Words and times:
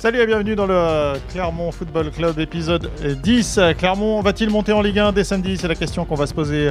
Salut 0.00 0.18
et 0.18 0.24
bienvenue 0.24 0.56
dans 0.56 0.64
le 0.64 1.18
Clermont 1.30 1.70
Football 1.72 2.10
Club 2.10 2.38
épisode 2.38 2.90
10. 3.22 3.60
Clermont 3.76 4.22
va-t-il 4.22 4.48
monter 4.48 4.72
en 4.72 4.80
Ligue 4.80 4.98
1 4.98 5.12
dès 5.12 5.24
samedi? 5.24 5.58
C'est 5.58 5.68
la 5.68 5.74
question 5.74 6.06
qu'on 6.06 6.14
va 6.14 6.26
se 6.26 6.32
poser 6.32 6.70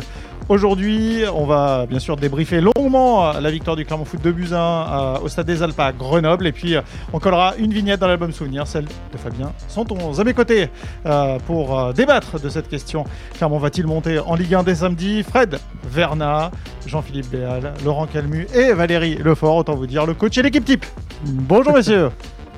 aujourd'hui. 0.49 1.25
On 1.31 1.45
va 1.45 1.85
bien 1.85 1.99
sûr 1.99 2.15
débriefer 2.15 2.59
longuement 2.59 3.31
la 3.33 3.51
victoire 3.51 3.75
du 3.75 3.85
Clermont 3.85 4.05
Foot 4.05 4.23
de 4.23 4.31
Buzyn 4.31 5.19
au 5.21 5.27
Stade 5.27 5.45
des 5.45 5.61
Alpes 5.61 5.79
à 5.79 5.91
Grenoble. 5.91 6.47
Et 6.47 6.51
puis 6.51 6.75
on 7.13 7.19
collera 7.19 7.53
une 7.59 7.71
vignette 7.71 7.99
dans 7.99 8.07
l'album 8.07 8.31
souvenir, 8.31 8.65
celle 8.65 8.85
de 8.85 9.17
Fabien 9.19 9.53
Santons. 9.67 10.19
À 10.19 10.23
mes 10.23 10.33
côtés 10.33 10.69
euh, 11.05 11.37
pour 11.45 11.79
euh, 11.79 11.93
débattre 11.93 12.39
de 12.39 12.49
cette 12.49 12.67
question. 12.67 13.03
Clermont 13.35 13.59
va-t-il 13.59 13.85
monter 13.85 14.17
en 14.17 14.33
Ligue 14.33 14.55
1 14.55 14.63
dès 14.63 14.73
samedi? 14.73 15.21
Fred 15.21 15.59
Verna, 15.87 16.49
Jean-Philippe 16.87 17.29
Béal, 17.29 17.73
Laurent 17.85 18.07
Calmu 18.07 18.47
et 18.55 18.73
Valérie 18.73 19.17
Lefort. 19.17 19.57
Autant 19.57 19.75
vous 19.75 19.85
dire 19.85 20.07
le 20.07 20.15
coach 20.15 20.35
et 20.39 20.41
l'équipe 20.41 20.65
type. 20.65 20.83
Bonjour 21.25 21.75
messieurs. 21.75 22.09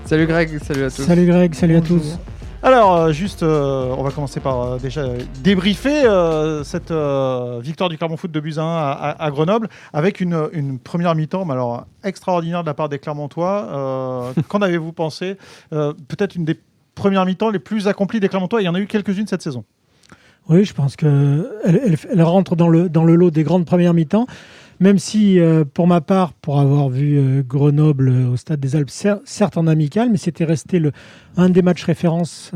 Salut 0.05 0.27
Greg, 0.27 0.59
salut 0.63 0.83
à 0.83 0.89
tous. 0.89 1.03
Salut 1.03 1.25
Greg, 1.25 1.53
salut 1.53 1.75
à 1.77 1.81
tous. 1.81 2.17
Alors, 2.63 2.95
euh, 2.95 3.11
juste, 3.11 3.41
euh, 3.41 3.95
on 3.97 4.03
va 4.03 4.11
commencer 4.11 4.39
par 4.39 4.61
euh, 4.61 4.77
déjà 4.77 5.07
débriefer 5.43 6.03
cette 6.63 6.93
victoire 7.61 7.89
du 7.89 7.97
Clermont 7.97 8.17
Foot 8.17 8.31
de 8.31 8.39
Buzyn 8.39 8.63
à, 8.63 9.31
Grenoble 9.31 9.67
avec 9.93 10.21
une, 10.21 10.49
une 10.53 10.77
première 10.77 11.15
mi-temps, 11.15 11.45
mais 11.45 11.53
alors 11.53 11.85
extraordinaire 12.03 12.61
de 12.61 12.67
la 12.67 12.73
part 12.73 12.89
des 12.89 12.99
Clermontois. 12.99 14.33
Qu'en 14.47 14.61
avez-vous 14.61 14.91
pensé? 14.91 15.37
Peut-être 15.69 16.35
une 16.35 16.45
des 16.45 16.59
premières 16.93 17.25
mi-temps 17.25 17.49
les 17.49 17.59
plus 17.59 17.87
accomplies 17.87 18.19
des 18.19 18.29
Clermontois. 18.29 18.61
Il 18.61 18.65
y 18.65 18.69
en 18.69 18.75
a 18.75 18.79
eu 18.79 18.87
quelques-unes 18.87 19.27
cette 19.27 19.41
saison. 19.41 19.63
Oui, 20.49 20.65
je 20.65 20.73
pense 20.73 20.95
qu'elle 20.95 21.45
elle, 21.63 21.97
elle, 22.11 22.23
rentre 22.23 22.55
dans 22.55 22.67
le, 22.67 22.89
dans 22.89 23.03
le 23.03 23.15
lot 23.15 23.31
des 23.31 23.43
grandes 23.43 23.65
premières 23.65 23.93
mi-temps. 23.93 24.25
Même 24.81 24.97
si, 24.97 25.39
euh, 25.39 25.63
pour 25.63 25.85
ma 25.85 26.01
part, 26.01 26.33
pour 26.33 26.59
avoir 26.59 26.89
vu 26.89 27.15
euh, 27.19 27.43
Grenoble 27.43 28.09
euh, 28.09 28.29
au 28.29 28.35
Stade 28.35 28.59
des 28.59 28.75
Alpes, 28.75 28.89
certes 29.25 29.55
en 29.55 29.67
amical, 29.67 30.09
mais 30.09 30.17
c'était 30.17 30.43
resté 30.43 30.81
un 31.37 31.49
des 31.49 31.61
matchs 31.61 31.83
références 31.83 32.51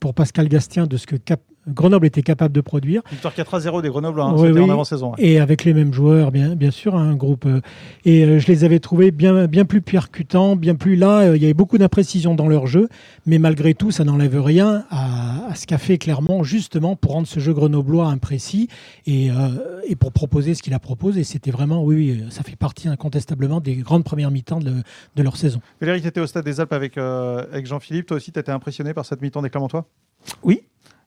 pour 0.00 0.14
Pascal 0.14 0.48
Gastien 0.48 0.86
de 0.88 0.96
ce 0.96 1.06
que 1.06 1.14
Cap 1.14 1.40
Grenoble 1.68 2.06
était 2.06 2.22
capable 2.22 2.54
de 2.54 2.60
produire. 2.60 3.02
Victoire 3.10 3.34
4 3.34 3.54
à 3.54 3.60
0 3.60 3.82
des 3.82 3.88
Grenoble 3.88 4.20
hein, 4.20 4.34
en 4.34 4.70
avant-saison. 4.70 5.12
Et 5.18 5.38
avec 5.40 5.64
les 5.64 5.72
mêmes 5.72 5.92
joueurs, 5.92 6.30
bien, 6.30 6.54
bien 6.54 6.70
sûr, 6.70 6.94
un 6.94 7.14
groupe. 7.14 7.46
Euh, 7.46 7.60
et 8.04 8.24
euh, 8.24 8.38
je 8.38 8.46
les 8.48 8.64
avais 8.64 8.80
trouvés 8.80 9.10
bien, 9.10 9.46
bien 9.46 9.64
plus 9.64 9.80
percutants, 9.80 10.56
bien 10.56 10.74
plus 10.74 10.96
là. 10.96 11.20
Euh, 11.20 11.36
il 11.36 11.42
y 11.42 11.46
avait 11.46 11.54
beaucoup 11.54 11.78
d'imprécision 11.78 12.34
dans 12.34 12.48
leur 12.48 12.66
jeu, 12.66 12.88
mais 13.26 13.38
malgré 13.38 13.74
tout, 13.74 13.90
ça 13.90 14.04
n'enlève 14.04 14.40
rien 14.40 14.84
à, 14.90 15.46
à, 15.50 15.54
ce 15.54 15.66
qu'a 15.66 15.78
fait 15.78 15.98
Clermont, 15.98 16.42
justement, 16.42 16.96
pour 16.96 17.12
rendre 17.12 17.26
ce 17.26 17.40
jeu 17.40 17.52
grenoblois 17.52 18.06
imprécis 18.06 18.68
et, 19.06 19.30
et 19.86 19.96
pour 19.96 20.12
proposer 20.12 20.54
ce 20.54 20.62
qu'il 20.62 20.74
a 20.74 20.78
proposé. 20.78 21.20
Et 21.20 21.24
c'était 21.24 21.50
vraiment, 21.50 21.82
oui, 21.82 22.24
ça 22.30 22.42
fait 22.42 22.56
partie 22.56 22.88
incontestablement 22.88 23.60
des 23.60 23.76
grandes 23.76 24.04
premières 24.04 24.30
mi-temps 24.30 24.60
de, 24.60 24.82
de, 25.16 25.22
leur 25.22 25.36
saison. 25.36 25.60
Valérie, 25.80 26.02
tu 26.02 26.08
étais 26.08 26.20
au 26.20 26.26
Stade 26.26 26.44
des 26.44 26.60
Alpes 26.60 26.72
avec, 26.72 26.98
avec 26.98 27.66
Jean-Philippe. 27.66 28.06
Toi 28.06 28.16
aussi, 28.16 28.32
tu 28.32 28.38
étais 28.38 28.52
impressionné 28.52 28.94
par 28.94 29.06
cette 29.06 29.22
mi-temps 29.22 29.42
des 29.42 29.50
Clermontois? 29.50 29.86
Oui, 30.42 30.62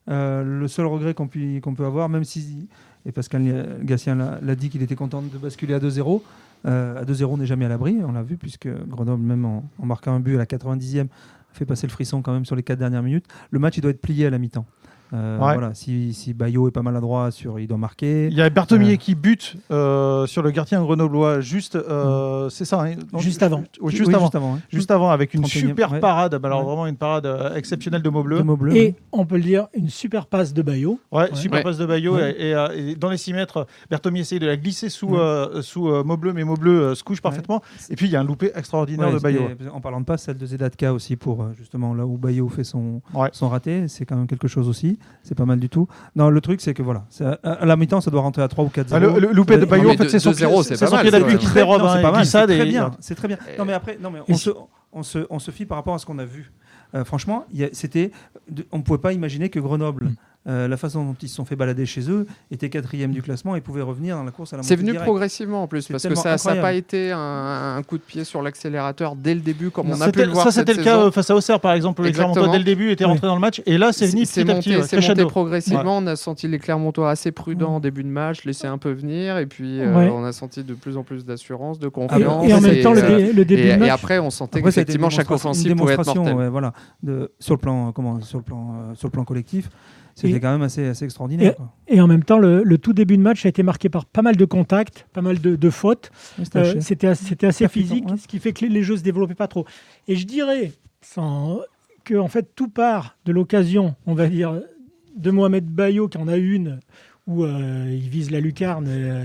euh, 0.08 0.42
le 0.42 0.68
seul 0.68 0.86
regret 0.86 1.14
qu'on 1.14 1.28
peut 1.28 1.84
avoir, 1.84 2.08
même 2.08 2.24
si, 2.24 2.68
et 3.06 3.12
Pascal 3.12 3.78
Gatien 3.82 4.38
l'a 4.40 4.54
dit 4.54 4.70
qu'il 4.70 4.82
était 4.82 4.94
content 4.94 5.22
de 5.22 5.38
basculer 5.38 5.74
à 5.74 5.78
2-0, 5.78 6.22
euh, 6.66 7.00
à 7.00 7.04
2-0 7.04 7.24
on 7.24 7.36
n'est 7.38 7.46
jamais 7.46 7.64
à 7.64 7.68
l'abri, 7.68 7.96
on 8.06 8.12
l'a 8.12 8.22
vu, 8.22 8.36
puisque 8.36 8.68
Grenoble, 8.88 9.22
même 9.22 9.44
en, 9.44 9.64
marquant 9.82 10.14
un 10.14 10.20
but 10.20 10.34
à 10.34 10.38
la 10.38 10.46
90e, 10.46 11.06
fait 11.52 11.64
passer 11.64 11.86
le 11.86 11.92
frisson 11.92 12.22
quand 12.22 12.32
même 12.32 12.44
sur 12.44 12.56
les 12.56 12.62
4 12.62 12.78
dernières 12.78 13.02
minutes. 13.02 13.26
Le 13.50 13.58
match, 13.58 13.78
doit 13.80 13.90
être 13.90 14.00
plié 14.00 14.26
à 14.26 14.30
la 14.30 14.38
mi-temps. 14.38 14.66
Euh, 15.12 15.36
voilà, 15.38 15.74
si, 15.74 16.12
si 16.12 16.34
Bayo 16.34 16.68
est 16.68 16.70
pas 16.70 16.82
maladroit 16.82 17.30
sur, 17.30 17.58
il 17.58 17.66
doit 17.66 17.78
marquer. 17.78 18.28
Il 18.28 18.34
y 18.34 18.42
a 18.42 18.50
Berthomier 18.50 18.94
euh, 18.94 18.96
qui 18.96 19.14
bute 19.14 19.56
euh, 19.70 20.26
sur 20.26 20.42
le 20.42 20.50
gardien 20.50 20.82
grenoblois 20.82 21.40
juste, 21.40 21.76
mm. 21.76 22.50
c'est 22.50 22.64
ça, 22.64 22.82
hein, 22.82 22.96
juste 23.18 23.42
avant, 23.42 23.64
juste, 23.86 24.14
avant, 24.14 24.58
juste 24.70 24.90
avant, 24.90 25.10
avec 25.10 25.34
une 25.34 25.46
super 25.46 25.98
parade, 26.00 26.36
bah, 26.36 26.48
alors 26.48 26.64
vraiment 26.64 26.86
une 26.86 26.96
parade 26.96 27.28
exceptionnelle 27.54 28.02
de 28.02 28.10
Maubleu. 28.10 28.76
Et 28.76 28.94
on 29.12 29.24
peut 29.24 29.36
le 29.36 29.42
dire, 29.42 29.68
une 29.74 29.88
super 29.88 30.26
passe 30.26 30.52
de 30.52 30.62
Bayo. 30.62 31.00
Ouais, 31.10 31.34
super 31.34 31.62
passe 31.62 31.78
de 31.78 31.86
Bayo 31.86 32.18
et, 32.18 32.94
dans 32.98 33.10
les 33.10 33.16
6 33.16 33.32
mètres, 33.32 33.66
Berthomier 33.90 34.20
essaye 34.20 34.38
de 34.38 34.46
la 34.46 34.56
glisser 34.56 34.88
sous 34.88 35.16
sous 35.62 36.04
Maubleu, 36.04 36.32
mais 36.32 36.44
Maubleu 36.44 36.94
se 36.94 37.02
couche 37.02 37.20
parfaitement. 37.20 37.62
Et 37.90 37.96
puis 37.96 38.06
il 38.06 38.12
y 38.12 38.16
a 38.16 38.20
un 38.20 38.24
loupé 38.24 38.50
extraordinaire 38.54 39.12
de 39.12 39.18
Bayo. 39.18 39.48
En 39.72 39.80
parlant 39.80 40.00
de 40.00 40.06
passe, 40.06 40.24
celle 40.24 40.36
de 40.36 40.46
Zedatka 40.46 40.92
aussi 40.92 41.16
pour 41.16 41.46
justement 41.56 41.94
là 41.94 42.06
où 42.06 42.18
Bayo 42.18 42.48
fait 42.48 42.64
son 42.64 43.00
son 43.32 43.48
raté, 43.48 43.88
c'est 43.88 44.04
quand 44.04 44.16
même 44.16 44.26
quelque 44.26 44.48
chose 44.48 44.68
aussi 44.68 44.97
c'est 45.22 45.34
pas 45.34 45.44
mal 45.44 45.58
du 45.58 45.68
tout. 45.68 45.88
Non, 46.16 46.30
le 46.30 46.40
truc, 46.40 46.60
c'est 46.60 46.74
que 46.74 46.82
voilà, 46.82 47.04
à, 47.42 47.66
la 47.66 47.76
mi-temps, 47.76 48.00
ça 48.00 48.10
doit 48.10 48.20
rentrer 48.20 48.42
à 48.42 48.48
3 48.48 48.64
ou 48.64 48.68
4 48.68 48.88
0 48.88 49.14
ah, 49.16 49.20
le, 49.20 49.32
loupé 49.32 49.56
de 49.58 49.64
Bayo, 49.64 49.90
en 49.90 49.96
fait, 49.96 50.08
c'est 50.08 50.18
son, 50.18 50.32
pied 50.32 51.10
d'appui 51.10 51.38
qui 51.38 51.46
se 51.46 51.54
dérobe. 51.54 51.82
C'est 51.94 52.02
pas 52.02 52.12
mal, 52.12 52.26
c'est 52.26 52.46
très 52.46 52.64
bien. 52.66 52.90
C'est 53.00 53.14
très 53.14 53.28
bien. 53.28 53.38
Non, 53.58 53.64
mais 53.64 53.72
après, 53.72 53.98
non, 54.00 54.10
mais 54.10 54.20
on, 54.28 54.34
se, 54.36 54.50
on, 54.92 55.02
se, 55.02 55.26
on 55.30 55.38
se 55.38 55.50
fie 55.50 55.66
par 55.66 55.78
rapport 55.78 55.94
à 55.94 55.98
ce 55.98 56.06
qu'on 56.06 56.18
a 56.18 56.24
vu. 56.24 56.52
Euh, 56.94 57.04
franchement, 57.04 57.44
c'était, 57.72 58.12
on 58.72 58.78
ne 58.78 58.82
pouvait 58.82 58.98
pas 58.98 59.12
imaginer 59.12 59.50
que 59.50 59.60
Grenoble. 59.60 60.06
Mm. 60.06 60.16
Euh, 60.48 60.66
la 60.66 60.78
façon 60.78 61.04
dont 61.04 61.16
ils 61.20 61.28
se 61.28 61.34
sont 61.34 61.44
fait 61.44 61.56
balader 61.56 61.84
chez 61.84 62.10
eux 62.10 62.26
était 62.50 62.70
quatrième 62.70 63.12
du 63.12 63.20
classement 63.20 63.54
et 63.54 63.60
pouvaient 63.60 63.82
revenir 63.82 64.16
dans 64.16 64.24
la 64.24 64.30
course 64.30 64.54
à 64.54 64.56
la 64.56 64.62
C'est 64.62 64.76
venu 64.76 64.94
progressivement 64.94 65.62
en 65.62 65.66
plus 65.66 65.86
parce 65.88 66.08
que 66.08 66.14
ça 66.14 66.36
n'a 66.36 66.60
pas 66.62 66.72
été 66.72 67.12
un, 67.12 67.82
coup 67.86 67.98
de 67.98 68.02
pied 68.02 68.24
sur 68.24 68.40
l'accélérateur 68.40 69.14
dès 69.14 69.34
le 69.34 69.40
début 69.40 69.70
comme 69.70 69.90
on 69.90 70.00
a 70.00 70.10
pu 70.10 70.20
le 70.20 70.28
voir. 70.28 70.44
Ça 70.44 70.50
c'était 70.50 70.72
le 70.72 70.82
cas 70.82 71.10
face 71.10 71.28
à 71.30 71.34
Auxerre 71.34 71.60
par 71.60 71.74
exemple. 71.74 72.02
Les 72.02 72.12
Clermontois 72.12 72.48
dès 72.48 72.58
le 72.58 72.64
début 72.64 72.90
étaient 72.90 73.04
rentrés 73.04 73.26
dans 73.26 73.34
le 73.34 73.40
match 73.40 73.60
et 73.66 73.76
là 73.76 73.92
c'est 73.92 74.06
venu 74.06 74.22
petit 74.22 74.44
monté, 74.44 74.74
à 74.74 74.80
petit. 74.80 74.88
C'est 74.88 75.08
monté 75.08 75.26
progressivement. 75.26 75.98
On 75.98 76.06
a 76.06 76.16
senti 76.16 76.48
les 76.48 76.58
Clermontois 76.58 77.10
assez 77.10 77.30
prudents 77.30 77.76
en 77.76 77.80
début 77.80 78.02
de 78.02 78.08
match, 78.08 78.44
laisser 78.44 78.66
un 78.66 78.78
peu 78.78 78.92
venir 78.92 79.36
et 79.36 79.46
puis 79.46 79.80
euh, 79.80 80.10
on 80.10 80.24
a 80.24 80.32
senti 80.32 80.64
de 80.64 80.72
plus 80.72 80.96
en 80.96 81.02
plus 81.02 81.26
d'assurance, 81.26 81.78
de 81.78 81.88
confiance. 81.88 82.48
Et 82.48 82.54
en 82.54 82.60
même 82.60 82.82
temps 82.82 82.94
le 82.94 83.44
début 83.44 83.68
de 83.68 83.76
match. 83.76 83.88
Et 83.88 83.90
après 83.90 84.18
on 84.18 84.30
sentait 84.30 84.62
qu'effectivement 84.62 85.10
chaque 85.10 85.30
offensive 85.30 85.74
pouvait 85.74 85.92
être 85.92 86.14
mortelle. 86.14 86.48
Voilà, 86.48 86.72
sur 87.38 87.54
le 87.54 87.60
plan 87.60 87.92
comment 87.92 88.20
sur 88.22 88.38
le 88.38 88.44
plan 88.44 88.74
euh, 88.74 88.94
sur 88.94 89.08
le 89.08 89.12
plan 89.12 89.24
collectif. 89.24 89.68
C'était 90.26 90.40
quand 90.40 90.50
même 90.50 90.62
assez, 90.62 90.86
assez 90.86 91.04
extraordinaire. 91.04 91.54
Et, 91.86 92.00
en 92.00 92.06
même 92.06 92.24
temps, 92.24 92.38
le, 92.38 92.78
tout 92.78 92.92
début 92.92 93.16
de 93.16 93.22
match 93.22 93.46
a 93.46 93.48
été 93.48 93.62
marqué 93.62 93.88
par 93.88 94.04
pas 94.04 94.22
mal 94.22 94.36
de 94.36 94.44
contacts, 94.44 95.06
pas 95.12 95.22
mal 95.22 95.40
de, 95.40 95.70
fautes. 95.70 96.10
Euh, 96.56 96.80
c'était 96.80 97.06
assez, 97.06 97.68
physique, 97.68 98.04
ce 98.20 98.26
qui 98.26 98.38
fait 98.38 98.52
que 98.52 98.64
les, 98.66 98.82
jeux 98.82 98.94
ne 98.94 98.98
se 98.98 99.04
développaient 99.04 99.34
pas 99.34 99.48
trop. 99.48 99.64
Et 100.08 100.16
je 100.16 100.26
dirais 100.26 100.72
sans, 101.00 101.60
que 102.04 102.14
en 102.14 102.28
fait, 102.28 102.54
tout 102.54 102.68
part 102.68 103.16
de 103.24 103.32
l'occasion, 103.32 103.94
on 104.06 104.14
va 104.14 104.28
dire, 104.28 104.60
de 105.16 105.30
Mohamed 105.30 105.66
Bayo, 105.66 106.08
qui 106.08 106.18
en 106.18 106.28
a 106.28 106.36
une 106.36 106.80
où 107.28 107.44
euh, 107.44 107.84
il 107.92 108.08
vise 108.08 108.30
la 108.30 108.40
lucarne. 108.40 108.86
Euh, 108.88 109.22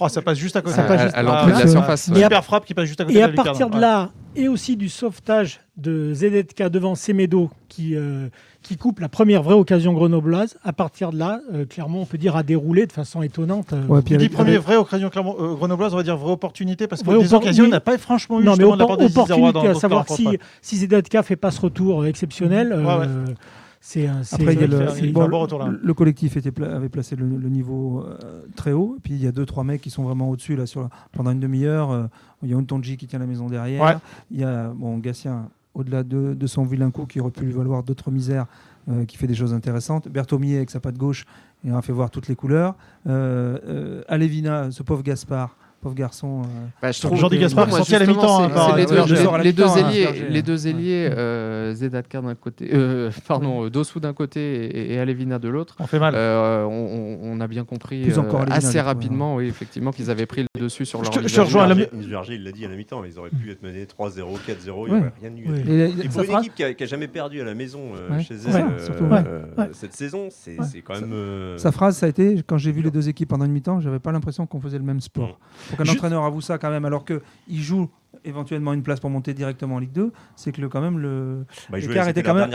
oh, 0.00 0.08
ça 0.08 0.20
passe 0.20 0.38
juste 0.38 0.56
à 0.56 0.60
côté. 0.60 0.74
Ça 0.74 0.82
passe 0.82 1.02
juste 1.02 1.14
à 1.14 1.22
l'entrée 1.22 1.52
de 1.52 1.58
la 1.60 1.68
surface. 1.68 2.08
Et 2.08 2.14
Super 2.14 2.44
frappe 2.44 2.64
qui 2.66 2.74
passe 2.74 2.86
juste 2.86 3.00
à 3.00 3.04
côté 3.04 3.16
et 3.16 3.22
de 3.22 3.26
la 3.26 3.30
lucarne. 3.30 3.48
À 3.48 3.50
partir 3.50 3.70
de 3.70 3.80
là, 3.80 4.10
et 4.34 4.48
aussi 4.48 4.76
du 4.76 4.88
sauvetage 4.88 5.60
de 5.76 6.12
Zedetka 6.12 6.68
devant 6.68 6.96
Semedo 6.96 7.50
qui, 7.68 7.94
euh, 7.94 8.26
qui 8.62 8.76
coupe 8.76 8.98
la 8.98 9.08
première 9.08 9.44
vraie 9.44 9.54
occasion 9.54 9.92
grenobloise. 9.92 10.56
À 10.64 10.72
partir 10.72 11.12
de 11.12 11.18
là, 11.18 11.40
clairement, 11.70 12.00
on 12.00 12.06
peut 12.06 12.18
dire 12.18 12.34
a 12.34 12.42
déroulé 12.42 12.86
de 12.86 12.92
façon 12.92 13.22
étonnante. 13.22 13.72
Ouais, 13.88 14.02
puis 14.02 14.16
dit 14.16 14.28
première 14.28 14.60
vraie 14.60 14.76
occasion 14.76 15.08
grenobloise, 15.08 15.94
on 15.94 15.98
va 15.98 16.02
dire 16.02 16.16
vraie 16.16 16.32
opportunité 16.32 16.88
parce 16.88 17.04
que 17.04 17.20
des 17.20 17.34
occasions, 17.34 17.68
n'a 17.68 17.78
pas 17.78 17.96
franchement 17.98 18.40
eu 18.40 18.44
non, 18.44 18.56
mais 18.56 18.64
opportunité 18.64 19.68
à 19.68 19.74
savoir 19.74 20.08
si, 20.08 20.26
si 20.60 20.76
Zedetka 20.78 21.22
fait 21.22 21.36
pas 21.36 21.52
ce 21.52 21.60
retour 21.60 22.04
exceptionnel. 22.04 22.76
Après, 24.32 24.54
le, 24.54 25.92
collectif 25.92 26.36
était 26.36 26.62
avait 26.62 26.88
placé 26.88 27.16
le, 27.16 27.26
niveau 27.26 28.02
euh, 28.02 28.42
très 28.56 28.72
haut. 28.72 28.94
Et 28.96 29.00
puis 29.00 29.12
il 29.12 29.22
y 29.22 29.26
a 29.26 29.32
deux, 29.32 29.44
trois 29.44 29.62
mecs 29.62 29.82
qui 29.82 29.90
sont 29.90 30.02
vraiment 30.02 30.30
au-dessus 30.30 30.56
là 30.56 30.66
sur 30.66 30.88
pendant 31.12 31.30
une 31.30 31.40
demi-heure. 31.40 31.90
Euh, 31.90 32.06
il 32.42 32.50
y 32.50 32.54
a 32.54 32.56
Untonji 32.56 32.96
qui 32.96 33.06
tient 33.06 33.18
la 33.18 33.26
maison 33.26 33.48
derrière. 33.48 34.00
Il 34.30 34.40
y 34.40 34.44
a 34.44 34.68
bon 34.68 34.98
Gatien 34.98 35.48
au-delà 35.74 36.02
de, 36.02 36.46
son 36.46 36.64
vilain 36.64 36.90
coup 36.90 37.04
qui 37.04 37.20
aurait 37.20 37.30
pu 37.30 37.44
lui 37.44 37.52
valoir 37.52 37.82
d'autres 37.82 38.10
misères, 38.10 38.46
euh, 38.88 39.04
qui 39.04 39.16
fait 39.16 39.26
des 39.26 39.34
choses 39.34 39.52
intéressantes. 39.52 40.08
Berthomier 40.08 40.56
avec 40.56 40.70
sa 40.70 40.80
patte 40.80 40.96
gauche, 40.96 41.26
on 41.64 41.76
a 41.76 41.82
fait 41.82 41.92
voir 41.92 42.10
toutes 42.10 42.28
les 42.28 42.36
couleurs. 42.36 42.76
Alevina, 43.06 44.70
ce 44.70 44.82
pauvre 44.82 45.02
Gaspard 45.02 45.56
pauvre 45.84 45.94
garçon. 45.94 46.40
Euh, 46.40 46.66
bah, 46.80 46.92
je 46.92 47.00
trouve 47.00 47.18
Jordi 47.18 47.38
Gaspard 47.38 47.70
sorti 47.70 47.94
à 47.94 47.98
la 47.98 48.06
mi-temps. 48.06 48.74
les, 48.74 49.52
deux 49.52 49.78
ailiers, 49.78 50.08
les 50.30 50.42
deux 50.42 50.66
ailiers, 50.66 51.10
euh, 51.12 51.74
Zedatka 51.74 52.22
d'un 52.22 52.34
côté, 52.34 52.70
euh, 52.72 53.10
pardon, 53.28 53.68
Dossou 53.68 54.00
d'un 54.00 54.14
côté 54.14 54.94
et, 54.94 54.98
Alevina 54.98 55.38
de 55.38 55.48
l'autre. 55.48 55.76
On 55.78 55.86
fait 55.86 55.98
mal. 55.98 56.14
On, 56.16 57.40
a 57.40 57.46
bien 57.46 57.64
compris 57.64 58.10
assez 58.50 58.80
rapidement, 58.80 59.36
oui, 59.36 59.46
effectivement, 59.46 59.92
qu'ils 59.92 60.10
avaient 60.10 60.26
pris 60.26 60.42
le 60.42 60.60
dessus 60.60 60.86
sur 60.86 61.02
leur. 61.02 61.12
Je 61.12 61.34
te 61.34 61.40
rejoins. 61.40 61.68
il 61.68 62.44
l'a 62.44 62.52
dit 62.52 62.64
à 62.64 62.68
la 62.68 62.76
mi-temps, 62.76 63.04
ils 63.04 63.18
auraient 63.18 63.30
pu 63.30 63.50
être 63.50 63.62
menés 63.62 63.84
3-0, 63.84 63.84
4-0, 63.84 64.54
il 64.56 64.64
n'y 64.64 64.70
aurait 64.70 65.12
rien 65.20 65.32
eu. 65.36 66.00
Et 66.02 66.08
pour 66.08 66.22
une 66.22 66.38
équipe 66.38 66.54
qui 66.54 66.62
n'a 66.62 66.86
jamais 66.86 67.08
perdu 67.08 67.42
à 67.42 67.44
la 67.44 67.54
maison 67.54 67.92
chez 68.20 68.36
elle 68.46 68.64
cette 69.72 69.94
saison, 69.94 70.28
c'est 70.30 70.80
quand 70.80 70.98
même. 70.98 71.58
Sa 71.58 71.72
phrase, 71.72 71.98
ça 71.98 72.06
a 72.06 72.08
été 72.08 72.42
quand 72.46 72.56
j'ai 72.56 72.72
vu 72.72 72.80
les 72.80 72.90
deux 72.90 73.10
équipes 73.10 73.28
pendant 73.28 73.44
une 73.44 73.52
mi-temps, 73.52 73.80
j'avais 73.80 73.98
pas 73.98 74.12
l'impression 74.12 74.46
qu'on 74.46 74.60
faisait 74.60 74.78
le 74.78 74.84
même 74.84 75.00
sport 75.00 75.38
qu'un 75.76 75.88
entraîneur 75.88 76.24
avoue 76.24 76.40
ça 76.40 76.58
quand 76.58 76.70
même, 76.70 76.84
alors 76.84 77.04
qu'il 77.04 77.20
joue 77.62 77.88
éventuellement 78.24 78.72
une 78.72 78.82
place 78.82 79.00
pour 79.00 79.10
monter 79.10 79.34
directement 79.34 79.76
en 79.76 79.78
Ligue 79.78 79.92
2, 79.92 80.12
c'est 80.36 80.52
que 80.52 80.60
le, 80.60 80.68
quand 80.68 80.80
même 80.80 80.98
le 80.98 81.44
bah, 81.70 81.78
l'écart 81.78 82.08
était 82.08 82.22
quand 82.22 82.34
même 82.34 82.50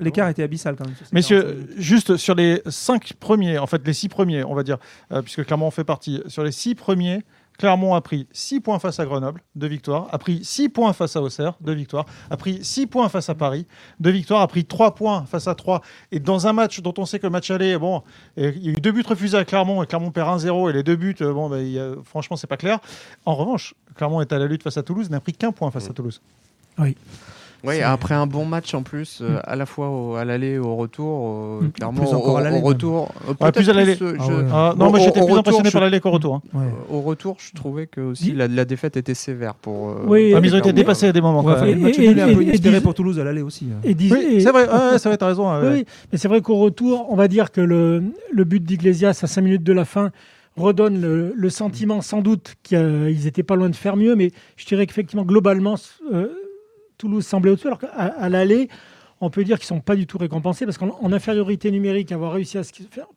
l'écart 0.00 0.28
était 0.28 0.42
abyssal 0.42 0.76
quand 0.76 0.86
même. 0.86 0.94
Messieurs, 1.12 1.68
juste 1.76 2.16
sur 2.16 2.34
les 2.34 2.62
cinq 2.66 3.14
premiers, 3.14 3.58
en 3.58 3.66
fait 3.66 3.86
les 3.86 3.92
six 3.92 4.08
premiers, 4.08 4.44
on 4.44 4.54
va 4.54 4.62
dire, 4.62 4.78
euh, 5.12 5.22
puisque 5.22 5.44
clairement 5.44 5.66
on 5.66 5.72
fait 5.72 5.84
partie, 5.84 6.22
sur 6.26 6.44
les 6.44 6.52
six 6.52 6.74
premiers, 6.74 7.22
Clermont 7.58 7.94
a 7.94 8.00
pris 8.00 8.28
6 8.32 8.60
points 8.60 8.78
face 8.78 9.00
à 9.00 9.04
Grenoble, 9.04 9.42
2 9.56 9.66
victoires, 9.66 10.08
a 10.12 10.18
pris 10.18 10.44
6 10.44 10.68
points 10.68 10.92
face 10.92 11.16
à 11.16 11.22
Auxerre, 11.22 11.54
2 11.60 11.72
victoires, 11.72 12.06
a 12.30 12.36
pris 12.36 12.64
6 12.64 12.86
points 12.86 13.08
face 13.08 13.28
à 13.28 13.34
Paris, 13.34 13.66
2 13.98 14.10
victoires, 14.10 14.42
a 14.42 14.48
pris 14.48 14.64
3 14.64 14.94
points 14.94 15.24
face 15.26 15.48
à 15.48 15.56
3. 15.56 15.82
Et 16.12 16.20
dans 16.20 16.46
un 16.46 16.52
match 16.52 16.80
dont 16.80 16.94
on 16.98 17.04
sait 17.04 17.18
que 17.18 17.26
le 17.26 17.30
match 17.30 17.50
allait, 17.50 17.76
bon, 17.76 18.02
il 18.36 18.64
y 18.64 18.68
a 18.68 18.72
eu 18.72 18.74
deux 18.74 18.92
buts 18.92 19.04
refusés 19.06 19.36
à 19.36 19.44
Clermont 19.44 19.82
et 19.82 19.86
Clermont 19.86 20.12
perd 20.12 20.40
1-0 20.40 20.70
et 20.70 20.72
les 20.72 20.82
deux 20.84 20.96
buts, 20.96 21.16
bon, 21.18 21.50
ben, 21.50 21.58
y 21.58 21.80
a, 21.80 21.94
franchement, 22.04 22.36
c'est 22.36 22.46
pas 22.46 22.56
clair. 22.56 22.78
En 23.26 23.34
revanche, 23.34 23.74
Clermont 23.96 24.20
est 24.20 24.32
à 24.32 24.38
la 24.38 24.46
lutte 24.46 24.62
face 24.62 24.76
à 24.76 24.84
Toulouse, 24.84 25.10
n'a 25.10 25.20
pris 25.20 25.32
qu'un 25.32 25.50
point 25.50 25.70
face 25.72 25.90
à 25.90 25.92
Toulouse. 25.92 26.20
Oui. 26.78 26.96
Oui, 27.64 27.80
après 27.80 28.14
un 28.14 28.26
bon 28.26 28.44
match 28.44 28.72
en 28.74 28.82
plus, 28.82 29.20
euh, 29.20 29.40
à 29.44 29.56
la 29.56 29.66
fois 29.66 30.20
à 30.20 30.24
l'aller 30.24 30.52
et 30.52 30.58
au 30.58 30.76
retour, 30.76 31.60
euh, 31.62 31.68
clairement 31.74 32.02
plus 32.02 32.14
encore 32.14 32.34
au, 32.34 32.36
à 32.36 32.40
l'aller, 32.40 32.58
au 32.58 32.64
retour. 32.64 33.12
Euh, 33.28 33.50
plus 33.50 33.68
à 33.68 33.72
l'aller. 33.72 33.96
Ah 34.50 34.70
ah, 34.70 34.74
non, 34.78 34.92
mais 34.92 35.00
j'étais 35.00 35.24
plus 35.24 35.34
impressionné 35.34 35.70
par 35.70 35.80
l'aller 35.80 36.00
qu'au 36.00 36.10
retour. 36.10 36.40
Hein. 36.54 36.60
Au 36.88 37.00
retour, 37.00 37.36
je 37.40 37.54
trouvais 37.54 37.86
que 37.86 38.00
aussi 38.00 38.32
la, 38.32 38.46
la, 38.46 38.64
défaite 38.64 38.96
était 38.96 39.14
sévère 39.14 39.54
pour. 39.54 39.96
oui, 40.06 40.32
ah, 40.34 40.40
mais 40.40 40.48
ils 40.48 40.54
ont 40.54 40.58
été 40.58 40.72
dépassés 40.72 41.08
à 41.08 41.12
des 41.12 41.20
moments. 41.20 41.42
Ouais, 41.42 41.70
et, 41.70 41.74
le 41.74 41.80
match 41.80 41.98
et, 41.98 42.08
un 42.20 42.34
peu 42.34 42.42
inespéré 42.42 42.80
pour 42.80 42.94
Toulouse 42.94 43.18
à 43.18 43.24
l'aller 43.24 43.42
aussi. 43.42 43.66
Hein. 43.72 43.80
c'est 43.84 44.50
vrai, 44.50 44.68
c'est 44.98 45.08
vrai, 45.08 45.16
t'as 45.16 45.26
raison. 45.26 45.50
Oui, 45.60 45.84
mais 46.12 46.18
c'est 46.18 46.28
vrai 46.28 46.40
qu'au 46.40 46.56
retour, 46.56 47.06
on 47.10 47.16
va 47.16 47.26
dire 47.26 47.50
que 47.50 47.60
le, 47.60 48.04
le 48.32 48.44
but 48.44 48.62
d'Iglesias 48.62 49.18
à 49.22 49.26
5 49.26 49.42
minutes 49.42 49.64
de 49.64 49.72
la 49.72 49.84
fin 49.84 50.10
redonne 50.56 51.00
le, 51.00 51.32
le 51.36 51.50
sentiment 51.50 52.00
sans 52.02 52.20
doute 52.20 52.54
qu'ils 52.62 53.20
n'étaient 53.24 53.42
pas 53.42 53.56
loin 53.56 53.68
de 53.68 53.76
faire 53.76 53.96
mieux, 53.96 54.14
mais 54.16 54.32
je 54.56 54.66
dirais 54.66 54.86
qu'effectivement, 54.86 55.24
globalement, 55.24 55.76
Toulouse 56.98 57.26
semblait 57.26 57.52
au-dessus, 57.52 57.68
alors 57.68 57.78
qu'à 57.78 58.28
l'aller, 58.28 58.68
on 59.20 59.30
peut 59.30 59.44
dire 59.44 59.58
qu'ils 59.58 59.72
ne 59.72 59.78
sont 59.78 59.80
pas 59.80 59.96
du 59.96 60.06
tout 60.06 60.18
récompensés 60.18 60.64
parce 60.64 60.78
qu'en 60.78 61.12
infériorité 61.12 61.70
numérique, 61.70 62.12
avoir 62.12 62.32
réussi 62.32 62.58
à 62.58 62.62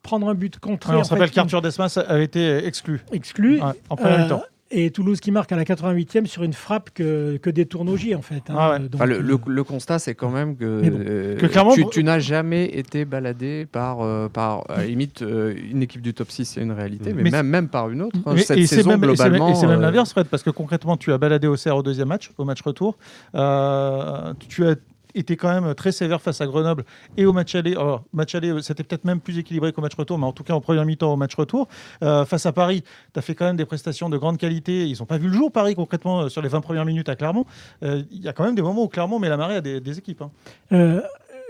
prendre 0.03 0.29
un 0.29 0.35
but 0.35 0.59
contre. 0.59 0.93
on 0.93 1.03
se 1.03 1.09
rappelle 1.09 1.31
qu'Arthur 1.31 1.61
Desmas 1.61 1.97
avait 2.07 2.23
été 2.23 2.65
exclu. 2.65 3.01
Exclu. 3.11 3.59
en 3.89 3.95
premier 3.95 4.27
temps 4.27 4.43
et 4.71 4.91
Toulouse 4.91 5.19
qui 5.19 5.31
marque 5.31 5.51
à 5.51 5.56
la 5.56 5.63
88e 5.63 6.25
sur 6.25 6.44
une 6.44 6.53
frappe 6.53 6.89
que, 6.91 7.38
que 7.38 7.50
détourne 7.50 7.89
en 7.89 8.21
fait. 8.21 8.44
Hein. 8.50 8.56
Ah 8.57 8.77
euh, 9.01 9.38
le, 9.45 9.63
constat, 9.63 10.00
c'est 10.00 10.15
quand 10.15 10.29
même 10.29 10.56
que, 10.56 10.81
euh, 10.83 11.85
tu, 11.91 12.03
n'as 12.03 12.19
jamais 12.19 12.65
été 12.65 13.06
baladé 13.06 13.65
par, 13.65 14.01
euh, 14.01 14.29
par 14.29 14.63
limite, 14.85 15.21
une 15.21 15.81
équipe 15.81 16.01
du 16.01 16.13
top 16.13 16.31
6, 16.31 16.45
c'est 16.45 16.62
une 16.62 16.71
réalité, 16.71 17.13
mais, 17.13 17.29
même, 17.29 17.47
même 17.47 17.68
par 17.68 17.89
une 17.89 18.01
autre. 18.01 18.18
Hein, 18.25 18.38
cette 18.38 18.57
et 18.57 18.68
saison, 18.68 18.91
même, 18.91 19.01
globalement. 19.01 19.50
Et 19.50 19.56
c'est 19.56 19.68
même 19.68 19.81
l'inverse, 19.81 20.12
Fred, 20.12 20.27
parce 20.27 20.44
que 20.44 20.50
concrètement, 20.50 20.97
tu 20.97 21.12
as 21.12 21.17
baladé 21.17 21.47
au 21.47 21.56
CR 21.56 21.75
au 21.75 21.83
deuxième 21.83 22.07
match, 22.07 22.31
au 22.38 22.45
match 22.45 22.62
retour. 22.62 22.97
tu 23.33 24.65
as 24.65 24.75
était 25.15 25.35
quand 25.35 25.61
même 25.61 25.73
très 25.75 25.91
sévère 25.91 26.21
face 26.21 26.41
à 26.41 26.47
Grenoble 26.47 26.83
et 27.17 27.25
au 27.25 27.33
match 27.33 27.55
aller. 27.55 27.73
Alors, 27.73 28.03
match 28.13 28.35
aller, 28.35 28.61
c'était 28.61 28.83
peut-être 28.83 29.05
même 29.05 29.19
plus 29.19 29.37
équilibré 29.37 29.73
qu'au 29.73 29.81
match 29.81 29.95
retour, 29.95 30.17
mais 30.17 30.25
en 30.25 30.33
tout 30.33 30.43
cas 30.43 30.53
en 30.53 30.61
première 30.61 30.85
mi-temps 30.85 31.13
au 31.13 31.17
match 31.17 31.35
retour. 31.35 31.67
Euh, 32.03 32.25
face 32.25 32.45
à 32.45 32.51
Paris, 32.51 32.83
tu 33.13 33.19
as 33.19 33.21
fait 33.21 33.35
quand 33.35 33.45
même 33.45 33.57
des 33.57 33.65
prestations 33.65 34.09
de 34.09 34.17
grande 34.17 34.37
qualité. 34.37 34.87
Ils 34.87 34.99
n'ont 34.99 35.05
pas 35.05 35.17
vu 35.17 35.27
le 35.27 35.33
jour, 35.33 35.51
Paris, 35.51 35.75
concrètement, 35.75 36.21
euh, 36.21 36.29
sur 36.29 36.41
les 36.41 36.49
20 36.49 36.61
premières 36.61 36.85
minutes 36.85 37.09
à 37.09 37.15
Clermont. 37.15 37.45
Euh, 37.83 38.03
il 38.11 38.21
y 38.21 38.27
a 38.27 38.33
quand 38.33 38.43
même 38.43 38.55
des 38.55 38.61
moments 38.61 38.83
où 38.83 38.87
Clermont 38.87 39.19
met 39.19 39.29
la 39.29 39.37
marée 39.37 39.55
à 39.55 39.61
des, 39.61 39.97
équipes. 39.97 40.23
Hein. 40.71 41.01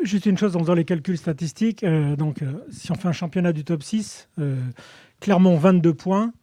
juste 0.04 0.26
une 0.26 0.38
chose 0.38 0.56
en 0.56 0.60
faisant 0.60 0.74
les 0.74 0.86
calculs 0.86 1.18
statistiques. 1.18 1.86
donc, 2.18 2.44
si 2.72 2.92
on 2.92 2.96
fait 2.96 3.08
un 3.08 3.14
championnat 3.14 3.54
du 3.54 3.64
top 3.64 3.84
6, 3.84 4.30
Clermont 5.20 5.58
22 5.58 5.94
points. 5.94 6.34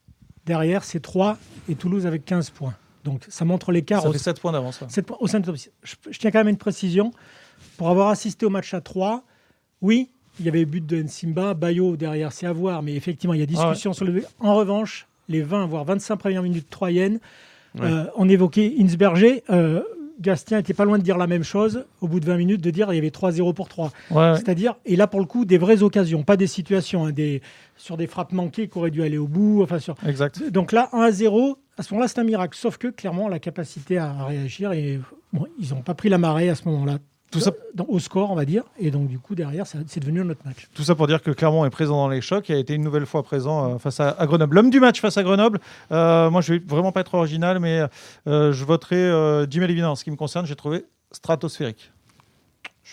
Derrière, 0.46 0.84
c'est 0.84 1.00
3 1.00 1.36
et 1.68 1.74
Toulouse 1.74 2.06
avec 2.06 2.24
15 2.24 2.50
points. 2.50 2.74
Donc 3.04 3.24
ça 3.28 3.44
montre 3.44 3.72
l'écart. 3.72 4.02
Ça 4.02 4.12
fait 4.12 4.18
7 4.18 4.40
points 4.40 4.52
d'avance. 4.52 4.80
Au 5.20 5.26
sein 5.26 5.40
de 5.40 5.54
je, 5.82 5.94
je, 6.10 6.18
tiens 6.18 6.30
quand 6.30 6.40
même 6.40 6.48
une 6.48 6.56
précision. 6.56 7.12
Pour 7.76 7.88
avoir 7.88 8.08
assisté 8.08 8.46
au 8.46 8.50
match 8.50 8.74
à 8.74 8.80
3, 8.80 9.24
oui, 9.82 10.10
il 10.38 10.46
y 10.46 10.48
avait 10.48 10.64
but 10.64 10.84
de 10.84 11.02
Nsimba, 11.02 11.54
Bayo 11.54 11.96
derrière, 11.96 12.32
c'est 12.32 12.46
à 12.46 12.52
voir, 12.52 12.82
mais 12.82 12.94
effectivement, 12.94 13.34
il 13.34 13.40
y 13.40 13.42
a 13.42 13.46
discussion 13.46 13.90
ah 13.90 13.94
sur 13.94 14.04
le. 14.04 14.24
En 14.40 14.54
revanche, 14.54 15.08
les 15.28 15.42
20 15.42 15.66
voire 15.66 15.84
25 15.84 16.16
premières 16.16 16.42
minutes 16.42 16.70
troyennes, 16.70 17.18
euh, 17.80 18.06
on 18.16 18.28
évoquait 18.28 18.74
Insberger. 18.78 19.42
Euh, 19.50 19.82
Gastien 20.20 20.58
était 20.58 20.74
pas 20.74 20.84
loin 20.84 20.98
de 20.98 21.04
dire 21.04 21.16
la 21.16 21.28
même 21.28 21.44
chose 21.44 21.84
au 22.00 22.08
bout 22.08 22.18
de 22.18 22.26
20 22.26 22.36
minutes, 22.38 22.60
de 22.60 22.70
dire 22.70 22.92
il 22.92 22.96
y 22.96 22.98
avait 22.98 23.10
3-0 23.10 23.54
pour 23.54 23.68
3. 23.68 23.92
C'est-à-dire, 24.10 24.74
et 24.84 24.96
là 24.96 25.06
pour 25.06 25.20
le 25.20 25.26
coup, 25.26 25.44
des 25.44 25.58
vraies 25.58 25.82
occasions, 25.82 26.24
pas 26.24 26.36
des 26.36 26.48
situations, 26.48 27.06
hein, 27.06 27.12
des, 27.12 27.40
sur 27.76 27.96
des 27.96 28.08
frappes 28.08 28.32
manquées 28.32 28.66
qui 28.68 28.78
auraient 28.78 28.90
dû 28.90 29.02
aller 29.02 29.18
au 29.18 29.28
bout. 29.28 29.62
Enfin, 29.62 29.78
sur... 29.78 29.94
Exact. 30.04 30.50
Donc 30.50 30.72
là, 30.72 30.88
1-0, 30.92 31.52
à 31.52 31.56
ce 31.82 31.92
moment-là, 31.94 32.08
c'est 32.08 32.18
un 32.18 32.24
miracle. 32.24 32.56
Sauf 32.56 32.78
que 32.78 32.88
clairement, 32.88 33.28
la 33.28 33.38
capacité 33.38 33.98
à 33.98 34.24
réagir, 34.24 34.72
et 34.72 35.00
bon, 35.32 35.46
ils 35.58 35.70
n'ont 35.70 35.82
pas 35.82 35.94
pris 35.94 36.08
la 36.08 36.18
marée 36.18 36.48
à 36.48 36.54
ce 36.54 36.68
moment-là. 36.68 36.98
Tout 37.30 37.40
ça 37.40 37.52
au 37.88 37.98
score, 37.98 38.30
on 38.30 38.34
va 38.34 38.46
dire, 38.46 38.62
et 38.78 38.90
donc 38.90 39.06
du 39.06 39.18
coup 39.18 39.34
derrière, 39.34 39.66
c'est 39.66 40.00
devenu 40.00 40.22
un 40.22 40.30
autre 40.30 40.40
match. 40.46 40.66
Tout 40.72 40.82
ça 40.82 40.94
pour 40.94 41.06
dire 41.06 41.22
que 41.22 41.30
Clermont 41.30 41.66
est 41.66 41.70
présent 41.70 41.96
dans 41.96 42.08
les 42.08 42.22
chocs 42.22 42.48
et 42.48 42.54
a 42.54 42.56
été 42.56 42.72
une 42.72 42.82
nouvelle 42.82 43.04
fois 43.04 43.22
présent 43.22 43.74
euh, 43.74 43.78
face 43.78 44.00
à, 44.00 44.16
Grenoble. 44.22 44.54
L'homme 44.54 44.70
du 44.70 44.80
match 44.80 44.98
face 44.98 45.18
à 45.18 45.22
Grenoble, 45.22 45.60
euh, 45.92 46.30
moi 46.30 46.40
je 46.40 46.54
vais 46.54 46.58
vraiment 46.60 46.90
pas 46.90 47.00
être 47.00 47.12
original, 47.12 47.58
mais 47.58 47.82
euh, 48.26 48.52
je 48.52 48.64
voterai 48.64 49.46
Jim 49.50 49.60
Lévinas. 49.60 49.90
En 49.90 49.94
ce 49.94 50.04
qui 50.04 50.10
me 50.10 50.16
concerne, 50.16 50.46
j'ai 50.46 50.56
trouvé 50.56 50.86
stratosphérique. 51.12 51.92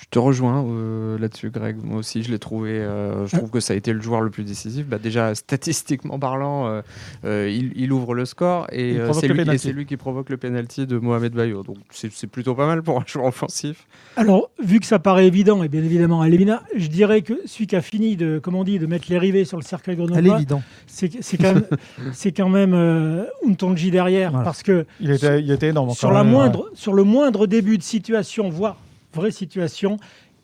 Je 0.02 0.08
te 0.10 0.20
rejoins 0.20 0.66
euh, 0.66 1.18
là-dessus, 1.18 1.50
Greg. 1.50 1.78
Moi 1.82 2.00
aussi, 2.00 2.22
je 2.22 2.30
l'ai 2.30 2.40
trouvé. 2.40 2.72
Euh, 2.72 3.26
je 3.28 3.38
trouve 3.38 3.50
que 3.50 3.62
ça 3.62 3.74
a 3.74 3.76
été 3.78 3.94
le 3.94 4.02
joueur 4.02 4.22
le 4.22 4.30
plus 4.30 4.44
décisif. 4.44 4.86
Bah, 4.88 4.98
déjà, 4.98 5.34
statistiquement 5.36 6.20
parlant, 6.20 6.82
euh, 7.24 7.50
il, 7.50 7.92
ouvre 7.94 8.14
le 8.14 8.26
score 8.26 8.68
et 8.72 8.98
c'est 9.14 9.28
lui, 9.72 9.86
qui 9.86 9.96
provoque 9.96 10.30
le 10.30 10.38
penalty 10.38 10.86
de 10.86 10.98
Mohamed 10.98 11.34
Bayo. 11.34 11.64
Donc, 11.64 11.78
c'est 11.92 12.28
plutôt 12.28 12.56
pas 12.56 12.68
mal 12.68 12.84
pour 12.84 13.00
un 13.00 13.06
joueur 13.08 13.26
offensif. 13.26 13.88
Alors, 14.18 14.50
vu 14.62 14.80
que 14.80 14.86
ça 14.86 15.00
paraît 15.00 15.28
évident, 15.28 15.64
et 15.64 15.70
bien 15.70 15.84
évidemment 15.84 16.22
à 16.22 16.28
Lévina, 16.28 16.64
je 16.76 16.88
dirais 16.88 17.22
que 17.22 17.40
celui 17.46 17.68
qui 17.68 17.76
a 17.76 17.82
fini 17.82 18.18
de, 18.18 18.40
comment 18.44 18.60
on 18.60 18.64
dit, 18.66 18.80
de 18.80 18.88
mettre 18.88 19.06
les 19.10 19.18
rivets 19.18 19.46
sur 19.46 19.58
le 19.58 19.64
cercle 19.64 19.96
grenoblois, 19.96 20.42
c'est 20.88 21.10
quand 21.38 21.54
même, 21.54 21.66
c'est 22.14 22.32
quand 22.32 22.50
même 22.50 23.26
Untonji 23.48 23.92
derrière, 23.92 24.34
parce 24.44 24.62
que 24.62 24.86
il 25.00 25.12
était, 25.12 25.42
il 25.42 25.52
était 25.52 25.70
énorme. 25.70 25.92
Sur, 25.92 26.12
la 26.12 26.24
moindre, 26.24 26.70
sur 26.74 26.94
le 26.94 27.04
moindre 27.04 27.48
début 27.48 27.78
de 27.78 27.84
situation, 27.84 28.50
voire 28.50 28.78
vraie 29.16 29.32
situation. 29.32 29.98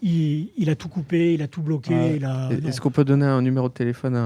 Il, 0.04 0.68
a 0.68 0.74
tout 0.74 0.88
coupé, 0.88 1.36
il 1.36 1.44
a 1.44 1.48
tout 1.48 1.62
bloqué. 1.62 2.20
Est-ce 2.68 2.82
qu'on 2.82 2.90
peut 2.90 3.04
donner 3.04 3.26
un 3.26 3.44
numéro 3.44 3.70
de 3.70 3.74
téléphone 3.74 4.18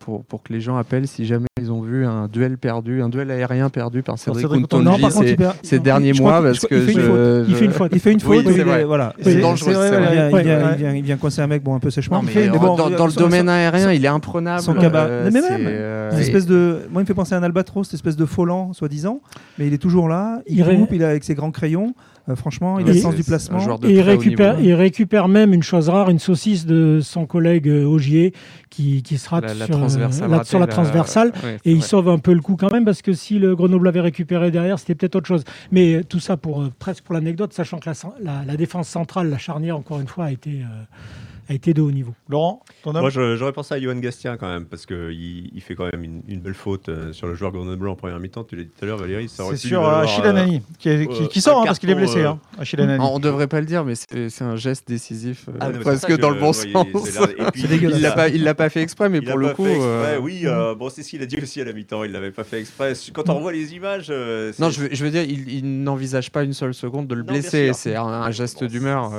pour, 0.00 0.24
pour 0.24 0.42
que 0.42 0.52
les 0.52 0.60
gens 0.60 0.76
appellent 0.76 1.06
si 1.06 1.24
jamais 1.24 1.46
ils 1.60 1.70
ont 1.70 1.82
vu 1.82 2.04
un 2.04 2.26
duel 2.26 2.58
perdu, 2.58 3.00
un 3.00 3.08
duel 3.08 3.30
aérien 3.30 3.68
perdu 3.68 4.02
par 4.02 4.18
Cédric 4.18 4.48
Kuntonji 4.48 5.04
ces, 5.10 5.36
ces 5.62 5.78
derniers 5.78 6.14
mois 6.14 6.42
parce 6.42 6.60
que 6.60 6.74
il 6.74 7.54
fait 7.54 7.64
une 7.64 7.72
faute. 7.72 7.92
Il 7.94 8.00
fait 8.00 8.12
une 8.12 8.20
faute. 8.20 8.44
Voilà. 8.86 9.14
C'est 9.20 9.40
dangereux. 9.40 9.74
Il 10.96 11.02
vient 11.02 11.16
coincer 11.16 11.42
un 11.42 11.46
mec 11.46 11.62
bon 11.62 11.74
un 11.74 11.80
peu 11.80 11.90
sèchement. 11.90 12.22
Dans 12.22 13.06
le 13.06 13.14
domaine 13.14 13.48
aérien, 13.48 13.92
il 13.92 14.04
est 14.04 14.08
imprenable. 14.08 14.62
Son 14.62 14.74
euh, 14.76 15.30
Mais 15.32 15.40
même, 15.40 15.44
euh, 15.50 16.10
espèce 16.18 16.46
de, 16.46 16.80
moi 16.90 17.00
il 17.00 17.04
me 17.04 17.06
fait 17.06 17.14
penser 17.14 17.34
à 17.34 17.38
un 17.38 17.42
albatros, 17.42 17.84
cette 17.84 17.94
espèce 17.94 18.16
de 18.16 18.26
folant 18.26 18.72
soi-disant, 18.72 19.20
mais 19.58 19.66
il 19.66 19.74
est 19.74 19.78
toujours 19.78 20.08
là. 20.08 20.40
Il 20.46 20.64
coupe, 20.64 20.92
il 20.92 21.02
est 21.02 21.04
avec 21.04 21.24
ses 21.24 21.34
grands 21.34 21.52
crayons. 21.52 21.94
Euh, 22.28 22.36
franchement, 22.36 22.78
il 22.78 22.88
a 22.88 22.92
le 22.92 22.98
sens 22.98 23.14
du 23.14 23.24
placement. 23.24 23.78
Et 23.84 23.94
il 23.94 24.00
récupère, 24.00 24.60
il 24.60 24.74
récupère 24.74 25.28
même 25.28 25.52
une 25.52 25.62
chose 25.62 25.88
rare, 25.88 26.10
une 26.10 26.18
saucisse 26.18 26.66
de 26.66 27.00
son 27.02 27.26
collègue 27.26 27.68
euh, 27.68 27.84
Augier 27.84 28.32
qui, 28.68 29.02
qui 29.02 29.18
sera 29.18 29.40
sur, 29.40 29.48
la, 30.28 30.44
sur, 30.44 30.58
la, 30.58 30.66
transversale. 30.66 31.32
et 31.64 31.72
il 31.72 31.82
sauve 31.82 32.08
un 32.08 32.18
peu 32.18 32.32
le 32.32 32.40
coup 32.40 32.56
quand 32.56 32.70
même 32.70 32.84
parce 32.84 33.02
que 33.02 33.12
si 33.12 33.38
le 33.38 33.56
Grenoble 33.56 33.88
avait 33.88 34.00
récupéré 34.00 34.50
derrière, 34.50 34.78
c'était 34.78 34.94
peut-être 34.94 35.16
autre 35.16 35.26
chose. 35.26 35.44
Mais 35.72 36.02
tout 36.04 36.20
ça 36.20 36.36
pour 36.36 36.68
presque 36.78 37.04
pour 37.04 37.14
l'anecdote, 37.14 37.52
sachant 37.52 37.78
que 37.78 37.90
la, 38.20 38.56
défense 38.56 38.88
centrale, 38.88 39.30
la 39.30 39.38
charnière, 39.38 39.76
encore 39.76 40.00
une 40.00 40.06
fois, 40.06 40.26
a 40.26 40.30
été 40.30 40.62
a 41.50 41.54
été 41.54 41.74
de 41.74 41.82
haut 41.82 41.90
niveau. 41.90 42.14
Laurent, 42.28 42.62
ton 42.84 42.92
Moi, 42.92 43.10
j'aurais 43.10 43.52
pensé 43.52 43.74
à 43.74 43.80
Johan 43.80 43.96
Gastien 43.96 44.36
quand 44.36 44.48
même, 44.48 44.66
parce 44.66 44.86
qu'il 44.86 45.50
il 45.52 45.60
fait 45.60 45.74
quand 45.74 45.90
même 45.90 46.04
une, 46.04 46.40
belle 46.40 46.54
faute 46.54 46.88
euh, 46.88 47.12
sur 47.12 47.26
le 47.26 47.34
joueur 47.34 47.50
Grenoble 47.50 47.88
en 47.88 47.96
première 47.96 48.20
mi-temps. 48.20 48.44
Tu 48.44 48.54
l'as 48.54 48.62
dit 48.62 48.68
tout 48.68 48.84
à 48.84 48.86
l'heure, 48.86 48.98
Valérie. 48.98 49.28
C'est 49.28 49.56
sur 49.56 49.86
Achille 49.86 50.24
Anani, 50.24 50.62
qui, 50.78 51.08
qui, 51.28 51.40
sort 51.40 51.62
hein, 51.62 51.64
parce 51.66 51.80
qu'il 51.80 51.90
est 51.90 51.94
blessé. 51.96 52.22
Hein, 52.22 52.38
Achille 52.56 52.80
Anani. 52.80 53.04
On 53.04 53.18
ne 53.18 53.22
devrait 53.22 53.48
pas 53.48 53.58
le 53.58 53.66
dire, 53.66 53.84
mais 53.84 53.94
c'est 53.96 54.42
un 54.42 54.54
geste 54.54 54.86
décisif, 54.86 55.48
euh, 55.48 55.56
ah, 55.58 55.70
parce 55.82 56.06
que 56.06 56.12
dans 56.12 56.30
le 56.30 56.38
bon 56.38 56.52
sens. 56.52 56.68
Il 57.56 57.68
ne 57.68 58.44
l'a 58.44 58.54
pas 58.54 58.68
fait 58.68 58.82
exprès, 58.82 59.08
mais 59.08 59.20
pour 59.20 59.36
le 59.36 59.48
coup. 59.48 59.66
Euh, 59.66 60.18
oui, 60.20 60.44
bon, 60.78 60.88
c'est 60.88 61.02
ce 61.02 61.10
qu'il 61.10 61.22
a 61.22 61.26
dit 61.26 61.38
aussi 61.42 61.60
à 61.60 61.64
la 61.64 61.72
mi-temps. 61.72 62.04
Il 62.04 62.08
ne 62.08 62.14
l'avait 62.14 62.30
pas 62.30 62.44
fait 62.44 62.60
exprès. 62.60 62.92
Quand 63.12 63.28
on 63.28 63.34
revoit 63.34 63.52
les 63.52 63.74
images. 63.74 64.08
Non, 64.60 64.70
je 64.70 65.04
veux 65.04 65.10
dire, 65.10 65.24
il 65.24 65.82
n'envisage 65.82 66.30
pas 66.30 66.44
une 66.44 66.52
seule 66.52 66.74
seconde 66.74 67.08
de 67.08 67.14
le 67.16 67.24
blesser. 67.24 67.72
C'est 67.74 67.96
un 67.96 68.30
geste 68.30 68.62
d'humeur. 68.62 69.10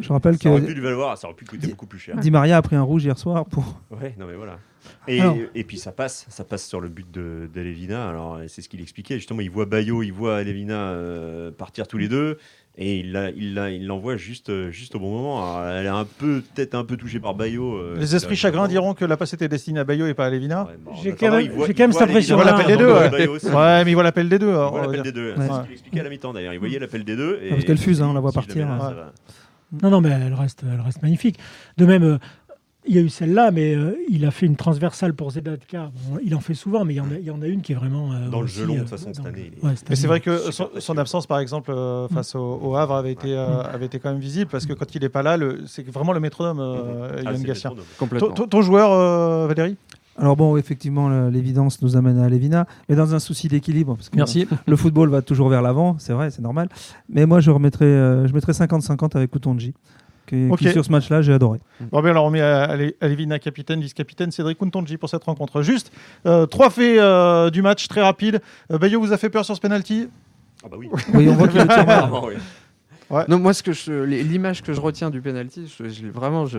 Je 0.00 0.12
rappelle 0.12 0.36
que. 0.36 1.13
Ça 1.16 1.26
aurait 1.26 1.36
pu 1.36 1.44
lui 1.44 1.50
valoir, 1.50 1.58
ça 1.58 1.66
aurait 1.66 1.66
pu 1.66 1.66
coûter 1.66 1.68
beaucoup 1.68 1.86
plus 1.86 1.98
cher. 1.98 2.16
Di 2.16 2.30
Maria 2.30 2.56
a 2.56 2.62
pris 2.62 2.76
un 2.76 2.82
rouge 2.82 3.04
hier 3.04 3.18
soir 3.18 3.46
pour. 3.46 3.80
Ouais, 3.90 4.14
non 4.18 4.26
mais 4.26 4.34
voilà. 4.34 4.58
Et, 5.06 5.20
et, 5.54 5.64
puis 5.64 5.78
ça 5.78 5.92
passe, 5.92 6.26
ça 6.28 6.44
passe 6.44 6.66
sur 6.66 6.80
le 6.80 6.88
but 6.88 7.10
de, 7.10 7.48
Alors 7.92 8.40
c'est 8.48 8.62
ce 8.62 8.68
qu'il 8.68 8.80
expliquait. 8.80 9.16
Justement, 9.16 9.40
il 9.40 9.50
voit 9.50 9.66
Bayo, 9.66 10.02
il 10.02 10.12
voit 10.12 10.36
Alevina 10.36 10.74
euh, 10.74 11.50
partir 11.50 11.86
tous 11.86 11.98
les 11.98 12.08
deux, 12.08 12.38
et 12.76 13.00
il 13.00 13.34
il 13.36 13.86
l'envoie 13.86 14.16
juste, 14.16 14.70
juste 14.70 14.94
au 14.94 14.98
bon 14.98 15.10
moment. 15.10 15.62
elle 15.66 15.86
est 15.86 15.90
un 15.90 16.04
peu, 16.04 16.42
peut-être 16.54 16.74
un 16.74 16.84
peu 16.84 16.96
touchée 16.96 17.20
par 17.20 17.34
Bayo. 17.34 17.74
Euh, 17.74 17.96
les 17.98 18.14
esprits 18.16 18.36
chagrins 18.36 18.66
diront 18.66 18.94
que 18.94 19.04
la 19.04 19.16
passe 19.16 19.34
était 19.34 19.48
destinée 19.48 19.80
à 19.80 19.84
Bayo 19.84 20.06
et 20.06 20.14
pas 20.14 20.24
à 20.24 20.28
Alevina. 20.28 20.68
j'ai 21.02 21.12
quand 21.12 21.30
même, 21.30 21.48
quand 21.48 21.78
même 21.78 21.92
cette 21.92 22.02
impression. 22.02 22.38
Il 22.38 22.42
voit 22.42 22.50
l'appel 22.50 22.66
des 22.66 22.76
deux. 22.76 22.92
Ouais. 22.92 23.84
mais 23.84 23.90
il 23.90 23.94
voit 23.94 24.02
l'appel 24.02 24.28
des 24.28 24.38
deux. 24.38 24.48
Il 24.48 24.54
voit 24.54 24.82
l'appel 24.82 25.02
des 25.02 25.12
deux. 25.12 25.34
C'est 25.36 25.48
ce 25.48 25.62
qu'il 25.62 25.72
expliquait 25.72 26.00
à 26.00 26.04
la 26.04 26.10
mi-temps 26.10 26.32
d'ailleurs. 26.32 26.54
Il 26.54 26.58
voyait 26.58 26.78
l'appel 26.78 27.04
des 27.04 27.16
deux. 27.16 27.40
parce 27.50 27.64
qu'elle 27.64 27.78
fuse, 27.78 28.02
hein, 28.02 28.08
on 28.08 28.14
la 28.14 28.20
voit 28.20 28.32
partir. 28.32 28.66
Non, 29.82 29.90
non, 29.90 30.00
mais 30.00 30.10
elle 30.10 30.34
reste, 30.34 30.64
elle 30.70 30.80
reste 30.80 31.02
magnifique. 31.02 31.38
De 31.76 31.86
même, 31.86 32.02
euh, 32.02 32.18
Il 32.86 32.94
y 32.94 32.98
a 32.98 33.00
eu 33.00 33.08
celle-là, 33.08 33.50
mais 33.50 33.74
euh, 33.74 33.96
il 34.10 34.26
a 34.26 34.30
fait 34.30 34.44
une 34.44 34.56
transversale 34.56 35.14
pour 35.14 35.30
Zedatka. 35.30 35.90
il 36.22 36.34
en 36.34 36.40
fait 36.40 36.52
souvent, 36.52 36.84
mais 36.84 36.92
il 36.92 36.96
y 36.98 37.00
en 37.00 37.10
a, 37.10 37.14
il 37.18 37.24
y 37.24 37.30
en 37.30 37.40
a 37.40 37.46
une 37.46 37.62
qui 37.62 37.72
est 37.72 37.74
vraiment. 37.74 38.12
Euh, 38.12 38.28
dans 38.28 38.42
le 38.42 38.46
jeu 38.46 38.66
long, 38.66 38.74
de 38.74 38.80
toute 38.80 38.90
façon, 38.90 39.14
cette 39.14 39.24
année. 39.24 39.52
mais 39.62 39.96
c'est 39.96 40.06
vrai 40.06 40.20
que 40.20 40.50
son, 40.50 40.98
absence, 40.98 41.26
par 41.26 41.38
exemple, 41.38 41.74
face 42.12 42.34
au, 42.34 42.74
Havre, 42.76 42.94
avait 42.94 43.12
été, 43.12 43.34
avait 43.36 43.86
été 43.86 43.98
quand 43.98 44.10
même 44.10 44.20
visible, 44.20 44.50
parce 44.50 44.66
que 44.66 44.74
quand 44.74 44.94
il 44.94 45.00
n'est 45.00 45.08
pas 45.08 45.22
là, 45.22 45.38
c'est 45.66 45.88
vraiment 45.88 46.12
le 46.12 46.20
métronome, 46.20 46.58
Yann 47.24 47.36
ah, 47.40 47.44
Gassien. 47.44 47.72
Ton, 48.50 48.62
joueur, 48.62 49.48
Valérie 49.48 49.76
alors 50.16 50.36
bon, 50.36 50.56
effectivement, 50.56 51.28
l'évidence 51.28 51.82
nous 51.82 51.96
amène 51.96 52.18
à 52.18 52.28
Lévina, 52.28 52.66
mais 52.88 52.94
dans 52.94 53.14
un 53.14 53.18
souci 53.18 53.48
d'équilibre, 53.48 53.96
parce 53.96 54.08
que 54.08 54.16
Merci. 54.16 54.46
le 54.66 54.76
football 54.76 55.08
va 55.08 55.22
toujours 55.22 55.48
vers 55.48 55.60
l'avant, 55.60 55.96
c'est 55.98 56.12
vrai, 56.12 56.30
c'est 56.30 56.42
normal. 56.42 56.68
Mais 57.08 57.26
moi, 57.26 57.40
je 57.40 57.50
remettrai, 57.50 57.86
je 57.86 58.32
mettrai 58.32 58.52
50-50 58.52 59.16
avec 59.16 59.30
Koutonji 59.30 59.74
qui, 60.26 60.70
sur 60.70 60.84
ce 60.84 60.90
match-là, 60.90 61.22
j'ai 61.22 61.32
adoré. 61.32 61.60
Bon, 61.92 62.00
bien, 62.00 62.10
alors 62.10 62.26
on 62.26 62.30
met 62.30 62.40
à, 62.40 62.76
Lévina 62.76 63.38
capitaine, 63.38 63.80
vice-capitaine, 63.80 64.30
Cédric 64.30 64.58
Kuntonji 64.58 64.96
pour 64.96 65.08
cette 65.08 65.24
rencontre. 65.24 65.62
Juste 65.62 65.92
euh, 66.26 66.46
trois 66.46 66.70
faits 66.70 66.98
euh, 66.98 67.50
du 67.50 67.62
match 67.62 67.88
très 67.88 68.02
rapide. 68.02 68.40
Euh, 68.72 68.78
Bayo 68.78 69.00
vous 69.00 69.12
a 69.12 69.18
fait 69.18 69.30
peur 69.30 69.44
sur 69.44 69.54
ce 69.54 69.60
penalty? 69.60 70.08
Ah 70.64 70.68
bah 70.70 70.76
oui. 70.78 70.88
oui, 71.12 71.28
on 71.28 71.34
voit 71.34 71.48
qu'il 71.48 71.60
non, 73.28 73.38
moi, 73.38 73.54
ce 73.54 73.62
que 73.62 74.02
l'image 74.04 74.62
que 74.62 74.72
je 74.72 74.80
retiens 74.80 75.10
du 75.10 75.20
penalty, 75.20 75.72
je, 75.78 76.06
vraiment, 76.08 76.46
je, 76.46 76.58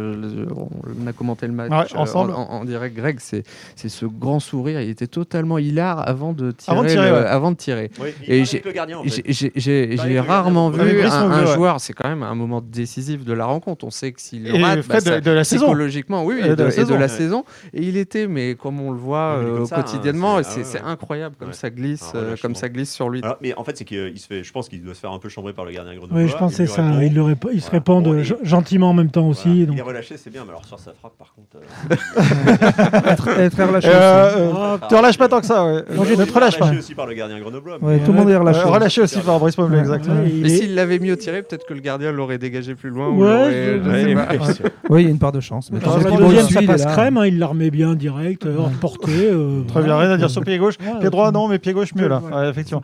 on 0.50 1.08
a 1.08 1.14
commenté 1.14 1.48
le 1.48 1.54
match 1.54 1.94
euh, 1.94 1.98
ensemble. 1.98 2.34
en, 2.34 2.66
direct. 2.66 2.96
Greg, 2.96 3.20
c'est 3.20 3.44
ce 3.76 4.06
grand 4.06 4.40
sourire. 4.40 4.82
Il 4.82 4.90
était 4.90 5.08
totalement 5.08 5.58
hilar 5.58 6.08
avant 6.08 6.34
de 6.34 6.52
tirer. 6.52 7.00
Avant 7.00 7.52
de 7.52 7.58
tirer. 7.58 7.92
et 8.28 8.46
j'ai 8.46 10.20
rarement 10.20 10.70
vu 10.70 11.02
un, 11.02 11.46
joueur. 11.46 11.80
C'est 11.80 11.94
quand 11.94 12.10
même 12.10 12.24
un 12.24 12.36
moment 12.36 12.62
décisif 12.62 13.24
de 13.26 13.34
la 13.34 13.46
rencontre. 13.46 13.86
On 13.86 13.92
sait 13.92 14.12
que 14.12 14.22
s'il 14.22 14.46
le 14.46 14.64
rate, 14.64 14.88
bah, 14.88 15.00
de, 15.02 15.32
la 15.32 15.42
psychologiquement, 15.42 16.24
oui, 16.24 16.40
et, 16.40 16.56
de, 16.56 16.64
la, 16.64 17.08
saison, 17.08 17.44
Et 17.74 17.84
il 17.84 17.98
était, 17.98 18.28
mais 18.28 18.56
comme 18.56 18.80
on 18.80 18.92
le 18.92 18.98
voit 18.98 19.38
euh, 19.38 19.64
hein, 19.64 19.76
quotidiennement, 19.76 20.42
c'est 20.44 20.82
incroyable 20.82 21.36
comme 21.38 21.54
ça 21.54 21.70
glisse, 21.70 22.12
euh, 22.16 22.36
comme 22.42 22.56
ça 22.56 22.70
glisse 22.70 22.94
sur 22.94 23.10
lui. 23.10 23.22
Mais 23.42 23.54
en 23.56 23.64
fait, 23.64 23.78
c'est 23.78 23.86
qu'il 23.86 24.20
se 24.20 24.28
fait. 24.28 24.44
Je 24.44 24.52
pense 24.52 24.70
qu'il 24.70 24.84
doit 24.84 24.94
se 24.94 25.00
faire 25.00 25.12
un 25.12 25.20
peu 25.20 25.30
chambrer 25.30 25.54
par 25.54 25.66
le 25.66 25.72
gardien 25.72 25.96
Grenoble 25.96 26.28
pensais 26.50 26.66
ça. 26.68 26.84
il, 27.02 27.14
le 27.14 27.36
il 27.54 27.62
se 27.62 27.72
répondent 27.72 28.22
gentiment 28.44 28.90
en 28.90 28.94
même 28.94 29.10
temps 29.10 29.28
aussi. 29.28 29.64
Il 29.64 29.78
est 29.78 29.82
relâché, 29.82 30.16
c'est 30.18 30.30
bien, 30.30 30.44
mais 30.44 30.50
alors 30.50 30.66
sur 30.66 30.80
sa 30.80 30.94
frappe, 30.94 31.18
par 31.18 31.34
contre. 31.34 31.58
Euh, 31.58 33.40
être, 33.46 33.66
relâché. 33.66 33.90
Euh, 33.90 34.54
euh, 34.54 34.78
tu 34.88 34.96
relâches 34.96 35.18
pas 35.18 35.28
tant 35.28 35.40
que 35.40 35.46
ça. 35.46 35.66
Ouais. 35.66 35.84
Moi, 35.96 36.06
je 36.08 36.16
ne 36.16 36.26
te 36.26 36.34
relâche 36.34 36.58
pas. 36.58 36.72
aussi 36.72 36.96
par 36.96 37.08
le 37.08 37.14
gardien 37.14 37.40
grenoblois. 37.40 37.78
tout 37.80 38.12
le 38.12 38.14
monde 38.14 38.30
est 38.30 38.36
relâché. 38.36 38.62
relâché 38.62 39.02
aussi 39.02 39.20
par 39.20 39.40
Brice 39.40 39.56
Pommelé, 39.56 39.80
exactement. 39.80 40.22
Mais 40.24 40.50
s'il 40.50 40.76
l'avait 40.76 41.00
mieux 41.00 41.18
tiré, 41.18 41.42
peut-être 41.42 41.66
que 41.66 41.74
le 41.74 41.82
gardien 41.82 42.12
l'aurait 42.12 42.38
dégagé 42.38 42.76
plus 42.76 42.90
loin. 42.90 43.10
Oui, 43.10 45.02
il 45.02 45.06
y 45.06 45.08
a 45.08 45.10
une 45.10 45.20
part 45.20 45.32
de 45.32 45.40
chance. 45.40 45.72
Mais 45.72 45.80
le 45.80 46.18
deuxième, 46.18 46.50
ça 46.50 46.62
passe 46.62 46.86
crème. 46.86 47.18
Hein, 47.18 47.28
il 47.28 47.40
la 47.40 47.48
remet 47.48 47.72
bien 47.72 47.96
direct, 47.96 48.46
hors 48.46 48.70
portée. 48.70 49.32
Très 49.68 49.82
bien, 49.82 49.98
rien 49.98 50.12
à 50.12 50.18
dire 50.18 50.30
sur 50.30 50.44
pied 50.44 50.58
gauche. 50.58 50.78
Pied 50.78 51.10
droit, 51.10 51.32
non, 51.32 51.48
mais 51.48 51.60
pied 51.60 51.74
gauche 51.74 51.96
mieux 51.96 52.08
là. 52.08 52.22
Effectivement. 52.50 52.82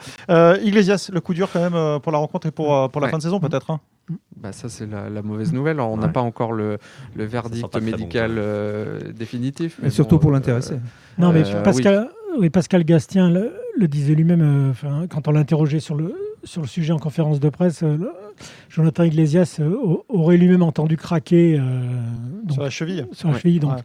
Iglesias, 0.64 1.10
le 1.14 1.22
coup 1.22 1.34
dur 1.34 1.50
quand 1.52 1.70
même 1.70 2.00
pour 2.00 2.12
la 2.12 2.18
rencontre 2.18 2.48
et 2.48 2.52
pour 2.52 2.90
la 3.02 3.08
fin 3.10 3.18
de 3.18 3.24
saison 3.24 3.40
peut-être. 3.52 3.80
Bah 4.36 4.52
ça 4.52 4.70
c'est 4.70 4.88
la, 4.88 5.22
mauvaise 5.22 5.54
nouvelle. 5.54 5.80
on 5.80 5.98
n'a 5.98 6.10
pas 6.10 6.22
encore 6.22 6.54
le, 6.54 6.80
verdict 7.16 7.76
médical 7.82 8.36
euh, 8.38 9.12
définitif. 9.14 9.80
Mais 9.82 9.90
surtout 9.90 10.20
pour 10.20 10.32
l'intéresser. 10.32 10.80
non 11.18 11.32
mais 11.32 11.44
euh, 11.46 11.62
Pascal, 11.62 12.10
oui. 12.38 12.50
Pascal 12.50 12.84
Gastien 12.84 13.30
le, 13.30 13.88
disait 13.88 14.16
lui-même 14.16 14.74
euh, 14.84 15.08
quand 15.08 15.28
on 15.28 15.32
l'interrogeait 15.32 15.80
sur 15.80 15.96
le, 15.96 16.16
sur 16.44 16.62
le 16.62 16.68
sujet 16.68 16.94
en 16.94 17.00
conférence 17.00 17.40
de 17.40 17.50
presse. 17.50 17.84
Jonathan 18.70 19.04
Iglesias 19.04 19.60
aurait 20.10 20.38
lui-même 20.38 20.62
entendu 20.62 20.98
craquer 20.98 21.60
sur 22.50 22.64
la 22.64 22.70
cheville. 22.70 23.08
Sur 23.12 23.32
la 23.32 23.38
cheville 23.38 23.60
donc. 23.60 23.80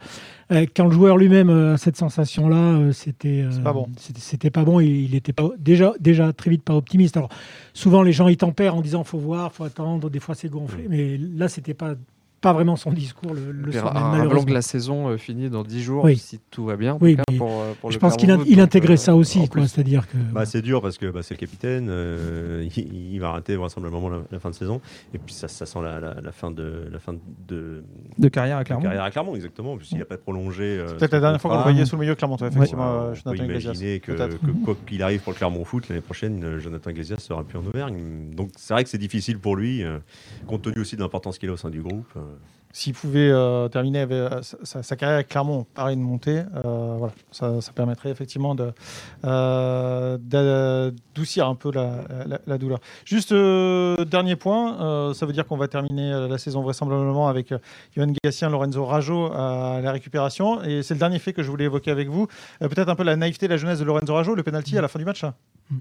Euh, 0.51 0.65
quand 0.75 0.85
le 0.85 0.91
joueur 0.91 1.17
lui-même 1.17 1.49
a 1.49 1.77
cette 1.77 1.97
sensation-là, 1.97 2.55
euh, 2.55 2.91
c'était 2.93 3.43
euh, 3.43 3.61
pas 3.61 3.73
bon. 3.73 3.87
C'était 3.97 4.49
pas 4.49 4.63
bon. 4.63 4.79
il 4.79 5.13
était 5.13 5.33
pas 5.33 5.49
déjà 5.57 5.93
déjà 5.99 6.31
très 6.31 6.49
vite 6.49 6.63
pas 6.63 6.73
optimiste. 6.73 7.17
Alors 7.17 7.29
souvent 7.73 8.01
les 8.01 8.13
gens 8.13 8.29
ils 8.29 8.37
tempèrent 8.37 8.75
en 8.75 8.81
disant 8.81 9.03
faut 9.03 9.17
voir, 9.17 9.51
faut 9.51 9.65
attendre. 9.65 10.09
Des 10.09 10.19
fois 10.19 10.35
c'est 10.35 10.49
gonflé, 10.49 10.87
mais 10.89 11.17
là 11.17 11.49
c'était 11.49 11.73
pas 11.73 11.95
pas 12.41 12.53
vraiment 12.53 12.75
son 12.75 12.91
discours 12.91 13.33
le, 13.33 13.51
le 13.51 13.71
soir 13.71 14.11
même, 14.11 14.45
que 14.45 14.53
la 14.53 14.61
saison 14.61 15.09
euh, 15.09 15.17
finit 15.17 15.49
dans 15.49 15.63
10 15.63 15.81
jours, 15.81 16.07
si 16.15 16.39
tout 16.51 16.65
va 16.65 16.75
bien. 16.75 16.97
Oui, 17.01 17.17
pour, 17.37 17.49
euh, 17.49 17.73
pour 17.81 17.91
je 17.91 17.97
pense 17.97 18.15
qu'il 18.15 18.35
il 18.45 18.59
intégrait 18.59 18.93
euh, 18.93 18.97
ça 18.97 19.15
aussi. 19.15 19.41
C'est-à-dire 19.67 20.07
que... 20.07 20.17
Bah, 20.31 20.45
c'est 20.45 20.61
dur 20.61 20.81
parce 20.81 20.97
que 20.97 21.07
bah, 21.07 21.21
c'est 21.23 21.33
le 21.33 21.39
capitaine, 21.39 21.91
il, 22.77 23.19
va 23.19 23.31
rater 23.31 23.55
vraisemblablement 23.55 24.09
la, 24.09 24.19
la 24.31 24.39
fin 24.39 24.49
de 24.49 24.55
saison. 24.55 24.81
Et 25.13 25.17
puis 25.17 25.33
ça, 25.33 25.47
ça 25.47 25.65
sent 25.65 25.79
la, 25.81 25.99
la, 25.99 26.31
fin, 26.31 26.51
de, 26.51 26.87
la 26.91 26.99
fin 26.99 27.15
de, 27.47 27.83
de 28.17 28.27
carrière 28.27 28.57
à 28.57 28.63
Clermont. 28.63 28.83
carrière 28.83 29.03
à 29.03 29.11
Clermont, 29.11 29.35
exactement. 29.35 29.75
Puisqu'il 29.77 29.97
n'a 29.97 30.05
pas 30.05 30.17
prolongé. 30.17 30.83
c'est 30.87 30.97
peut-être 30.97 31.13
la 31.13 31.19
dernière 31.19 31.41
fois 31.41 31.51
qu'on 31.51 31.57
le 31.57 31.63
voyait 31.63 31.85
sous 31.85 31.95
le 31.95 32.01
milieu 32.01 32.13
de 32.13 32.17
Clermont, 32.19 32.37
effectivement. 32.37 33.11
on 33.25 33.31
peut 33.31 33.37
imaginer 33.37 33.99
que, 33.99 34.11
que 34.11 34.51
quoi 34.63 34.75
qu'il 34.85 35.01
arrive 35.01 35.21
pour 35.21 35.33
le 35.33 35.37
Clermont 35.37 35.65
Foot, 35.65 35.89
l'année 35.89 36.01
prochaine, 36.01 36.59
Jonathan 36.59 36.91
Iglesias 36.91 37.17
sera 37.17 37.43
plus 37.43 37.57
en 37.57 37.65
Auvergne. 37.65 38.31
Donc 38.35 38.51
c'est 38.55 38.73
vrai 38.73 38.83
que 38.83 38.89
c'est 38.89 38.97
difficile 38.99 39.39
pour 39.39 39.55
lui, 39.55 39.83
compte 40.45 40.61
tenu 40.61 40.81
aussi 40.81 40.95
de 40.95 41.01
l'importance 41.01 41.39
qu'il 41.39 41.49
a 41.49 41.53
au 41.53 41.57
sein 41.57 41.71
du 41.71 41.81
groupe 41.81 42.13
s'il 42.77 42.93
pouvait 42.93 43.31
euh, 43.31 43.67
terminer 43.69 44.05
euh, 44.11 44.41
sa, 44.43 44.95
carrière 44.95 45.15
avec 45.15 45.29
Clermont, 45.29 45.65
pareil, 45.73 45.95
une 45.95 46.03
montée, 46.03 46.43
euh, 46.63 46.95
voilà, 46.99 47.11
ça, 47.31 47.59
permettrait 47.73 48.11
effectivement 48.11 48.53
d'adoucir 49.23 51.47
un 51.47 51.55
peu 51.55 51.71
la, 51.71 52.57
douleur. 52.59 52.79
Juste 53.03 53.33
dernier 53.33 54.35
point, 54.35 55.11
ça 55.15 55.25
veut 55.25 55.33
dire 55.33 55.47
qu'on 55.47 55.57
va 55.57 55.67
terminer 55.67 56.27
la 56.29 56.37
saison 56.37 56.61
vraisemblablement 56.61 57.27
avec 57.27 57.51
Yohan 57.95 58.13
Gassien, 58.23 58.51
Lorenzo 58.51 58.85
Rajo 58.85 59.33
à 59.33 59.79
la 59.81 59.91
récupération. 59.91 60.63
Et 60.63 60.83
c'est 60.83 60.93
le 60.93 60.99
dernier 60.99 61.17
fait 61.17 61.33
que 61.33 61.41
je 61.41 61.49
voulais 61.49 61.65
évoquer 61.65 61.89
avec 61.89 62.09
vous. 62.09 62.27
Peut-être 62.59 62.89
un 62.89 62.95
peu 62.95 63.03
la 63.03 63.15
naïveté, 63.15 63.47
la 63.47 63.57
jeunesse 63.57 63.79
de 63.79 63.85
Lorenzo 63.85 64.13
Rajo, 64.13 64.35
le 64.35 64.43
penalty 64.43 64.77
à 64.77 64.81
la 64.81 64.87
fin 64.87 64.99
du 64.99 65.05
match. 65.05 65.25
Mm. 65.71 65.77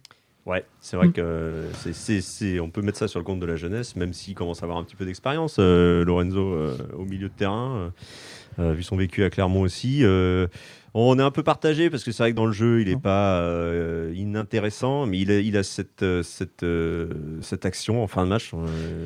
Ouais, 0.47 0.65
c'est 0.81 0.97
vrai 0.97 1.09
mm. 1.09 1.13
que 1.13 1.65
c'est, 1.93 2.61
on 2.61 2.71
peut 2.71 2.81
mettre 2.81 2.99
ça 2.99 3.09
sur 3.09 3.19
le 3.19 3.25
compte 3.25 3.41
de 3.41 3.47
la 3.47 3.57
jeunesse, 3.57 3.97
même 3.97 4.13
s'il 4.13 4.35
commence 4.35 4.63
à 4.63 4.67
avoir 4.67 4.79
un 4.79 4.85
petit 4.85 4.95
peu 4.95 5.05
d'expérience. 5.05 5.57
Euh, 5.59 6.05
Lorenzo 6.05 6.41
euh, 6.41 6.77
au 6.97 7.05
milieu 7.05 7.29
de 7.29 7.35
terrain, 7.35 7.93
euh, 8.61 8.73
vu 8.73 8.85
son 8.85 8.97
vécu 8.97 9.25
à 9.25 9.31
Clermont 9.31 9.63
aussi. 9.63 10.05
on 10.95 11.19
est 11.19 11.23
un 11.23 11.31
peu 11.33 11.43
partagé 11.43 11.91
parce 11.91 12.05
que 12.05 12.13
c'est 12.13 12.23
vrai 12.23 12.31
que 12.31 12.37
dans 12.37 12.47
le 12.47 12.53
jeu, 12.53 12.81
il 12.81 12.89
n'est 12.89 12.95
mm. 12.95 13.01
pas 13.01 13.45
inintéressant, 14.15 15.07
mais 15.07 15.19
il 15.19 15.33
a, 15.33 15.41
il 15.41 15.57
a 15.57 15.65
cette, 15.65 16.05
cette, 16.23 16.65
cette 17.41 17.67
action 17.67 18.05
en 18.05 18.07
fin 18.07 18.23
de 18.23 18.29
match. 18.29 18.53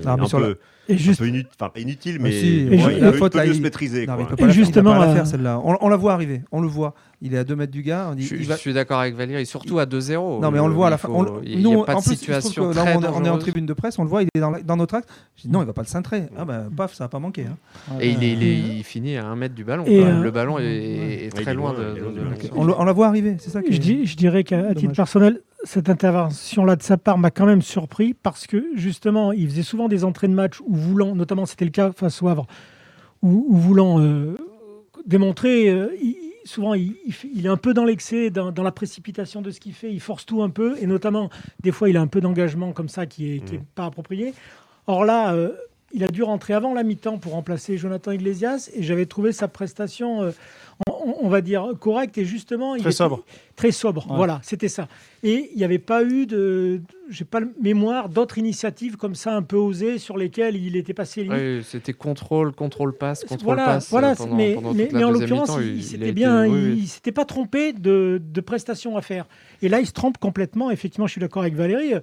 un 0.05 0.19
peu, 0.19 0.59
et 0.91 0.99
juste... 0.99 1.21
inutile, 1.21 1.49
enfin, 1.59 1.71
pas 1.71 1.81
inutile, 1.81 2.19
mais 2.21 2.39
il, 2.39 3.01
la 3.01 3.13
faute, 3.13 3.33
peut 3.33 3.47
mieux 3.47 3.55
se 3.55 3.61
maîtriser. 3.61 4.07
Non, 4.07 4.25
quoi. 4.25 4.49
et 4.49 4.53
justement, 4.53 4.99
la 4.99 5.15
faire 5.15 5.27
celle-là. 5.27 5.61
On, 5.65 5.79
on, 5.81 5.89
la 5.89 5.97
voit 5.97 6.13
arriver, 6.13 6.43
on 6.53 6.61
le 6.61 6.69
voit. 6.69 6.95
Il 7.23 7.35
est 7.35 7.39
à 7.39 7.45
2 7.45 7.55
mètres 7.55 7.73
du 7.73 7.83
gars. 7.83 8.09
On 8.11 8.15
dit, 8.15 8.23
je, 8.23 8.35
il 8.35 8.45
je 8.45 8.55
suis 8.55 8.73
d'accord 8.73 8.99
avec 8.99 9.15
Valérie, 9.15 9.45
surtout 9.45 9.79
à 9.79 9.85
2-0. 9.85 10.41
Non, 10.41 10.51
mais 10.51 10.59
on 10.59 10.69
le 10.69 10.75
voit 10.75 10.87
à 10.87 10.91
la 10.91 10.99
fin. 10.99 11.09
Il 11.45 11.59
n'y 11.59 11.75
a 11.75 11.85
pas 11.85 11.97
de 11.97 12.01
situation. 12.01 12.71
Là, 12.71 12.85
on, 13.15 13.25
est 13.25 13.29
en 13.29 13.39
tribune 13.39 13.67
de 13.67 13.75
presse, 13.75 13.99
on 13.99 14.05
le 14.05 14.09
voit, 14.09 14.23
il 14.23 14.29
est 14.35 14.41
dans, 14.41 14.53
dans 14.53 14.77
notre 14.77 14.95
acte. 14.95 15.09
Je 15.37 15.43
dis, 15.43 15.49
non, 15.51 15.63
il 15.63 15.67
va 15.67 15.73
pas 15.73 15.83
le 15.83 15.87
cintrer. 15.87 16.25
Ah 16.37 16.45
ben, 16.45 16.71
paf, 16.75 16.95
ça 16.95 17.05
va 17.05 17.09
pas 17.09 17.19
manquer. 17.19 17.47
Hein. 17.47 17.97
Et 18.01 18.11
il, 18.11 18.23
il, 18.23 18.85
finit 18.85 19.17
à 19.17 19.27
1 19.27 19.37
mètre 19.37 19.55
du 19.55 19.65
ballon. 19.65 19.85
Euh, 19.87 20.23
le 20.23 20.31
ballon 20.31 20.59
est, 20.59 21.31
très 21.35 21.55
loin 21.55 21.75
de. 21.75 21.95
On 22.55 22.85
la 22.85 22.93
voit 22.93 23.07
arriver, 23.07 23.37
c'est 23.39 23.51
ça. 23.51 23.61
Je 23.69 24.17
dirais 24.17 24.45
qu'à 24.45 24.75
titre 24.75 24.95
personnel, 24.95 25.41
cette 25.65 25.89
intervention-là 25.91 26.77
de 26.77 26.83
sa 26.83 26.97
part 26.97 27.19
m'a 27.19 27.31
quand 27.31 27.47
même 27.47 27.63
surpris 27.63 28.15
parce 28.15 28.47
que 28.47 28.65
justement, 28.77 29.33
il 29.33 29.49
faisait 29.49 29.63
souvent 29.63 29.89
des 29.89 30.05
entrées 30.05 30.29
de 30.29 30.33
match 30.33 30.61
où 30.67 30.75
voulant, 30.75 31.15
notamment 31.15 31.47
c'était 31.47 31.65
le 31.65 31.71
cas 31.71 31.93
face 31.93 32.23
au 32.23 32.29
Havre, 32.29 32.47
où, 33.23 33.47
voulant 33.51 34.01
euh, 34.01 34.37
démontrer, 35.07 35.69
euh, 35.69 35.89
souvent 36.45 36.75
il, 36.75 36.97
est 37.45 37.49
un 37.49 37.57
peu 37.57 37.75
dans 37.75 37.85
l'excès, 37.85 38.31
dans, 38.31 38.53
la 38.53 38.73
précipitation 38.73 39.43
de 39.43 39.51
ce 39.51 39.61
qu'il 39.61 39.75
fait, 39.75 39.93
il 39.93 40.01
force 40.01 40.27
tout 40.27 40.43
un 40.43 40.51
peu, 40.51 40.77
et 40.81 40.87
notamment 40.87 41.31
des 41.61 41.73
fois 41.73 41.89
il 41.91 41.97
a 41.97 42.01
un 42.01 42.07
peu 42.07 42.21
d'engagement 42.21 42.73
comme 42.73 42.89
ça 42.89 43.07
qui 43.07 43.43
n'est 43.51 43.59
mmh. 43.59 43.65
pas 43.75 43.87
approprié. 43.87 44.35
Or 44.87 45.05
là, 45.05 45.35
euh, 45.35 45.53
il 45.93 46.05
a 46.05 46.09
dû 46.09 46.23
rentrer 46.23 46.55
avant 46.55 46.75
la 46.75 46.83
mi-temps 46.83 47.19
pour 47.19 47.33
remplacer 47.33 47.77
Jonathan 47.77 48.13
Iglesias, 48.13 48.71
et 48.75 48.83
j'avais 48.83 49.07
trouvé 49.07 49.33
sa 49.33 49.49
prestation 49.49 50.33
on, 50.89 51.29
va 51.29 51.41
dire, 51.41 51.73
correct 51.79 52.17
et 52.19 52.25
justement. 52.25 52.77
Très 52.77 52.93
sobre. 52.93 53.25
Très 53.57 53.73
sobre, 53.73 54.07
voilà, 54.09 54.41
c'était 54.43 54.69
ça. 54.69 54.89
Et 55.23 55.51
il 55.53 55.59
n'y 55.59 55.65
avait 55.65 55.79
pas 55.79 56.03
eu 56.03 56.27
de. 56.27 56.81
J'ai 57.11 57.27
pas 57.27 57.41
le 57.41 57.53
mémoire 57.61 58.09
d'autres 58.09 58.39
initiatives 58.39 58.97
comme 58.97 59.15
ça 59.15 59.35
un 59.35 59.43
peu 59.43 59.57
osées 59.57 59.99
sur 59.99 60.17
lesquelles 60.17 60.57
il 60.57 60.77
était 60.77 60.95
passé. 60.95 61.27
Oui, 61.29 61.63
c'était 61.63 61.93
contrôle, 61.93 62.53
contrôle 62.53 62.97
passe, 62.97 63.25
contrôle 63.25 63.57
voilà, 63.57 63.65
passe. 63.67 63.91
Voilà, 63.91 64.13
euh, 64.13 64.27
mais, 64.33 64.57
mais, 64.93 65.05
en 65.05 65.11
l'occurrence, 65.11 65.51
il, 65.61 65.85
s'était 65.85 66.13
bien, 66.13 66.47
il, 66.47 66.87
s'était 66.89 67.13
pas 67.13 67.27
trompé 67.27 67.75
de, 67.75 68.21
de 68.23 68.41
prestations 68.41 68.97
à 68.97 69.03
faire. 69.03 69.27
Et 69.61 69.69
là, 69.69 69.81
il 69.81 69.87
se 69.87 69.93
trompe 69.93 70.17
complètement. 70.17 70.71
Effectivement, 70.71 71.07
je 71.07 71.13
suis 71.13 71.21
d'accord 71.21 71.43
avec 71.43 71.55
Valérie 71.55 71.95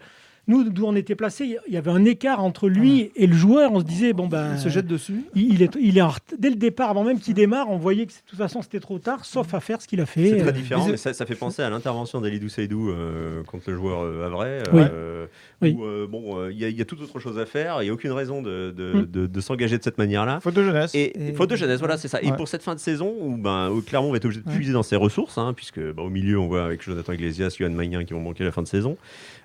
nous, 0.47 0.63
d'où 0.63 0.85
on 0.85 0.95
était 0.95 1.15
placé, 1.15 1.57
il 1.67 1.73
y 1.73 1.77
avait 1.77 1.91
un 1.91 2.05
écart 2.05 2.43
entre 2.43 2.69
lui 2.69 3.11
et 3.15 3.27
le 3.27 3.35
joueur. 3.35 3.71
On 3.73 3.79
se 3.79 3.85
disait, 3.85 4.13
bon, 4.13 4.27
ben. 4.27 4.53
Il 4.53 4.59
se 4.59 4.69
jette 4.69 4.87
dessus. 4.87 5.25
Il, 5.35 5.61
est, 5.61 5.75
il 5.79 5.97
est 5.97 6.03
dès 6.37 6.49
le 6.49 6.55
départ, 6.55 6.89
avant 6.89 7.03
même 7.03 7.19
qu'il 7.19 7.33
démarre, 7.33 7.69
on 7.69 7.77
voyait 7.77 8.05
que 8.05 8.11
de 8.11 8.17
toute 8.25 8.37
façon 8.37 8.61
c'était 8.61 8.79
trop 8.79 8.99
tard, 8.99 9.25
sauf 9.25 9.53
à 9.53 9.59
faire 9.59 9.81
ce 9.81 9.87
qu'il 9.87 10.01
a 10.01 10.05
fait. 10.05 10.29
C'est 10.29 10.37
très 10.37 10.53
différent, 10.53 10.87
mais 10.87 10.97
ça, 10.97 11.13
fait 11.25 11.35
penser 11.35 11.61
à 11.61 11.69
l'intervention 11.69 12.21
d'Alidou 12.21 12.49
Saïdou 12.49 12.89
euh, 12.89 13.43
contre 13.43 13.69
le 13.69 13.75
joueur 13.75 14.01
euh, 14.03 14.25
Avray. 14.25 14.63
Euh, 14.73 15.27
où 15.61 16.07
bon, 16.07 16.49
il 16.49 16.57
y, 16.57 16.81
a 16.81 16.85
tout 16.85 17.01
autre 17.01 17.19
chose 17.19 17.37
à 17.39 17.45
faire, 17.45 17.81
il 17.81 17.85
n'y 17.85 17.89
a 17.89 17.93
aucune 17.93 18.11
raison 18.11 18.41
de, 18.41 18.71
de, 18.71 19.27
mm. 19.27 19.41
s'engager 19.41 19.77
de 19.77 19.83
cette 19.83 19.97
manière-là. 19.97 20.39
Faute 20.39 20.53
de 20.53 20.63
jeunesse. 20.63 20.93
Et, 20.93 21.33
faute 21.35 21.49
de 21.49 21.55
jeunesse, 21.55 21.79
voilà, 21.79 21.97
c'est 21.97 22.07
ça. 22.07 22.21
Et 22.21 22.31
pour 22.31 22.47
cette 22.47 22.63
fin 22.63 22.75
de 22.75 22.79
saison, 22.79 23.13
où, 23.19 23.37
ben, 23.37 23.71
Clermont 23.85 24.11
va 24.11 24.17
être 24.17 24.25
obligé 24.25 24.41
de 24.41 24.49
puiser 24.49 24.73
dans 24.73 24.83
ses 24.83 24.95
ressources, 24.95 25.37
hein, 25.37 25.53
puisque 25.55 25.79
ben, 25.79 26.03
au 26.03 26.09
milieu, 26.09 26.39
on 26.39 26.47
voit 26.47 26.63
avec 26.63 26.83
Jonathan 26.83 27.13
Iglesias, 27.13 27.57
Yohan 27.59 27.71
Magnin 27.71 28.03
qui 28.03 28.13
vont 28.13 28.21
manquer 28.21 28.43
la 28.43 28.51
fin 28.51 28.61
de 28.61 28.67
saison. 28.67 28.97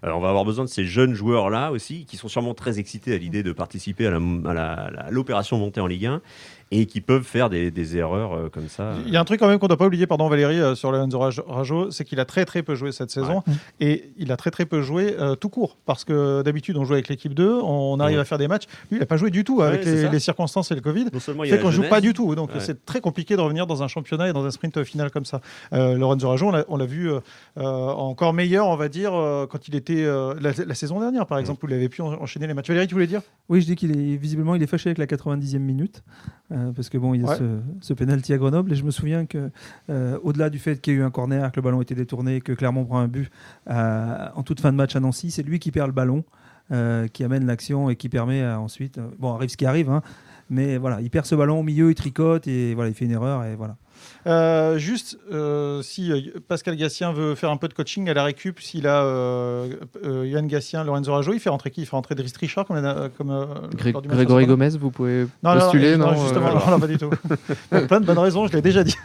on 0.03 0.21
va 0.21 0.29
avoir 0.29 0.45
besoin 0.45 0.65
de 0.65 0.71
ces 0.71 0.85
jeunes 0.93 1.15
joueurs-là 1.15 1.73
aussi, 1.73 2.05
qui 2.05 2.17
sont 2.17 2.29
sûrement 2.29 2.55
très 2.55 2.79
excités 2.79 3.15
à 3.15 3.19
l'idée 3.19 3.43
de 3.43 3.53
participer 3.53 4.07
à 4.07 5.11
l'opération 5.11 5.59
montée 5.59 5.81
en 5.81 5.87
Ligue 5.87 6.07
1 6.07 6.23
et 6.73 6.87
qui 6.87 7.03
peuvent 7.03 7.23
faire 7.23 7.51
des, 7.51 7.97
erreurs 7.97 8.33
euh, 8.33 8.49
comme 8.49 8.69
ça. 8.69 8.95
Il 9.07 9.13
y 9.13 9.17
a 9.17 9.21
un 9.21 9.25
truc 9.25 9.39
quand 9.39 9.49
même 9.49 9.59
qu'on 9.59 9.67
ne 9.67 9.69
doit 9.69 9.77
pas 9.77 9.87
oublier, 9.87 10.07
pardon 10.07 10.29
Valérie, 10.29 10.59
euh, 10.59 10.75
sur 10.75 10.91
Lorenzo 10.91 11.19
Rajo, 11.47 11.91
c'est 11.91 12.05
qu'il 12.05 12.19
a 12.19 12.25
très 12.25 12.47
très 12.47 12.63
peu 12.63 12.75
joué 12.75 12.93
cette 12.93 13.11
saison 13.11 13.43
et 13.79 14.11
il 14.17 14.33
a 14.33 14.37
très 14.39 14.51
très 14.51 14.65
peu 14.65 14.81
joué 14.81 15.15
euh, 15.19 15.35
tout 15.35 15.51
court 15.51 15.77
parce 15.85 16.05
que 16.05 16.41
d'habitude 16.43 16.79
on 16.79 16.85
joue 16.85 16.95
avec 16.95 17.09
l'équipe 17.09 17.35
2, 17.35 17.61
on 17.63 18.01
arrive 18.01 18.19
à 18.19 18.25
faire 18.25 18.39
des 18.39 18.49
matchs. 18.49 18.65
Lui, 18.91 18.97
il 18.97 19.01
n'a 19.01 19.07
pas 19.07 19.19
joué 19.19 19.31
du 19.31 19.45
tout 19.45 19.61
avec 19.61 19.85
les, 19.85 20.19
circonstances 20.19 20.71
et 20.71 20.75
le 20.75 20.81
Covid. 20.81 21.07
Non 21.13 21.21
seulement 21.21 21.45
il 21.45 21.61
qu'on 21.61 21.71
joue 21.71 21.89
pas 21.89 22.01
du 22.01 22.15
tout, 22.15 22.35
donc 22.35 22.51
c'est 22.59 22.87
très 22.87 23.01
compliqué 23.01 23.37
de 23.37 23.41
revenir 23.43 23.67
dans 23.67 23.83
un 23.83 23.89
championnat 23.89 24.31
et 24.31 24.33
dans 24.33 24.47
un 24.47 24.51
sprint 24.51 24.83
final 24.85 25.11
comme 25.11 25.27
ça. 25.27 25.41
Lorenzo 25.73 26.29
Rajo, 26.29 26.53
on 26.69 26.77
l'a 26.77 26.87
vu 26.87 27.11
encore 27.57 28.33
meilleur, 28.33 28.69
on 28.69 28.77
va 28.77 28.89
dire, 28.89 29.13
quand 29.51 29.69
il 29.69 29.75
était 29.75 30.07
la, 30.41 30.75
saison 30.75 31.01
dernière, 31.01 31.27
par 31.27 31.39
exemple, 31.39 31.65
où 31.65 31.69
il 31.69 31.75
avait 31.75 31.91
pu 31.91 32.01
enchaîner 32.01 32.47
les 32.47 32.55
matchs. 32.55 32.69
Valérie, 32.69 32.87
tu 32.87 32.95
voulais 32.95 33.07
dire? 33.07 33.21
Oui, 33.49 33.61
je 33.61 33.67
dis 33.67 33.77
qu'il 33.77 33.91
est 33.91 34.17
visiblement 34.17 34.55
il 34.55 34.63
est 34.63 34.67
fâché 34.67 34.89
avec 34.89 34.99
la 34.99 35.07
90e 35.07 35.59
minute. 35.59 36.03
Euh, 36.63 36.73
parce 36.73 36.89
que 36.89 36.99
bon, 36.99 37.15
il 37.15 37.23
y 37.23 37.25
a 37.25 37.37
ce, 37.37 37.59
ce, 37.81 37.93
penalty 37.95 38.33
à 38.33 38.39
Grenoble. 38.39 38.73
Et 38.73 38.75
je 38.75 38.85
me 38.85 38.91
souviens 38.91 39.27
que 39.27 39.51
euh, 39.91 40.19
au-delà 40.23 40.51
du 40.51 40.59
fait 40.59 40.81
qu'il 40.81 40.95
y 40.95 40.97
ait 40.97 41.01
eu 41.01 41.03
un 41.03 41.11
corner, 41.11 41.51
que 41.51 41.57
le 41.57 41.63
ballon 41.63 41.83
était 41.83 41.95
détourné, 41.95 42.41
que 42.41 42.53
Clermont 42.53 42.85
prend 42.85 42.99
un 42.99 43.09
but 43.09 43.31
euh, 43.71 44.29
en 44.35 44.43
toute 44.43 44.61
fin 44.61 44.73
de 44.73 44.77
match 44.77 44.97
à 44.97 45.01
Nancy, 45.01 45.31
c'est 45.31 45.43
lui 45.43 45.59
qui 45.59 45.71
perd 45.71 45.89
le 45.89 45.93
ballon, 45.93 46.25
qui 47.13 47.23
amène 47.23 47.45
l'action 47.45 47.91
et 47.91 47.97
qui 47.97 48.09
permet 48.09 48.43
ensuite, 48.47 48.99
bon, 49.19 49.35
arrive 49.35 49.51
ce 49.51 49.59
qui 49.59 49.67
arrive, 49.67 49.91
hein, 49.91 50.01
mais 50.53 50.77
voilà, 50.77 51.01
il 51.01 51.11
perd 51.11 51.27
ce 51.27 51.35
ballon 51.35 51.61
au 51.61 51.63
milieu, 51.63 51.91
il 51.91 51.95
tricote 51.95 52.47
et 52.47 52.75
voilà, 52.75 52.91
il 52.91 52.95
fait 52.95 53.07
une 53.07 53.11
erreur 53.11 53.45
et 53.45 53.57
voilà. 53.57 53.77
Euh, 54.27 54.79
juste, 54.79 55.19
euh, 55.33 55.83
si 55.83 56.13
euh, 56.13 56.21
Pascal 56.47 56.77
Gassien 56.77 57.13
veut 57.13 57.35
faire 57.35 57.51
un 57.51 57.57
peu 57.57 57.69
de 57.69 57.75
coaching 57.75 58.09
à 58.09 58.15
la 58.15 58.25
récup, 58.25 58.61
s'il 58.61 58.87
a 58.87 59.03
Yann 60.05 60.47
Gassien, 60.47 60.85
Lorenzo 60.85 61.13
Rajo, 61.13 61.33
il 61.33 61.41
fait 61.41 61.51
rentrer 61.51 61.71
qui? 61.71 61.81
Il 61.81 61.87
fait 61.87 61.97
rentrer 61.97 62.15
Driss 62.15 62.37
Richard 62.37 62.67
comme, 62.67 63.11
comme 63.17 63.47
Grégory 63.75 64.47
Gomez, 64.47 64.71
vous 64.79 64.91
pouvez 64.91 65.27
postuler 65.43 65.97
Non, 65.97 66.13
non, 66.13 66.23
justement, 66.23 66.71
non, 66.71 66.79
pas 66.79 66.87
du 66.87 66.99
tout. 66.99 67.11
plein 67.89 68.01
de 68.01 68.07
bonnes 68.07 68.19
raisons, 68.19 68.47
je 68.47 68.53
l'ai 68.53 68.63
déjà 68.63 68.85
dit. 68.85 68.97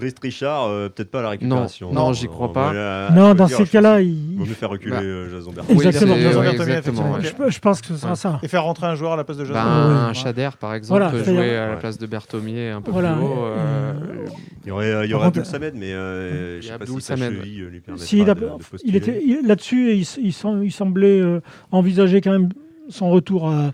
Driss 0.00 0.14
Richard, 0.20 0.68
peut-être 0.90 1.10
pas 1.10 1.20
à 1.20 1.22
la 1.22 1.28
récupération. 1.30 1.92
Non, 1.92 2.12
j'y 2.12 2.26
crois 2.26 2.52
pas. 2.52 3.10
non, 3.10 3.34
dans 3.34 3.48
ces 3.48 3.66
cas-là, 3.66 4.00
il 4.00 4.36
vaut 4.36 4.44
mieux 4.44 4.54
faire 4.54 4.70
reculer 4.70 4.96
bah. 4.96 5.30
Jason 5.30 5.52
Bertrand. 5.52 5.74
Exactement, 5.74 6.14
oui, 7.18 7.50
je, 7.50 7.58
pense 7.58 7.80
que 7.80 7.88
ce 7.88 7.96
sera 7.96 8.16
ça. 8.16 8.40
Et 8.42 8.48
faire 8.48 8.64
rentrer 8.64 8.86
un 8.86 8.94
joueur 8.94 9.12
à 9.12 9.16
la 9.16 9.24
place 9.24 9.38
de 9.38 9.44
Jason. 9.44 9.60
Ben, 9.60 10.08
un 10.08 10.12
Chader, 10.12 10.50
par 10.58 10.74
exemple, 10.74 11.04
peut 11.10 11.24
jouer 11.24 11.56
à 11.56 11.68
la 11.68 11.76
place 11.76 11.98
de 11.98 12.06
Berthomier 12.06 12.70
un 12.70 12.80
peu 12.80 12.92
plus 12.92 13.00
haut. 13.00 13.46
Il 14.64 14.68
y 14.68 14.70
aurait, 14.72 15.06
il 15.06 15.10
y 15.10 15.14
aurait 15.14 15.28
Abdul 15.28 15.44
Samed, 15.44 15.74
mais 15.74 15.92
euh, 15.92 16.60
je 16.60 16.66
sais 16.66 16.78
pas 16.78 16.86
si 16.86 17.00
sa 17.00 17.16
cheville 17.16 17.60
lui 17.70 17.80
permet 17.80 18.00
de, 18.00 18.84
il 18.84 18.96
était 18.96 19.22
là-dessus, 19.42 19.94
il, 19.94 20.70
semblait 20.72 21.20
euh, 21.20 21.40
envisager 21.70 22.20
quand 22.20 22.32
même 22.32 22.50
son 22.88 23.10
retour 23.10 23.48
à 23.48 23.72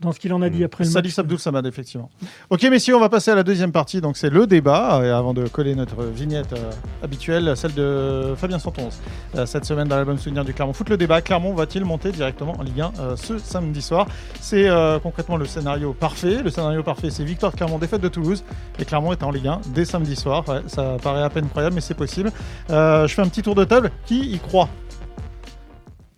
dans 0.00 0.12
ce 0.12 0.20
qu'il 0.20 0.32
en 0.32 0.42
a 0.42 0.48
dit 0.48 0.60
mm. 0.60 0.64
après 0.64 0.84
le 0.84 0.90
Salif 0.90 1.18
Abdul 1.18 1.38
Samad, 1.38 1.66
effectivement. 1.66 2.08
Ok, 2.50 2.62
messieurs, 2.64 2.96
on 2.96 3.00
va 3.00 3.08
passer 3.08 3.30
à 3.30 3.34
la 3.34 3.42
deuxième 3.42 3.72
partie. 3.72 4.00
Donc, 4.00 4.16
c'est 4.16 4.30
le 4.30 4.46
débat. 4.46 5.00
Et 5.04 5.08
avant 5.08 5.34
de 5.34 5.46
coller 5.48 5.74
notre 5.74 6.04
vignette 6.04 6.52
euh, 6.52 6.70
habituelle, 7.02 7.56
celle 7.56 7.74
de 7.74 8.34
Fabien 8.36 8.58
Santonce, 8.58 9.00
euh, 9.34 9.46
cette 9.46 9.64
semaine 9.64 9.88
dans 9.88 9.96
l'album 9.96 10.18
Souvenir 10.18 10.44
du 10.44 10.54
Clermont 10.54 10.72
Foot, 10.72 10.88
le 10.88 10.96
débat 10.96 11.20
Clermont 11.20 11.52
va-t-il 11.54 11.84
monter 11.84 12.12
directement 12.12 12.56
en 12.58 12.62
Ligue 12.62 12.80
1 12.80 12.92
euh, 13.00 13.16
ce 13.16 13.38
samedi 13.38 13.82
soir? 13.82 14.06
C'est 14.40 14.68
concrètement 15.02 15.36
le 15.36 15.46
scénario 15.46 15.92
parfait. 15.92 16.42
Le 16.42 16.50
scénario 16.50 16.82
parfait, 16.82 17.10
c'est 17.10 17.24
victoire 17.24 17.52
de 17.52 17.56
Clermont, 17.56 17.78
défaite 17.78 18.00
de 18.00 18.08
Toulouse. 18.08 18.44
Et 18.78 18.84
Clermont 18.84 19.12
est 19.12 19.22
en 19.22 19.30
Ligue 19.30 19.48
1 19.48 19.60
dès 19.74 19.84
samedi 19.84 20.14
soir. 20.14 20.44
ça 20.66 20.96
paraît 21.02 21.22
à 21.22 21.30
peine 21.30 21.48
croyable, 21.48 21.74
mais 21.74 21.80
c'est 21.80 21.94
possible. 21.94 22.30
je 22.68 23.06
fais 23.08 23.22
un 23.22 23.28
petit 23.28 23.42
tour 23.42 23.54
de 23.54 23.64
table. 23.64 23.90
Qui 24.06 24.32
y 24.32 24.38
croit? 24.38 24.68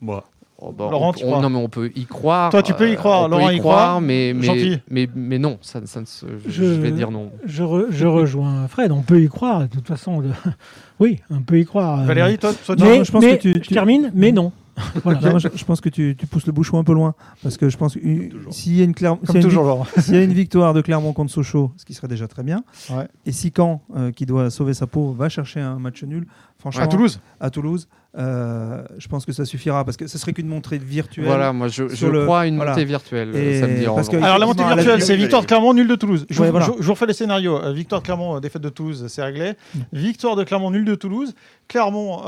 Moi. 0.00 0.24
Oh, 0.62 0.72
bah, 0.72 0.88
Laurent, 0.90 1.12
tu 1.14 1.24
crois 1.24 1.40
non, 1.40 1.48
mais 1.48 1.58
on 1.58 1.68
peut 1.68 1.90
y 1.94 2.04
croire. 2.04 2.50
Toi, 2.50 2.62
tu 2.62 2.74
peux 2.74 2.90
y 2.90 2.96
croire. 2.96 3.28
Laurent 3.28 3.48
y, 3.48 3.58
croire, 3.58 4.00
mais 4.00 4.34
mais, 4.34 4.82
mais, 4.90 5.08
mais, 5.14 5.38
non, 5.38 5.58
ça, 5.62 5.80
ça 5.86 6.00
je, 6.46 6.64
vais 6.64 6.90
dire 6.90 7.10
non. 7.10 7.30
Je, 7.44 7.64
je, 7.90 8.06
rejoins 8.06 8.68
Fred. 8.68 8.92
On 8.92 9.02
peut 9.02 9.22
y 9.22 9.28
croire. 9.28 9.62
De 9.62 9.66
toute 9.68 9.86
façon, 9.86 10.22
oui, 11.00 11.18
on 11.30 11.40
peut 11.40 11.58
y 11.58 11.64
croire. 11.64 12.04
Valérie, 12.04 12.36
toi, 12.36 12.52
toi 12.52 12.76
mais, 12.78 13.04
je 13.04 13.10
pense 13.10 13.24
que 13.24 13.36
tu, 13.36 13.60
tu... 13.60 13.74
termine, 13.74 14.12
mais 14.14 14.32
non. 14.32 14.52
Voilà. 15.04 15.38
je, 15.38 15.64
pense 15.64 15.80
que 15.80 15.88
tu, 15.88 16.16
tu, 16.16 16.26
pousses 16.26 16.46
le 16.46 16.52
bouchon 16.52 16.78
un 16.78 16.84
peu 16.84 16.94
loin 16.94 17.14
parce 17.42 17.58
que 17.58 17.68
je 17.68 17.76
pense 17.76 17.94
que 17.94 18.00
s'il 18.50 18.76
y 18.76 18.80
a 18.80 18.84
une, 18.84 18.94
y 18.98 20.16
a 20.16 20.22
une 20.22 20.32
victoire 20.32 20.72
de 20.72 20.80
Clermont 20.80 21.12
contre 21.12 21.30
Sochaux, 21.30 21.72
ce 21.76 21.84
qui 21.84 21.92
serait 21.92 22.08
déjà 22.08 22.28
très 22.28 22.42
bien, 22.42 22.64
ouais. 22.90 23.06
et 23.26 23.32
si 23.32 23.52
Caen, 23.54 23.82
euh, 23.96 24.10
qui 24.10 24.24
doit 24.26 24.48
sauver 24.48 24.72
sa 24.72 24.86
peau, 24.86 25.12
va 25.12 25.28
chercher 25.28 25.60
un 25.60 25.78
match 25.78 26.02
nul, 26.02 26.26
franchement, 26.60 26.84
à 26.84 26.86
Toulouse, 26.86 27.20
à 27.40 27.50
Toulouse, 27.50 27.88
euh, 28.18 28.82
je 28.98 29.06
pense 29.06 29.24
que 29.24 29.32
ça 29.32 29.44
suffira 29.44 29.84
parce 29.84 29.96
que 29.96 30.06
ce 30.06 30.18
serait 30.18 30.32
qu'une 30.32 30.48
montée 30.48 30.78
virtuelle. 30.78 31.26
Voilà, 31.26 31.52
moi 31.52 31.68
je, 31.68 31.88
je 31.88 32.06
crois 32.24 32.40
à 32.40 32.46
une 32.46 32.56
montée 32.56 32.84
virtuelle. 32.84 33.30
Euh, 33.34 33.86
Alors 34.22 34.38
la 34.38 34.46
montée 34.46 34.64
virtuelle, 34.64 35.02
c'est 35.02 35.16
victoire 35.16 35.42
de 35.42 35.46
Clermont, 35.46 35.74
nul 35.74 35.88
de 35.88 35.94
Toulouse. 35.94 36.26
Je, 36.28 36.42
vous 36.42 36.92
refais 36.92 37.06
les 37.06 37.14
scénarios. 37.14 37.56
Euh, 37.56 37.72
victoire 37.72 38.00
de 38.00 38.06
Clermont, 38.06 38.40
défaite 38.40 38.62
de 38.62 38.68
Toulouse, 38.68 39.06
c'est 39.08 39.22
réglé. 39.22 39.52
Mm. 39.74 39.78
Victoire 39.92 40.36
de 40.36 40.44
Clermont, 40.44 40.70
nul 40.70 40.84
de 40.84 40.94
Toulouse. 40.94 41.34
Clermont, 41.68 42.18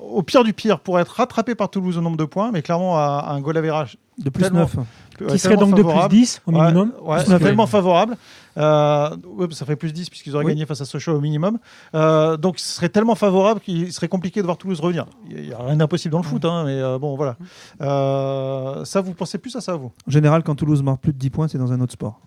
au 0.00 0.22
pire 0.22 0.44
du 0.44 0.52
pire, 0.52 0.80
pour 0.80 0.98
être 0.98 1.10
rattrapé 1.10 1.54
par 1.54 1.70
Toulouse 1.70 1.98
au 1.98 2.00
nombre 2.00 2.16
de 2.16 2.24
points, 2.24 2.50
mais 2.52 2.62
Clermont 2.62 2.94
a 2.96 3.28
un 3.30 3.40
goal 3.40 3.56
average 3.56 3.96
de 4.18 4.30
plus 4.30 4.50
9. 4.50 4.76
Qui 5.28 5.38
serait 5.38 5.56
donc 5.56 5.76
de 5.76 5.82
plus 5.82 6.08
10 6.08 6.42
au 6.46 6.52
minimum. 6.52 6.92
Ouais, 7.02 7.22
tellement 7.24 7.66
favorable. 7.66 8.16
Euh, 8.56 9.10
ça 9.50 9.64
ferait 9.64 9.76
plus 9.76 9.92
10 9.92 10.10
puisqu'ils 10.10 10.34
auraient 10.34 10.44
gagné 10.44 10.66
face 10.66 10.80
à 10.80 10.84
Sochaux 10.84 11.12
au 11.12 11.20
minimum. 11.20 11.58
Euh, 11.94 12.36
donc 12.36 12.58
ce 12.58 12.76
serait 12.76 12.88
tellement 12.88 13.14
favorable 13.14 13.60
qu'il 13.60 13.92
serait 13.92 14.08
compliqué 14.08 14.40
de 14.40 14.46
voir 14.46 14.58
Toulouse 14.58 14.80
revenir. 14.80 15.06
Il 15.30 15.42
n'y 15.42 15.52
a 15.52 15.58
rien 15.58 15.76
d'impossible 15.76 16.12
dans 16.12 16.18
le 16.18 16.24
foot, 16.24 16.44
hein, 16.44 16.64
mais 16.64 16.80
euh, 16.80 16.98
bon 16.98 17.16
voilà. 17.16 17.36
Euh, 17.80 18.84
ça, 18.84 19.00
vous 19.00 19.14
pensez 19.14 19.38
plus 19.38 19.54
à 19.56 19.60
ça, 19.60 19.76
vous? 19.76 19.92
En 20.06 20.10
général, 20.10 20.42
quand 20.42 20.54
Toulouse 20.54 20.82
marque 20.82 21.00
plus 21.00 21.12
de 21.12 21.18
10 21.18 21.30
points, 21.30 21.48
c'est 21.48 21.58
dans 21.58 21.72
un 21.72 21.80
autre 21.80 21.92
sport. 21.92 22.20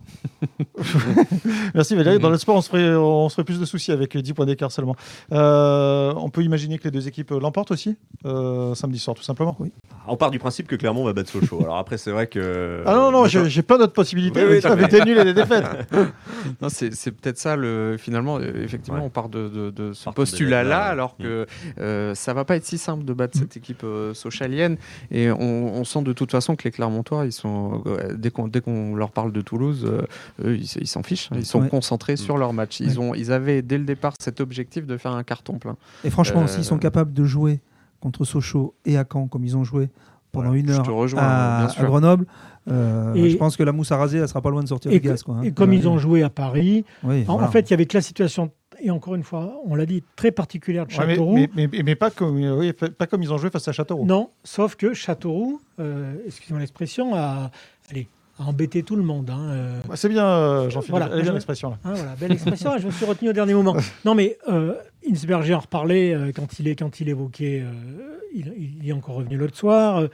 Merci 1.75 1.95
Valérie. 1.95 2.19
Dans 2.19 2.29
le 2.29 2.37
sport, 2.37 2.55
on 2.55 2.61
se 2.61 2.69
ferait, 2.69 2.95
on 2.95 3.29
se 3.29 3.35
ferait 3.35 3.45
plus 3.45 3.59
de 3.59 3.65
soucis 3.65 3.91
avec 3.91 4.17
10 4.17 4.33
points 4.33 4.45
d'écart 4.45 4.71
seulement. 4.71 4.95
on 5.31 6.29
peut 6.31 6.43
imaginer 6.43 6.77
que 6.77 6.85
les 6.85 6.91
deux 6.91 7.07
équipes 7.07 7.31
l'emportent 7.31 7.71
aussi 7.71 7.95
samedi 8.23 8.99
soir, 8.99 9.15
tout 9.15 9.23
simplement. 9.23 9.55
Oui. 9.59 9.71
On 10.07 10.17
part 10.17 10.31
du 10.31 10.39
principe 10.39 10.67
que 10.67 10.75
Clermont 10.75 11.03
va 11.03 11.13
battre 11.13 11.29
Sochaux. 11.29 11.61
Alors 11.61 11.77
après, 11.77 11.97
c'est 11.97 12.11
vrai 12.11 12.27
que. 12.27 12.83
Ah 12.85 12.95
non, 12.95 13.11
non, 13.11 13.25
j'ai 13.27 13.61
pas 13.61 13.77
d'autres 13.77 13.93
possibilités 13.93 14.41
avec 14.41 14.91
des 14.91 15.01
nuls 15.01 15.17
et 15.17 15.23
des 15.23 15.33
défaites. 15.33 15.65
non, 16.61 16.69
c'est 16.69 17.11
peut-être 17.11 17.37
ça, 17.37 17.55
le, 17.55 17.97
finalement. 17.97 18.37
Euh, 18.37 18.63
effectivement, 18.63 19.03
on 19.03 19.09
part 19.09 19.29
de, 19.29 19.71
de, 19.71 19.93
ce 19.93 20.09
postulat-là, 20.09 20.83
alors 20.83 21.17
que 21.17 21.43
mm. 21.43 21.79
euh, 21.79 22.15
ça 22.15 22.33
va 22.33 22.45
pas 22.45 22.55
être 22.55 22.65
si 22.65 22.77
simple 22.77 23.05
de 23.05 23.13
battre 23.13 23.37
cette 23.37 23.57
équipe 23.57 23.83
euh, 23.83 24.13
sochalienne. 24.13 24.77
Et 25.11 25.31
on, 25.31 25.83
sent 25.83 26.01
de 26.01 26.13
toute 26.13 26.31
façon 26.31 26.55
que 26.55 26.63
les 26.63 26.71
Clermontois, 26.71 27.25
ils 27.25 27.31
sont, 27.31 27.83
dès 28.15 28.31
qu'on 28.31 28.95
leur 28.95 29.11
parle 29.11 29.31
de 29.31 29.41
Toulouse, 29.41 29.85
eux, 30.43 30.57
ils 30.57 30.87
s'en 30.87 31.03
fichent. 31.03 31.29
Hein. 31.31 31.37
ils 31.37 31.45
sont 31.45 31.67
concentrés 31.67 32.13
mm. 32.13 32.17
sur 32.17 32.37
leur 32.37 32.53
match. 32.53 32.79
Ils, 32.79 32.99
ont, 32.99 33.13
ils 33.13 33.31
avaient 33.31 33.61
dès 33.61 33.77
le 33.77 33.85
départ 33.85 34.13
cet 34.19 34.41
objectif 34.41 34.85
de 34.85 34.97
faire 34.97 35.11
un 35.11 35.23
carton 35.23 35.59
plein. 35.59 35.77
Et 36.03 36.09
franchement, 36.09 36.47
s'ils 36.47 36.65
sont 36.65 36.77
capables 36.77 37.13
de 37.13 37.25
jouer 37.25 37.59
contre 38.05 38.23
Sochaux 38.23 38.75
et 38.85 38.97
à 38.97 39.05
Caen 39.11 39.27
comme 39.27 39.43
ils 39.43 39.57
ont 39.57 39.63
joué 39.63 39.89
pendant 40.31 40.53
une 40.53 40.69
heure 40.69 40.85
à, 41.17 41.67
Grenoble. 41.79 42.27
Euh, 42.69 43.15
et 43.15 43.31
je 43.31 43.37
pense 43.37 43.57
que 43.57 43.63
la 43.63 43.71
mousse 43.71 43.91
à 43.91 43.97
raser, 43.97 44.19
elle 44.19 44.27
sera 44.27 44.41
pas 44.41 44.51
loin 44.51 44.61
de 44.61 44.67
sortir 44.67 44.91
du 44.91 44.99
gaz. 44.99 45.23
Quoi, 45.23 45.37
hein. 45.37 45.41
Et 45.41 45.51
comme 45.51 45.73
ils 45.73 45.87
ont 45.87 45.97
joué 45.97 46.21
à 46.21 46.29
Paris, 46.29 46.85
en, 47.03 47.47
fait, 47.47 47.69
il 47.69 47.71
y 47.71 47.73
avait 47.73 47.87
que 47.87 47.97
la 47.97 48.01
situation, 48.01 48.51
et 48.79 48.91
encore 48.91 49.15
une 49.15 49.23
fois, 49.23 49.59
on 49.65 49.73
l'a 49.73 49.87
dit, 49.87 50.03
très 50.15 50.31
particulière 50.31 50.85
de 50.85 50.91
Châteauroux. 50.91 51.47
mais, 51.55 51.67
mais, 51.67 51.95
pas, 51.95 52.11
comme, 52.11 52.37
oui, 52.37 52.73
pas 52.73 53.07
comme 53.07 53.23
ils 53.23 53.33
ont 53.33 53.39
joué 53.39 53.49
face 53.49 53.67
à 53.67 53.71
Châteauroux. 53.71 54.05
Non, 54.05 54.29
sauf 54.43 54.75
que 54.75 54.93
Châteauroux, 54.93 55.61
euh, 55.79 56.13
excusez-moi 56.27 56.59
l'expression, 56.59 57.15
a, 57.15 57.49
allez, 57.89 58.07
a 58.39 58.43
embêté 58.43 58.83
tout 58.83 58.95
le 58.95 59.03
monde. 59.03 59.29
Hein, 59.29 59.49
euh. 59.49 59.79
bah, 59.87 59.95
c'est 59.95 60.09
bien, 60.09 60.25
euh, 60.25 60.69
Jean-Philippe. 60.69 60.99
Voilà, 60.99 61.21
bien 61.21 61.33
l'expression. 61.33 61.69
Là. 61.69 61.77
Ah, 61.83 61.93
voilà, 61.93 62.15
belle 62.19 62.31
expression. 62.33 62.77
je 62.77 62.85
me 62.85 62.91
suis 62.91 63.05
retenu 63.05 63.29
au 63.29 63.33
dernier 63.33 63.53
moment. 63.53 63.75
Non, 64.03 64.15
mais 64.15 64.37
euh, 64.49 64.73
Insberger 65.09 65.53
en 65.53 65.59
reparlait 65.59 66.15
quand, 66.35 66.59
il 66.59 66.67
est, 66.67 66.75
quand 66.75 66.99
il 66.99 67.09
évoquait. 67.09 67.63
Il, 68.33 68.53
il, 68.81 68.89
est 68.89 68.91
encore 68.91 69.15
revenu 69.15 69.37
l'autre 69.37 69.55
soir 69.55 70.09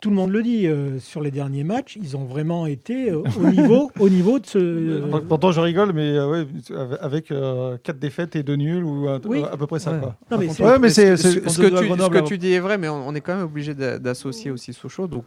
tout 0.00 0.10
le 0.10 0.16
monde 0.16 0.30
le 0.30 0.42
dit, 0.42 0.66
euh, 0.66 0.98
sur 0.98 1.22
les 1.22 1.30
derniers 1.30 1.64
matchs, 1.64 1.96
ils 2.00 2.16
ont 2.16 2.24
vraiment 2.24 2.66
été 2.66 3.10
euh, 3.10 3.22
au, 3.40 3.46
niveau, 3.48 3.90
au 3.98 4.08
niveau 4.10 4.38
de 4.38 4.46
ce. 4.46 5.20
Pourtant, 5.20 5.52
je 5.52 5.60
rigole, 5.60 5.92
mais 5.94 6.16
euh, 6.18 6.44
avec 7.00 7.28
4 7.28 7.98
défaites 7.98 8.36
et 8.36 8.42
2 8.42 8.56
nuls, 8.56 8.84
ou 8.84 9.08
à, 9.08 9.20
peu 9.20 9.66
près 9.66 9.78
ça. 9.78 9.92
Quoi. 9.92 10.16
Non, 10.30 10.38
mais 10.78 10.90
c'est, 10.90 11.16
ce, 11.16 11.38
que, 11.38 12.20
tu, 12.26 12.38
dis 12.38 12.52
est 12.52 12.60
vrai, 12.60 12.76
mais 12.76 12.88
on, 12.88 13.14
est 13.14 13.20
quand 13.20 13.34
même 13.34 13.44
obligé 13.44 13.74
d'associer 13.74 14.50
aussi 14.50 14.72
Sochaux. 14.72 15.06
Donc, 15.06 15.24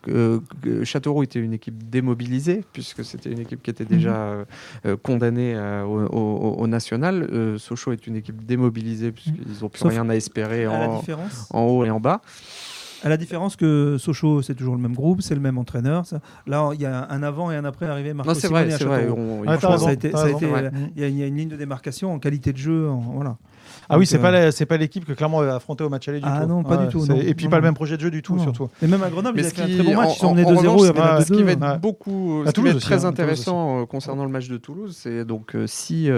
Châteauroux 0.83 1.23
était 1.23 1.39
une 1.39 1.53
équipe 1.53 1.89
démobilisée, 1.89 2.63
puisque 2.73 3.03
c'était 3.03 3.31
une 3.31 3.39
équipe 3.39 3.63
qui 3.63 3.71
était 3.71 3.85
déjà 3.85 4.45
mhm. 4.85 4.97
condamnée 4.97 5.57
au, 5.87 6.67
national. 6.67 7.57
Sochaux 7.57 7.91
est 7.91 8.05
une 8.05 8.17
équipe 8.17 8.45
démobilisée, 8.45 9.11
puisqu'ils 9.11 9.61
n'ont 9.61 9.69
plus 9.69 9.87
rien 9.87 10.07
à 10.09 10.15
espérer 10.15 10.67
en, 10.67 11.01
en 11.51 11.61
haut 11.63 11.83
et 11.83 11.89
en 11.89 11.99
bas. 11.99 12.21
À 13.03 13.09
la 13.09 13.17
différence 13.17 13.55
que 13.55 13.97
Sochaux, 13.99 14.41
c'est 14.41 14.55
toujours 14.55 14.75
le 14.75 14.81
même 14.81 14.95
groupe, 14.95 15.21
c'est 15.21 15.35
le 15.35 15.41
même 15.41 15.57
entraîneur. 15.57 16.03
Là, 16.45 16.71
il 16.73 16.81
y 16.81 16.85
a 16.85 17.07
un 17.09 17.23
avant 17.23 17.51
et 17.51 17.55
un 17.55 17.65
après 17.65 17.85
arrivé. 17.85 18.13
Marco 18.13 18.31
non, 18.31 18.39
c'est 18.39 18.47
vrai, 18.47 18.69
c'est 18.71 18.83
vrai. 18.85 19.07
Il 20.95 21.17
y, 21.17 21.23
a 21.23 21.27
une 21.27 21.37
ligne 21.37 21.49
de 21.49 21.55
démarcation 21.57 22.13
en 22.13 22.19
qualité 22.19 22.53
de 22.53 22.57
jeu. 22.57 22.87
voilà. 23.13 23.37
Ah 23.89 23.97
oui, 23.97 24.05
c'est 24.05 24.19
pas 24.19 24.31
euh, 24.33 24.51
c'est 24.51 24.65
pas 24.65 24.77
l'équipe 24.77 25.05
que 25.05 25.13
Clermont 25.13 25.41
a 25.41 25.55
affronté 25.55 25.83
au 25.83 25.89
match 25.89 26.07
aller 26.07 26.19
du 26.19 26.25
ah 26.27 26.37
tout. 26.37 26.43
Ah 26.43 26.45
non, 26.45 26.63
pas 26.63 26.77
du 26.77 26.87
tout. 26.89 27.05
Et 27.11 27.33
puis 27.33 27.47
pas 27.47 27.57
le 27.57 27.63
même 27.63 27.73
projet 27.73 27.97
de 27.97 28.01
jeu 28.01 28.11
du 28.11 28.21
tout, 28.21 28.39
surtout. 28.39 28.69
Et 28.81 28.87
même 28.87 29.03
à 29.03 29.09
Grenoble, 29.09 29.39
ils 29.39 29.45
ont 29.45 29.49
fait 29.49 29.61
un 29.61 29.65
très 29.65 29.83
bon 29.83 29.95
match. 29.95 30.15
Ils 30.15 30.19
sont 30.19 30.35
menés 30.35 30.49
2-0. 30.49 31.25
Ce 31.25 31.33
qui 31.33 31.43
va 31.43 31.51
être 31.51 31.79
beaucoup, 31.79 32.43
ce 32.45 32.51
qui 32.51 32.61
va 32.61 32.69
être 32.69 32.79
très 32.79 33.05
hein, 33.05 33.09
intéressant 33.09 33.81
euh, 33.81 33.85
concernant 33.85 34.25
le 34.25 34.31
match 34.31 34.47
de 34.47 34.57
Toulouse, 34.57 34.97
c'est 34.99 35.25
donc 35.25 35.55
euh, 35.55 35.65
si 35.67 36.09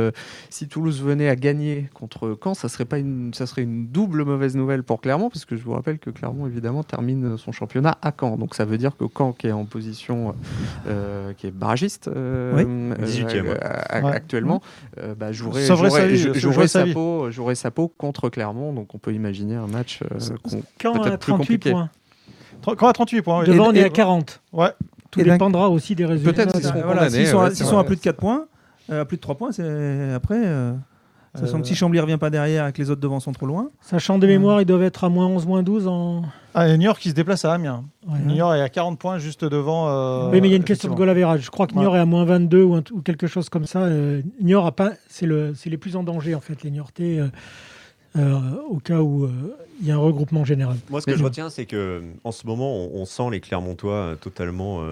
si 0.49 0.67
Toulouse 0.67 1.01
venait 1.01 1.29
à 1.29 1.35
gagner 1.35 1.89
contre 1.93 2.37
Caen, 2.43 2.53
ça 2.53 2.69
serait 2.69 2.85
pas 2.85 2.97
une 2.97 3.33
ça 3.33 3.45
serait 3.45 3.63
une 3.63 3.87
double 3.87 4.23
mauvaise 4.23 4.55
nouvelle 4.55 4.83
pour 4.83 5.01
Clermont, 5.01 5.29
parce 5.29 5.45
que 5.45 5.55
je 5.55 5.63
vous 5.63 5.73
rappelle 5.73 5.99
que 5.99 6.09
Clermont 6.09 6.47
évidemment 6.47 6.83
termine 6.83 7.37
son 7.37 7.51
championnat 7.51 7.97
à 8.01 8.11
Caen. 8.17 8.37
Donc 8.37 8.55
ça 8.55 8.65
veut 8.65 8.77
dire 8.77 8.97
que 8.97 9.05
Caen 9.15 9.33
qui 9.33 9.47
est 9.47 9.51
en 9.51 9.65
position 9.65 10.35
qui 11.37 11.47
est 11.47 11.51
barragiste 11.51 12.09
actuellement, 13.91 14.61
bah, 15.17 15.31
jouerait 15.31 15.65
jouerait 16.35 16.67
sa 16.67 16.85
peau 16.85 17.29
sa 17.59 17.71
peau 17.71 17.87
contre 17.87 18.29
Clermont. 18.29 18.73
Donc 18.73 18.95
on 18.95 18.97
peut 18.97 19.13
imaginer 19.13 19.55
un 19.55 19.67
match 19.67 19.99
euh, 20.03 20.35
quand 20.79 21.01
à 21.03 21.17
38 21.17 21.69
points. 21.69 21.89
Quand 22.63 22.87
à 22.87 22.93
38 22.93 23.21
points. 23.21 23.43
Devant, 23.43 23.69
on 23.69 23.73
est 23.73 23.83
à 23.83 23.89
40. 23.89 24.41
Ouais. 24.53 24.71
Tout 25.11 25.21
dépendra 25.21 25.69
aussi 25.69 25.95
des 25.95 26.05
résultats. 26.05 26.45
Peut-être 26.45 26.55
s'ils 27.11 27.27
sont, 27.27 27.77
à 27.77 27.83
plus 27.83 27.95
de 27.95 28.01
4 28.01 28.17
points, 28.17 28.45
euh, 28.91 29.01
à 29.01 29.05
plus 29.05 29.17
de 29.17 29.21
3 29.21 29.35
points, 29.35 29.51
c'est 29.51 30.13
après. 30.13 30.41
Euh, 31.35 31.41
Sachant 31.41 31.61
que 31.61 31.67
si 31.67 31.75
Chambly 31.75 31.99
revient 31.99 32.17
pas 32.17 32.29
derrière 32.29 32.67
et 32.67 32.73
que 32.73 32.81
les 32.81 32.89
autres 32.89 33.01
devant 33.01 33.19
sont 33.19 33.31
trop 33.31 33.45
loin. 33.45 33.69
Sachant 33.81 34.17
de 34.17 34.25
mémoire, 34.25 34.61
ils 34.61 34.65
doivent 34.65 34.83
être 34.83 35.03
à 35.03 35.09
moins 35.09 35.27
11, 35.27 35.45
moins 35.45 35.63
12 35.63 35.87
en. 35.87 36.23
Ah, 36.55 36.75
New 36.75 36.85
York 36.85 36.99
qui 36.99 37.09
se 37.09 37.13
déplace 37.13 37.45
à 37.45 37.53
Amiens. 37.53 37.83
New 38.25 38.35
York 38.35 38.57
est 38.57 38.61
à 38.61 38.69
40 38.69 38.97
points 38.97 39.19
juste 39.19 39.45
devant. 39.45 39.87
Euh, 39.89 40.31
oui, 40.31 40.41
mais 40.41 40.47
il 40.47 40.51
y 40.51 40.55
a 40.55 40.57
une 40.57 40.63
question 40.63 40.89
de 40.89 40.95
goal 40.95 41.09
average. 41.09 41.41
Je 41.41 41.51
crois 41.51 41.67
que 41.67 41.75
New 41.75 41.83
York 41.83 41.95
est 41.95 41.99
à 41.99 42.05
moins 42.05 42.25
22 42.25 42.63
ou, 42.63 42.77
ou, 42.77 43.01
quelque 43.01 43.27
chose 43.27 43.49
comme 43.49 43.65
ça. 43.65 43.83
Euh, 43.83 44.21
New 44.41 44.49
York, 44.49 44.75
pas, 44.75 44.91
c'est, 45.07 45.27
le, 45.27 45.53
c'est 45.53 45.69
les 45.69 45.77
plus 45.77 45.95
en 45.95 46.03
danger 46.03 46.33
en 46.33 46.41
fait, 46.41 46.63
les 46.63 46.71
New 46.71 46.77
Yorkais. 46.77 47.19
Euh, 47.19 47.27
euh, 48.17 48.55
au 48.67 48.79
cas 48.79 49.01
où 49.01 49.25
euh, 49.25 49.55
il 49.79 49.87
y 49.87 49.91
a 49.91 49.95
un 49.95 49.99
regroupement 49.99 50.43
général. 50.43 50.77
Moi, 50.89 50.99
ce 50.99 51.05
que 51.05 51.15
je 51.15 51.23
retiens, 51.23 51.51
c'est 51.51 51.67
que 51.67 52.01
en 52.23 52.31
ce 52.31 52.47
moment, 52.47 52.75
on, 52.75 53.05
sent 53.05 53.29
les 53.31 53.39
Clermontois 53.39 53.93
euh, 53.93 54.15
totalement 54.15 54.83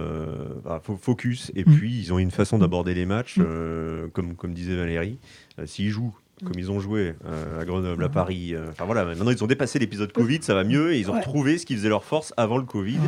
focus, 1.01 1.51
et 1.55 1.63
mm. 1.63 1.73
puis 1.75 1.99
ils 1.99 2.13
ont 2.13 2.19
une 2.19 2.29
façon 2.29 2.59
d'aborder 2.59 2.93
les 2.93 3.07
matchs, 3.07 3.37
mm. 3.37 4.11
comme, 4.13 4.35
comme 4.35 4.53
disait 4.53 4.75
Valérie. 4.75 5.17
S'ils 5.65 5.89
jouent 5.89 6.15
comme 6.43 6.57
ils 6.57 6.71
ont 6.71 6.79
joué 6.79 7.15
à 7.59 7.65
Grenoble, 7.65 8.03
à 8.03 8.09
Paris. 8.09 8.55
enfin 8.69 8.85
voilà, 8.85 9.05
maintenant 9.05 9.31
ils 9.31 9.43
ont 9.43 9.47
dépassé 9.47 9.79
l'épisode 9.79 10.11
Covid, 10.11 10.39
ça 10.41 10.53
va 10.53 10.63
mieux 10.63 10.93
et 10.93 10.99
ils 10.99 11.09
ont 11.09 11.19
trouvé 11.19 11.57
ce 11.57 11.65
qui 11.65 11.75
faisait 11.75 11.89
leur 11.89 12.03
force 12.03 12.33
avant 12.37 12.57
le 12.57 12.63
Covid. 12.63 12.99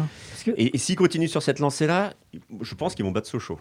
Et, 0.58 0.78
s'ils 0.78 0.96
continuent 0.96 1.28
sur 1.28 1.44
cette 1.44 1.60
lancée-là, 1.60 2.14
je 2.62 2.76
pense 2.76 2.96
qu'ils 2.96 3.06
vont 3.06 3.12
battre 3.12 3.28
Sochaux. 3.28 3.60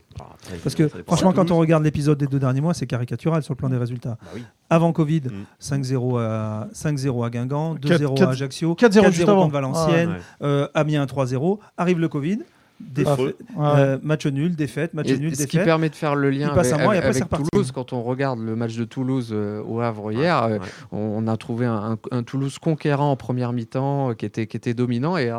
Parce 0.62 0.74
que 0.74 0.88
franchement, 1.07 1.33
quand 1.33 1.50
on 1.50 1.59
regarde 1.59 1.85
l'épisode 1.85 2.18
des 2.18 2.26
deux 2.26 2.38
derniers 2.38 2.61
mois, 2.61 2.74
c'est 2.74 2.87
caricatural 2.87 3.42
sur 3.42 3.52
le 3.54 3.57
plan 3.57 3.68
des 3.68 3.76
résultats. 3.76 4.18
Bah 4.22 4.40
avant 4.70 4.92
Covid, 4.92 5.22
5-0 5.62 6.12
mm. 6.12 6.16
à 6.18 6.68
5-0 6.74 7.26
à 7.26 7.31
Guingamp, 7.31 7.76
2-0 7.76 8.22
à 8.22 8.31
Ajaccio, 8.31 8.74
4-0 8.74 9.24
contre 9.24 9.52
Valenciennes, 9.52 10.16
ah, 10.18 10.44
euh, 10.44 10.68
Amiens 10.74 11.04
3-0 11.04 11.59
Arrive 11.76 11.98
le 11.98 12.09
Covid. 12.09 12.40
Euh, 13.58 13.98
match 14.02 14.26
nul, 14.26 14.54
défaite, 14.54 14.94
match 14.94 15.08
nul, 15.08 15.30
défaite. 15.30 15.40
Ce 15.40 15.46
qui 15.46 15.58
permet 15.58 15.88
de 15.88 15.96
faire 15.96 16.14
le 16.14 16.30
lien 16.30 16.48
avec, 16.48 17.24
Toulouse. 17.28 17.72
Quand 17.72 17.92
on 17.92 18.02
regarde 18.02 18.38
le 18.38 18.54
match 18.54 18.76
de 18.76 18.84
Toulouse 18.84 19.30
euh, 19.32 19.62
au 19.62 19.80
Havre 19.80 20.12
hier, 20.12 20.44
euh, 20.44 20.58
on, 20.92 21.26
a 21.26 21.36
trouvé 21.36 21.66
un, 21.66 21.96
Toulouse 22.24 22.58
conquérant 22.58 23.10
en 23.10 23.16
première 23.16 23.52
mi-temps 23.52 24.14
qui, 24.14 24.26
était, 24.26 24.46
qui 24.46 24.56
était 24.56 24.74
dominant 24.74 25.16
et 25.16 25.32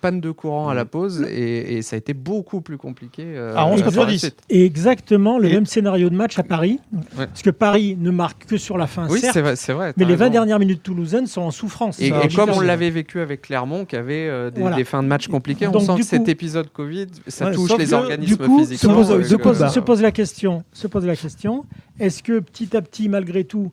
panne 0.00 0.20
de 0.20 0.30
courant 0.30 0.68
à 0.68 0.74
la 0.74 0.84
mm. 0.84 0.88
pause 0.88 1.22
et, 1.22 1.82
ça 1.82 1.94
a 1.94 1.98
été 1.98 2.14
beaucoup 2.14 2.60
plus 2.60 2.78
compliqué. 2.78 3.36
à 3.54 3.66
11 3.66 3.82
contre 3.82 4.06
10. 4.06 4.30
Et 4.48 4.64
exactement 4.64 5.38
le 5.38 5.48
même 5.48 5.66
scénario 5.66 6.10
de 6.10 6.16
match 6.16 6.38
à 6.38 6.42
Paris, 6.42 6.80
parce 7.16 7.42
que 7.42 7.50
Paris 7.50 7.96
ne 7.98 8.10
marque 8.10 8.46
que 8.46 8.56
sur 8.56 8.78
la 8.78 8.86
fin. 8.86 9.06
Oui, 9.08 9.20
c'est 9.20 9.40
vrai, 9.40 9.54
vrai, 9.54 9.92
Mais 9.96 10.04
les 10.04 10.16
20 10.16 10.30
dernières 10.30 10.58
minutes 10.58 10.82
toulousaines 10.82 11.26
sont 11.26 11.42
en 11.42 11.50
souffrance. 11.50 12.00
Et, 12.00 12.12
comme 12.34 12.50
on 12.50 12.60
l'avait 12.60 12.90
vécu 12.90 13.20
avec 13.20 13.42
Clermont, 13.42 13.84
qui 13.84 13.96
avait 13.96 14.50
des, 14.50 14.84
fins 14.84 15.02
de 15.02 15.08
match 15.08 15.28
compliquées, 15.28 15.66
on 15.66 15.80
sent 15.80 15.96
que 15.96 16.04
cet 16.04 16.28
épisode 16.28 16.68
Covid, 16.76 17.06
ça 17.26 17.50
touche 17.52 17.78
les 17.78 17.94
organismes 17.94 18.58
physiques. 18.58 18.78
Se 18.78 18.86
pose, 18.86 19.06
se, 19.26 19.34
pose, 19.34 19.72
se 19.72 19.80
pose, 19.80 20.02
la 20.02 20.12
question, 20.12 20.62
se 20.72 20.86
pose 20.86 21.06
la 21.06 21.16
question, 21.16 21.64
est-ce 21.98 22.22
que 22.22 22.38
petit 22.38 22.76
à 22.76 22.82
petit, 22.82 23.08
malgré 23.08 23.44
tout, 23.44 23.72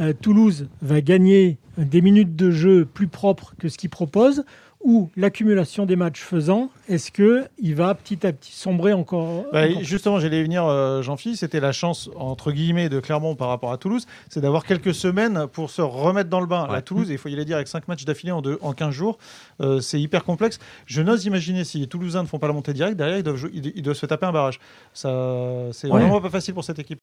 euh, 0.00 0.12
Toulouse 0.20 0.66
va 0.82 1.00
gagner 1.00 1.58
des 1.78 2.00
minutes 2.00 2.34
de 2.34 2.50
jeu 2.50 2.88
plus 2.92 3.06
propres 3.06 3.54
que 3.56 3.68
ce 3.68 3.78
qu'il 3.78 3.88
propose 3.88 4.44
ou 4.82 5.10
l'accumulation 5.16 5.84
des 5.84 5.96
matchs 5.96 6.20
faisant, 6.20 6.70
est-ce 6.88 7.10
qu'il 7.12 7.74
va 7.74 7.94
petit 7.94 8.26
à 8.26 8.32
petit 8.32 8.52
sombrer 8.52 8.92
encore, 8.92 9.44
bah, 9.52 9.68
Justement, 9.82 10.18
j'allais 10.18 10.42
venir, 10.42 10.64
euh, 10.64 11.02
Jean-Philippe, 11.02 11.38
c'était 11.38 11.60
la 11.60 11.72
chance, 11.72 12.10
entre 12.16 12.50
guillemets, 12.50 12.88
de 12.88 12.98
Clermont 12.98 13.34
par 13.34 13.48
rapport 13.48 13.72
à 13.72 13.78
Toulouse, 13.78 14.06
c'est 14.30 14.40
d'avoir 14.40 14.64
quelques 14.64 14.94
semaines 14.94 15.46
pour 15.52 15.70
se 15.70 15.82
remettre 15.82 16.30
dans 16.30 16.40
le 16.40 16.46
bain. 16.46 16.66
À 16.70 16.80
Toulouse, 16.80 17.08
il 17.10 17.18
faut 17.18 17.28
y 17.28 17.34
aller 17.34 17.44
dire, 17.44 17.56
avec 17.56 17.68
5 17.68 17.88
matchs 17.88 18.04
d'affilée 18.04 18.32
en, 18.32 18.42
en 18.62 18.72
15 18.72 18.90
jours, 18.94 19.18
euh, 19.60 19.80
c'est 19.80 20.00
hyper 20.00 20.24
complexe. 20.24 20.58
Je 20.86 21.02
n'ose 21.02 21.26
imaginer 21.26 21.64
si 21.64 21.78
les 21.78 21.86
Toulousains 21.86 22.22
ne 22.22 22.28
font 22.28 22.38
pas 22.38 22.46
la 22.46 22.54
montée 22.54 22.72
directe, 22.72 22.96
derrière, 22.96 23.18
ils 23.18 23.22
doivent, 23.22 23.50
ils 23.52 23.82
doivent 23.82 23.96
se 23.96 24.06
taper 24.06 24.26
un 24.26 24.32
barrage. 24.32 24.60
Ça, 24.94 25.68
c'est 25.72 25.88
vraiment 25.88 26.20
pas 26.20 26.30
facile 26.30 26.54
pour 26.54 26.64
cette 26.64 26.78
équipe. 26.78 27.00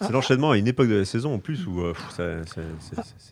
C'est 0.00 0.12
l'enchaînement 0.12 0.50
à 0.50 0.58
une 0.58 0.66
époque 0.66 0.88
de 0.88 0.96
la 0.96 1.04
saison 1.04 1.34
en 1.34 1.38
plus 1.38 1.66
où 1.66 1.80
euh, 1.80 2.42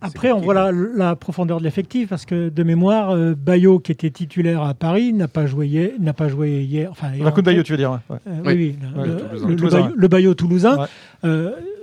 Après, 0.01 0.31
on 0.31 0.41
voit 0.41 0.55
la, 0.55 0.71
la 0.73 1.17
profondeur 1.17 1.59
de 1.59 1.65
l'effectif 1.65 2.09
parce 2.09 2.25
que 2.25 2.49
de 2.49 2.63
mémoire, 2.63 3.11
euh, 3.11 3.35
Bayo 3.35 3.81
qui 3.81 3.93
était 3.93 4.11
titulaire 4.11 4.63
à 4.63 4.75
Paris 4.75 5.13
n'a 5.13 5.29
pas 5.29 5.47
joué 5.47 5.67
hier, 5.67 5.91
n'a 5.99 6.13
pas 6.13 6.29
joué 6.29 6.63
hier. 6.63 6.91
Enfin, 6.91 7.11
coup 7.33 7.43
de 7.43 7.47
Bayo, 7.47 7.63
tu 7.63 7.73
veux 7.73 7.79
dire 7.79 8.01
euh, 8.11 8.17
Oui, 8.45 8.77
le, 8.97 10.09
Bayo 10.09 10.35
toulousain. 10.35 10.87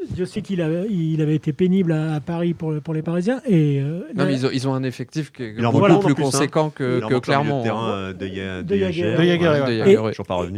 Dieu 0.09 0.25
sait 0.25 0.41
qu'il 0.41 0.61
avait, 0.61 0.87
il 0.89 1.21
avait 1.21 1.35
été 1.35 1.53
pénible 1.53 1.91
à, 1.91 2.19
Paris 2.19 2.53
pour, 2.53 2.73
pour 2.81 2.93
les 2.93 3.01
Parisiens. 3.01 3.41
Et, 3.47 3.81
non, 3.81 4.25
mais 4.25 4.33
ils, 4.33 4.45
ont, 4.45 4.49
ils, 4.51 4.67
ont, 4.67 4.73
un 4.73 4.83
effectif 4.83 5.31
qui 5.31 5.43
est 5.43 5.61
beaucoup 5.61 5.99
plus 5.99 6.15
conséquent 6.15 6.69
que, 6.69 7.07
que 7.07 7.19
Clermont. 7.19 7.63
Terrain 7.63 8.13
de, 8.13 8.61
de, 8.61 8.75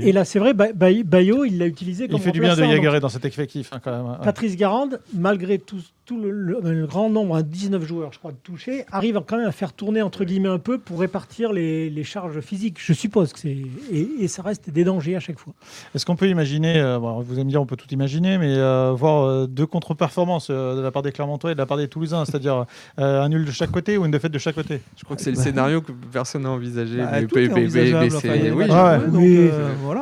Et, 0.02 0.12
là, 0.12 0.26
c'est 0.26 0.40
vrai, 0.40 0.54
Bayo, 0.54 1.46
il 1.46 1.58
l'a 1.58 1.68
utilisé 1.68 2.08
comme 2.08 2.18
Il 2.18 2.22
fait 2.22 2.32
du 2.32 2.40
bien 2.40 2.56
de 2.56 2.64
Yagaré 2.64 3.00
dans 3.00 3.10
cet 3.10 3.26
effectif. 3.26 3.72
Hein, 3.74 3.80
Hein. 3.88 4.20
Patrice 4.24 4.56
Garande, 4.56 5.00
malgré 5.14 5.60
tout, 5.60 5.82
le, 6.16 6.86
grand 6.86 7.10
nombre, 7.10 7.42
19 7.42 7.82
hein, 7.82 7.86
joueurs, 7.86 8.14
je 8.14 8.20
crois, 8.20 8.32
de 8.32 8.38
toucher, 8.38 8.86
arrive 8.92 9.20
quand 9.28 9.38
même 9.38 9.48
à 9.48 9.52
faire 9.52 9.74
tourner 9.74 10.02
entre 10.02 10.24
guillemets 10.24 10.50
un 10.50 10.60
peu 10.60 10.78
pour 10.78 11.00
répartir 11.00 11.52
les, 11.52 12.04
charges 12.04 12.40
physiques. 12.40 12.78
Je 12.80 12.94
suppose 12.94 13.34
que 13.34 13.40
c'est 13.40 13.58
et, 13.92 14.28
ça 14.28 14.42
reste 14.42 14.70
des 14.70 14.84
dangers 14.84 15.16
à 15.16 15.20
chaque 15.20 15.40
fois. 15.40 15.54
Est-ce 15.94 16.06
qu'on 16.06 16.16
peut 16.16 16.30
imaginer, 16.30 16.80
euh, 16.80 16.98
vous 16.98 17.34
allez 17.34 17.44
me 17.44 17.50
dire, 17.50 17.62
on 17.62 17.66
peut 17.66 17.76
tout 17.76 17.92
imaginer, 17.92 18.38
mais 18.38 18.56
euh, 18.56 18.94
voir 18.96 19.24
euh, 19.24 19.48
deux 19.48 19.66
contre-performances 19.66 20.50
de 20.50 20.80
la 20.80 20.92
part 20.92 21.02
des 21.02 21.12
Clermontois 21.12 21.52
et 21.52 21.54
de 21.54 21.60
la 21.60 21.66
part 21.66 21.78
des 21.78 21.88
Toulousains, 21.88 22.24
c'est-à-dire 22.26 22.66
un 22.98 23.30
nul 23.30 23.46
de 23.46 23.52
chaque 23.52 23.72
côté 23.72 23.98
ou 23.98 24.06
une 24.06 24.12
défaite 24.12 24.32
de 24.32 24.40
chaque 24.40 24.56
côté? 24.56 24.82
Je 24.96 25.04
crois 25.04 25.18
que 25.18 25.22
c'est 25.22 25.32
le 25.32 25.38
scénario 25.38 25.82
que 25.82 25.92
personne 26.12 26.44
n'a 26.44 26.52
envisagé. 26.52 27.04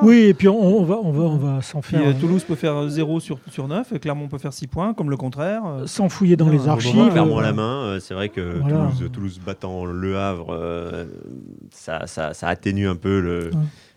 oui, 0.03 0.15
et 0.25 0.33
puis 0.33 0.47
on, 0.47 0.83
va, 0.83 0.99
on 1.01 1.11
va, 1.11 1.23
on 1.23 1.37
va 1.37 1.61
s'en 1.61 1.81
faire. 1.81 2.01
Toulouse 2.19 2.43
peut 2.43 2.55
faire 2.55 2.87
0 2.87 3.19
sur, 3.19 3.39
sur 3.49 3.67
9, 3.67 3.93
et 3.93 3.99
Clermont 3.99 4.27
peut 4.27 4.37
faire 4.37 4.53
6 4.53 4.67
points, 4.67 4.93
comme 4.93 5.09
le 5.09 5.17
contraire 5.17 5.63
sans 5.95 6.09
fouiller 6.09 6.35
dans 6.35 6.49
les 6.49 6.67
archives. 6.67 7.11
Clairement 7.11 7.39
la 7.39 7.53
main, 7.53 7.83
euh, 7.83 7.99
c'est 7.99 8.13
vrai 8.13 8.29
que 8.29 8.59
Toulouse, 8.59 9.09
Toulouse, 9.11 9.41
battant 9.43 9.85
Le 9.85 10.17
Havre, 10.17 10.47
euh, 10.51 11.05
ça, 11.71 12.05
ça, 12.05 12.33
ça, 12.33 12.47
atténue 12.49 12.87
un 12.87 12.95
peu 12.95 13.21
le. 13.21 13.49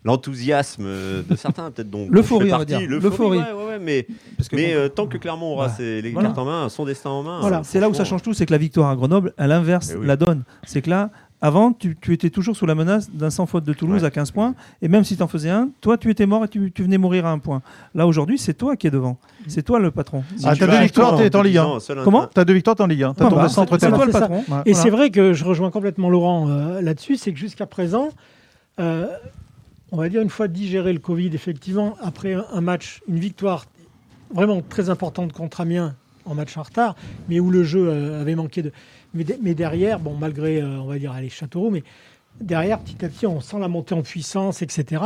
l'enthousiasme 0.04 0.84
de 0.84 1.36
certains, 1.36 1.70
peut-être 1.70 1.90
dont 1.90 2.06
l'euphorie, 2.08 2.52
on 2.52 2.58
va 2.58 2.64
dire. 2.64 2.80
L'euphorie, 2.88 3.38
ouais, 3.38 3.52
ouais, 3.52 3.78
mais, 3.80 4.06
Parce 4.36 4.48
que 4.48 4.56
mais 4.56 4.74
euh, 4.74 4.88
tant 4.88 5.06
que 5.06 5.18
Clermont 5.18 5.52
aura 5.52 5.68
ses, 5.68 6.00
les 6.00 6.12
cartes 6.14 6.38
en 6.38 6.44
main, 6.44 6.68
son 6.68 6.84
destin 6.84 7.10
en 7.10 7.22
main. 7.22 7.40
Voilà, 7.40 7.62
c'est 7.64 7.80
là 7.80 7.88
où 7.88 7.94
ça 7.94 8.04
change 8.04 8.22
tout, 8.22 8.32
c'est 8.32 8.46
que 8.46 8.52
la 8.52 8.58
victoire 8.58 8.90
à 8.90 8.96
Grenoble, 8.96 9.34
à 9.36 9.48
l'inverse, 9.48 9.94
eh 10.00 10.06
la 10.06 10.16
donne. 10.16 10.44
C'est 10.64 10.82
que 10.82 10.90
là, 10.90 11.10
avant, 11.40 11.72
tu, 11.72 11.96
étais 12.12 12.30
toujours 12.30 12.56
sous 12.56 12.66
la 12.66 12.74
menace 12.74 13.10
d'un 13.10 13.30
sans 13.30 13.46
faute 13.46 13.64
de 13.64 13.72
Toulouse 13.72 14.04
à 14.04 14.10
15 14.10 14.32
points. 14.32 14.54
Et 14.82 14.88
même 14.88 15.04
si 15.04 15.16
tu 15.16 15.22
en 15.22 15.28
faisais 15.28 15.50
un, 15.50 15.70
toi, 15.80 15.96
tu 15.96 16.10
étais 16.10 16.26
mort 16.26 16.44
et 16.44 16.48
tu, 16.48 16.72
venais 16.78 16.98
mourir 16.98 17.26
à 17.26 17.30
un 17.30 17.38
point. 17.38 17.62
Là, 17.94 18.06
aujourd'hui, 18.06 18.38
c'est 18.38 18.54
toi 18.54 18.76
qui 18.76 18.88
es 18.88 18.90
devant. 18.90 19.18
C'est 19.46 19.62
toi 19.62 19.78
le 19.78 19.90
patron. 19.90 20.24
ah, 20.44 20.56
tu 20.56 20.64
as 20.64 20.66
deux 20.66 20.80
victoires, 20.80 21.16
tu 21.16 21.22
es 21.22 21.36
en 21.36 21.42
Ligue 21.42 21.58
1. 21.58 21.78
Comment 22.02 22.26
Tu 22.26 22.40
as 22.40 22.44
deux 22.44 22.54
victoires, 22.54 22.74
tu 22.74 22.82
es 22.82 22.84
en 22.84 22.88
Ligue 22.88 23.04
1. 23.04 23.12
Bah, 23.12 23.48
c'est 23.48 23.90
toi 23.90 24.06
le 24.06 24.12
patron. 24.12 24.44
Et 24.66 24.74
c'est 24.74 24.90
vrai 24.90 25.10
que 25.10 25.32
je 25.32 25.44
rejoins 25.44 25.70
complètement 25.70 26.10
Laurent 26.10 26.48
euh, 26.48 26.80
là-dessus. 26.80 27.16
C'est 27.16 27.32
que 27.32 27.38
jusqu'à 27.38 27.66
présent, 27.66 28.08
euh, 28.80 29.06
on 29.92 29.96
va 29.96 30.08
dire 30.08 30.20
une 30.20 30.30
fois 30.30 30.48
digéré 30.48 30.92
le 30.92 30.98
Covid, 30.98 31.30
effectivement, 31.34 31.96
après 32.00 32.34
un 32.52 32.60
match, 32.60 33.00
une 33.08 33.18
victoire 33.18 33.66
vraiment 34.34 34.60
très 34.60 34.90
importante 34.90 35.32
contre 35.32 35.60
Amiens 35.60 35.94
en 36.28 36.34
match 36.34 36.56
en 36.56 36.62
retard, 36.62 36.94
mais 37.28 37.40
où 37.40 37.50
le 37.50 37.64
jeu 37.64 37.88
euh, 37.88 38.20
avait 38.20 38.34
manqué 38.34 38.62
de 38.62 38.72
mais, 39.14 39.54
derrière, 39.54 40.00
bon, 40.00 40.14
malgré, 40.14 40.60
euh, 40.60 40.80
on 40.80 40.86
va 40.86 40.98
dire, 40.98 41.14
les 41.20 41.28
Châteauroux, 41.28 41.70
mais 41.70 41.82
derrière, 42.40 42.78
petit 42.80 43.04
à 43.04 43.08
petit, 43.08 43.26
on 43.26 43.40
sent 43.40 43.58
la 43.58 43.68
montée 43.68 43.94
en 43.94 44.02
puissance, 44.02 44.62
etc. 44.62 45.02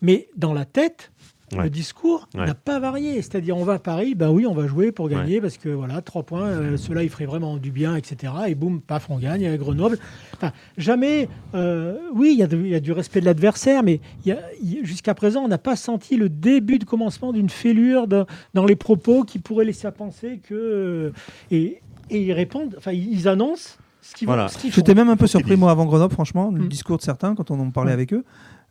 Mais 0.00 0.28
dans 0.36 0.52
la 0.52 0.64
tête, 0.64 1.12
le 1.60 1.70
discours 1.70 2.28
n'a 2.34 2.54
pas 2.54 2.78
varié. 2.78 3.16
C'est-à-dire, 3.16 3.56
on 3.56 3.64
va 3.64 3.74
à 3.74 3.78
Paris, 3.78 4.14
ben 4.14 4.30
oui, 4.30 4.46
on 4.46 4.54
va 4.54 4.66
jouer 4.66 4.92
pour 4.92 5.08
gagner 5.08 5.40
parce 5.40 5.58
que 5.58 5.68
voilà, 5.68 6.00
trois 6.00 6.22
points, 6.22 6.46
euh, 6.46 6.76
cela 6.76 7.02
il 7.02 7.10
ferait 7.10 7.26
vraiment 7.26 7.56
du 7.56 7.70
bien, 7.70 7.96
etc. 7.96 8.32
Et 8.48 8.54
boum, 8.54 8.80
paf, 8.80 9.10
on 9.10 9.18
gagne 9.18 9.46
à 9.46 9.56
Grenoble. 9.56 9.98
Enfin, 10.34 10.52
jamais, 10.78 11.28
euh, 11.54 11.98
oui, 12.14 12.30
il 12.32 12.68
y, 12.68 12.74
a 12.74 12.80
du 12.80 12.92
respect 12.92 13.20
de 13.20 13.26
l'adversaire, 13.26 13.82
mais 13.82 14.00
jusqu'à 14.82 15.14
présent, 15.14 15.42
on 15.42 15.48
n'a 15.48 15.58
pas 15.58 15.76
senti 15.76 16.16
le 16.16 16.28
début 16.28 16.78
de 16.78 16.84
commencement 16.84 17.32
d'une 17.32 17.50
fêlure 17.50 18.06
dans 18.06 18.64
les 18.64 18.76
propos 18.76 19.24
qui 19.24 19.38
pourrait 19.38 19.64
laisser 19.64 19.86
à 19.86 19.92
penser 19.92 20.40
que. 20.42 20.54
Euh, 20.54 21.12
et, 21.50 21.81
ils 22.10 22.32
répondent, 22.32 22.74
enfin, 22.78 22.92
ils 22.92 23.28
annoncent 23.28 23.76
ce 24.00 24.14
qu'ils 24.14 24.26
voilà. 24.26 24.48
J'étais 24.64 24.94
même 24.94 25.08
un 25.08 25.16
peu 25.16 25.26
surpris, 25.26 25.56
moi, 25.56 25.70
avant 25.70 25.86
Grenoble, 25.86 26.12
franchement, 26.12 26.50
le 26.50 26.64
mm. 26.64 26.68
discours 26.68 26.96
de 26.98 27.02
certains, 27.02 27.34
quand 27.34 27.50
on 27.50 27.60
en 27.60 27.70
parlait 27.70 27.92
avec 27.92 28.12
eux. 28.12 28.24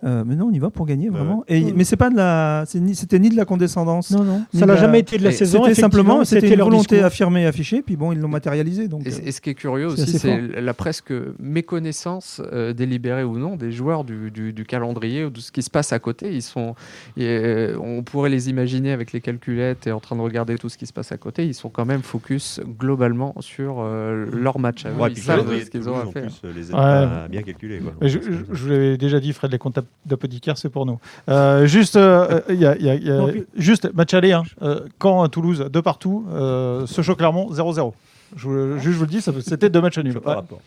Euh, 0.03 0.23
mais 0.25 0.35
non, 0.35 0.47
on 0.47 0.51
y 0.51 0.59
va 0.59 0.69
pour 0.69 0.85
gagner 0.85 1.09
vraiment. 1.09 1.43
Et, 1.47 1.73
mais 1.73 1.83
c'est 1.83 1.95
pas 1.95 2.09
de 2.09 2.15
la, 2.15 2.63
c'était 2.65 3.19
ni 3.19 3.29
de 3.29 3.35
la 3.35 3.45
condescendance. 3.45 4.11
Non, 4.11 4.23
non. 4.23 4.45
Ça 4.53 4.65
n'a 4.65 4.75
jamais 4.75 4.99
été 4.99 5.17
de 5.17 5.23
la 5.23 5.31
saison. 5.31 5.63
C'était 5.63 5.81
simplement, 5.81 6.25
c'était 6.25 6.53
une 6.53 6.61
volonté 6.61 7.01
affirmée, 7.01 7.45
affichée. 7.45 7.81
Puis 7.81 7.95
bon, 7.95 8.11
ils 8.11 8.19
l'ont 8.19 8.27
matérialisé. 8.27 8.87
Donc. 8.87 9.05
Et, 9.05 9.09
euh, 9.09 9.31
ce 9.31 9.41
qui 9.41 9.51
est 9.51 9.55
curieux 9.55 9.87
aussi, 9.87 10.17
c'est 10.17 10.61
la 10.61 10.73
presque 10.73 11.13
méconnaissance 11.39 12.41
euh, 12.51 12.73
délibérée 12.73 13.23
ou 13.23 13.37
non 13.37 13.55
des 13.55 13.71
joueurs 13.71 14.03
du, 14.03 14.31
du, 14.31 14.65
calendrier 14.65 15.25
ou 15.25 15.29
de 15.29 15.39
ce 15.39 15.51
qui 15.51 15.61
se 15.61 15.69
passe 15.69 15.93
à 15.93 15.99
côté. 15.99 16.33
Ils 16.33 16.41
sont, 16.41 16.75
on 17.17 18.03
pourrait 18.03 18.29
les 18.29 18.49
imaginer 18.49 18.91
avec 18.91 19.11
les 19.11 19.21
calculettes 19.21 19.87
et 19.87 19.91
en 19.91 19.99
train 19.99 20.15
de 20.15 20.21
regarder 20.21 20.55
tout 20.55 20.69
ce 20.69 20.77
qui 20.77 20.87
se 20.87 20.93
passe 20.93 21.11
à 21.11 21.17
côté. 21.17 21.45
Ils 21.45 21.53
sont 21.53 21.69
quand 21.69 21.85
même 21.85 22.01
focus 22.01 22.59
globalement 22.79 23.35
sur 23.39 23.83
leur 23.83 24.59
match. 24.59 24.85
ils 25.09 25.17
savent 25.17 25.47
ce 25.63 25.69
qu'ils 25.69 25.89
ont 25.89 25.95
à 25.95 26.05
faire. 26.05 26.31
les 26.43 27.29
bien 27.29 27.43
calculés. 27.43 27.81
Je, 28.01 28.19
je 28.19 28.63
vous 28.63 28.69
l'avais 28.69 28.97
déjà 28.97 29.19
dit, 29.19 29.33
Fred, 29.33 29.51
les 29.51 29.57
comptables 29.57 29.87
d'apothicaire, 30.05 30.57
c'est 30.57 30.69
pour 30.69 30.85
nous. 30.85 30.99
Euh, 31.29 31.65
juste, 31.65 31.95
euh, 31.95 32.41
y 32.49 32.65
a, 32.65 32.75
y 32.77 33.09
a, 33.09 33.27
juste 33.55 33.93
match 33.93 34.13
aller, 34.13 34.31
hein. 34.31 34.43
Euh, 34.61 34.87
Caen, 35.01 35.27
Toulouse, 35.29 35.67
de 35.71 35.79
partout. 35.79 36.25
Euh, 36.31 36.85
ce 36.87 37.01
choc 37.01 37.17
Clermont, 37.17 37.51
0-0. 37.51 37.93
Je, 38.35 38.77
je, 38.79 38.89
vous 38.89 39.01
le 39.01 39.07
dis, 39.07 39.21
c'était 39.21 39.69
deux 39.69 39.81
matchs 39.81 39.99
nuls. 39.99 40.19
Pas 40.19 40.35
rapport. 40.35 40.61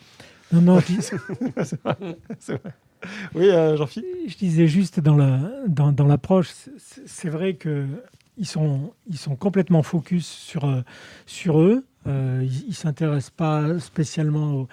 Non, 0.53 0.61
non, 0.61 0.81
c'est 1.01 1.17
vrai. 1.83 1.97
vrai. 2.49 2.73
Oui, 3.35 3.49
Jean-Philippe 3.77 4.09
Je 4.29 4.37
disais 4.37 4.67
juste 4.67 5.01
dans 5.01 5.17
l'approche, 5.17 5.69
dans, 5.69 5.93
dans 5.93 6.19
c'est 7.07 7.29
vrai 7.29 7.55
que 7.55 7.87
ils 8.37 8.47
sont, 8.47 8.93
ils 9.09 9.17
sont 9.17 9.37
complètement 9.37 9.83
focus 9.83 10.27
sur, 10.27 10.83
sur 11.27 11.61
eux. 11.61 11.85
ils 12.07 12.69
ne 12.69 12.75
s'intéressent 12.75 13.31
pas 13.31 13.79
spécialement 13.79 14.67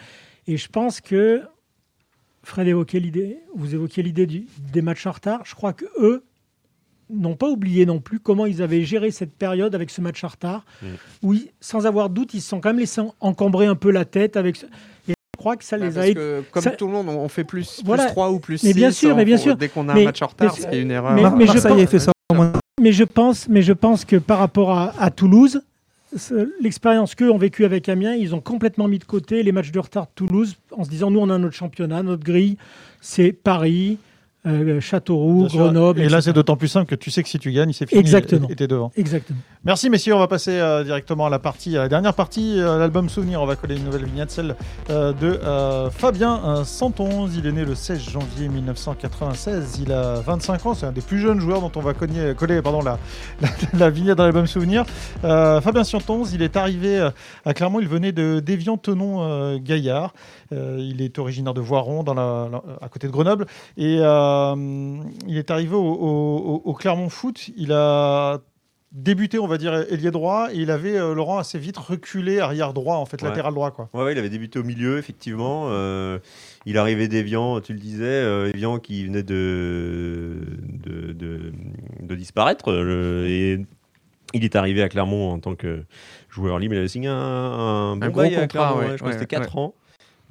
Et 0.47 0.57
je 0.57 0.67
pense 0.67 0.99
que 0.99 1.41
Fred 2.43 2.67
évoquait 2.67 2.99
l'idée, 2.99 3.37
vous 3.55 3.73
évoquiez 3.73 4.03
l'idée 4.03 4.25
des 4.25 4.81
matchs 4.81 5.05
en 5.05 5.11
retard. 5.11 5.41
Je 5.45 5.55
crois 5.55 5.73
que 5.73 5.85
eux 5.99 6.23
n'ont 7.09 7.35
pas 7.35 7.47
oublié 7.47 7.85
non 7.85 7.99
plus 7.99 8.19
comment 8.19 8.45
ils 8.45 8.61
avaient 8.61 8.83
géré 8.83 9.11
cette 9.11 9.33
période 9.33 9.75
avec 9.75 9.89
ce 9.89 10.01
match 10.01 10.23
en 10.23 10.29
retard. 10.29 10.65
Mm. 10.81 10.87
Oui, 11.23 11.51
sans 11.59 11.85
avoir 11.85 12.09
de 12.09 12.15
doute, 12.15 12.33
ils 12.33 12.41
se 12.41 12.49
sont 12.49 12.59
quand 12.59 12.69
même 12.69 12.79
laissés 12.79 13.01
encombrer 13.19 13.65
un 13.65 13.75
peu 13.75 13.91
la 13.91 14.05
tête 14.05 14.37
avec. 14.37 14.55
Ce... 14.55 14.65
Et 14.65 15.09
je 15.09 15.37
crois 15.37 15.55
que 15.55 15.63
ça 15.63 15.77
bah, 15.77 15.85
les 15.85 15.97
a. 15.97 16.13
Que, 16.13 16.43
comme 16.51 16.63
tout 16.77 16.87
le 16.87 16.93
monde, 16.93 17.09
on 17.09 17.27
fait 17.27 17.43
plus, 17.43 17.81
plus 17.83 18.07
3 18.07 18.31
ou 18.31 18.39
plus 18.39 18.59
6 18.59 18.67
mais 18.67 18.73
bien 18.73 18.91
sûr, 18.91 19.15
mais 19.15 19.25
bien 19.25 19.37
sûr. 19.37 19.55
dès 19.55 19.69
qu'on 19.69 19.87
a 19.89 19.93
un 19.93 20.03
match 20.03 20.21
en 20.21 20.27
retard, 20.27 20.55
ce 20.55 20.65
qui 20.65 20.75
est 20.75 20.81
une 20.81 20.91
erreur. 20.91 21.13
Mais, 21.13 21.45
je, 21.45 21.59
pense, 21.59 21.89
fait 21.89 21.99
ça. 21.99 22.11
mais 22.81 22.91
je 22.91 23.03
pense, 23.03 23.47
mais 23.49 23.61
je 23.61 23.73
pense 23.73 24.05
que 24.05 24.15
par 24.15 24.39
rapport 24.39 24.71
à 24.77 25.11
Toulouse, 25.11 25.61
l'expérience 26.59 27.15
qu'eux 27.15 27.31
ont 27.31 27.37
vécue 27.37 27.65
avec 27.65 27.87
Amiens, 27.89 28.13
ils 28.13 28.35
ont 28.35 28.41
complètement 28.41 28.87
mis 28.87 28.99
de 28.99 29.03
côté 29.03 29.43
les 29.43 29.51
matchs 29.51 29.71
de 29.71 29.79
retard 29.79 30.05
de 30.05 30.11
Toulouse 30.15 30.57
en 30.71 30.83
se 30.83 30.89
disant 30.89 31.11
nous 31.11 31.19
on 31.19 31.29
a 31.29 31.37
notre 31.37 31.55
championnat, 31.55 32.03
notre 32.03 32.23
grille, 32.23 32.57
c'est 32.99 33.31
Paris, 33.31 33.97
euh, 34.47 34.81
Châteauroux, 34.81 35.47
Grenoble. 35.47 36.01
Et 36.01 36.09
là, 36.09 36.19
c'est 36.19 36.33
d'autant 36.33 36.55
plus 36.55 36.67
simple 36.67 36.87
que 36.87 36.95
tu 36.95 37.11
sais 37.11 37.21
que 37.21 37.29
si 37.29 37.37
tu 37.37 37.51
gagnes, 37.51 37.73
c'est 37.73 37.87
fini. 37.87 38.01
Exactement. 38.01 38.47
Et 38.49 38.55
tu 38.55 38.63
es 38.63 38.67
devant. 38.67 38.91
Exactement. 38.95 39.37
Merci, 39.63 39.91
messieurs. 39.91 40.15
On 40.15 40.19
va 40.19 40.27
passer 40.27 40.59
euh, 40.59 40.83
directement 40.83 41.27
à 41.27 41.29
la 41.29 41.37
partie, 41.37 41.77
à 41.77 41.81
la 41.81 41.89
dernière 41.89 42.15
partie, 42.15 42.59
euh, 42.59 42.79
l'album 42.79 43.07
Souvenir. 43.07 43.39
On 43.39 43.45
va 43.45 43.55
coller 43.55 43.77
une 43.77 43.83
nouvelle 43.83 44.05
vignette, 44.05 44.31
celle 44.31 44.55
de 44.89 45.39
Fabien 45.91 46.63
Santon. 46.65 47.27
Il 47.27 47.45
est 47.45 47.51
né 47.51 47.65
le 47.65 47.75
16 47.75 47.99
janvier 48.09 48.49
1996. 48.49 49.79
Il 49.83 49.91
a 49.91 50.15
25 50.21 50.65
ans. 50.65 50.73
C'est 50.73 50.87
un 50.87 50.91
des 50.91 51.01
plus 51.01 51.19
jeunes 51.19 51.39
joueurs 51.39 51.61
dont 51.61 51.71
on 51.75 51.81
va 51.81 51.93
coller, 51.93 52.33
coller 52.35 52.63
pardon, 52.63 52.81
la, 52.83 52.97
la, 53.73 53.89
vignette 53.91 54.17
de 54.17 54.23
l'album 54.23 54.47
Souvenir. 54.47 54.85
Fabien 55.21 55.83
Santon, 55.83 56.23
il 56.25 56.41
est 56.41 56.57
arrivé 56.57 57.09
à 57.45 57.53
Clermont. 57.53 57.79
Il 57.79 57.87
venait 57.87 58.11
de 58.11 58.39
d'Évian-Tenon-Gaillard. 58.39 60.13
il 60.51 61.01
est 61.01 61.19
originaire 61.19 61.53
de 61.53 61.61
Voiron, 61.61 62.03
dans 62.03 62.15
la, 62.15 62.49
à 62.81 62.89
côté 62.89 63.05
de 63.05 63.11
Grenoble. 63.11 63.45
Et 63.77 63.99
euh, 64.31 65.03
il 65.27 65.37
est 65.37 65.51
arrivé 65.51 65.75
au, 65.75 66.75
Clermont 66.77 67.09
Foot. 67.09 67.49
Il 67.55 67.71
a 67.73 68.39
débuté, 68.91 69.39
on 69.39 69.47
va 69.47 69.57
dire, 69.57 69.73
ailier 69.73 70.11
droit, 70.11 70.49
et 70.51 70.57
il 70.57 70.69
avait, 70.69 70.97
euh, 70.97 71.13
Laurent, 71.13 71.37
assez 71.37 71.57
vite 71.57 71.77
reculé 71.77 72.39
arrière 72.39 72.73
droit, 72.73 72.97
en 72.97 73.05
fait, 73.05 73.21
latéral 73.21 73.53
droit. 73.53 73.71
Quoi. 73.71 73.89
Ouais, 73.93 74.11
il 74.11 74.17
avait 74.17 74.29
débuté 74.29 74.59
au 74.59 74.63
milieu, 74.63 74.97
effectivement. 74.97 75.67
Euh, 75.69 76.19
il 76.65 76.77
arrivait 76.77 77.07
d'Evian, 77.07 77.61
tu 77.61 77.73
le 77.73 77.79
disais, 77.79 78.49
Evian 78.49 78.79
qui 78.79 79.05
venait 79.05 79.23
de, 79.23 80.41
de, 80.83 82.15
disparaître. 82.15 82.69
et 83.25 83.65
il 84.33 84.43
est 84.45 84.55
arrivé 84.55 84.81
à 84.81 84.89
Clermont 84.89 85.31
en 85.31 85.39
tant 85.39 85.55
que 85.55 85.83
joueur 86.29 86.59
libre. 86.59 86.75
Il 86.75 86.79
avait 86.79 86.87
signé 86.87 87.07
un, 87.09 87.95
bon 87.95 88.09
bail 88.09 88.35
à 88.35 88.47
Clermont, 88.47 88.81
je 88.91 88.97
crois 88.97 89.09
que 89.09 89.13
c'était 89.13 89.25
4 89.25 89.57
ans. 89.57 89.75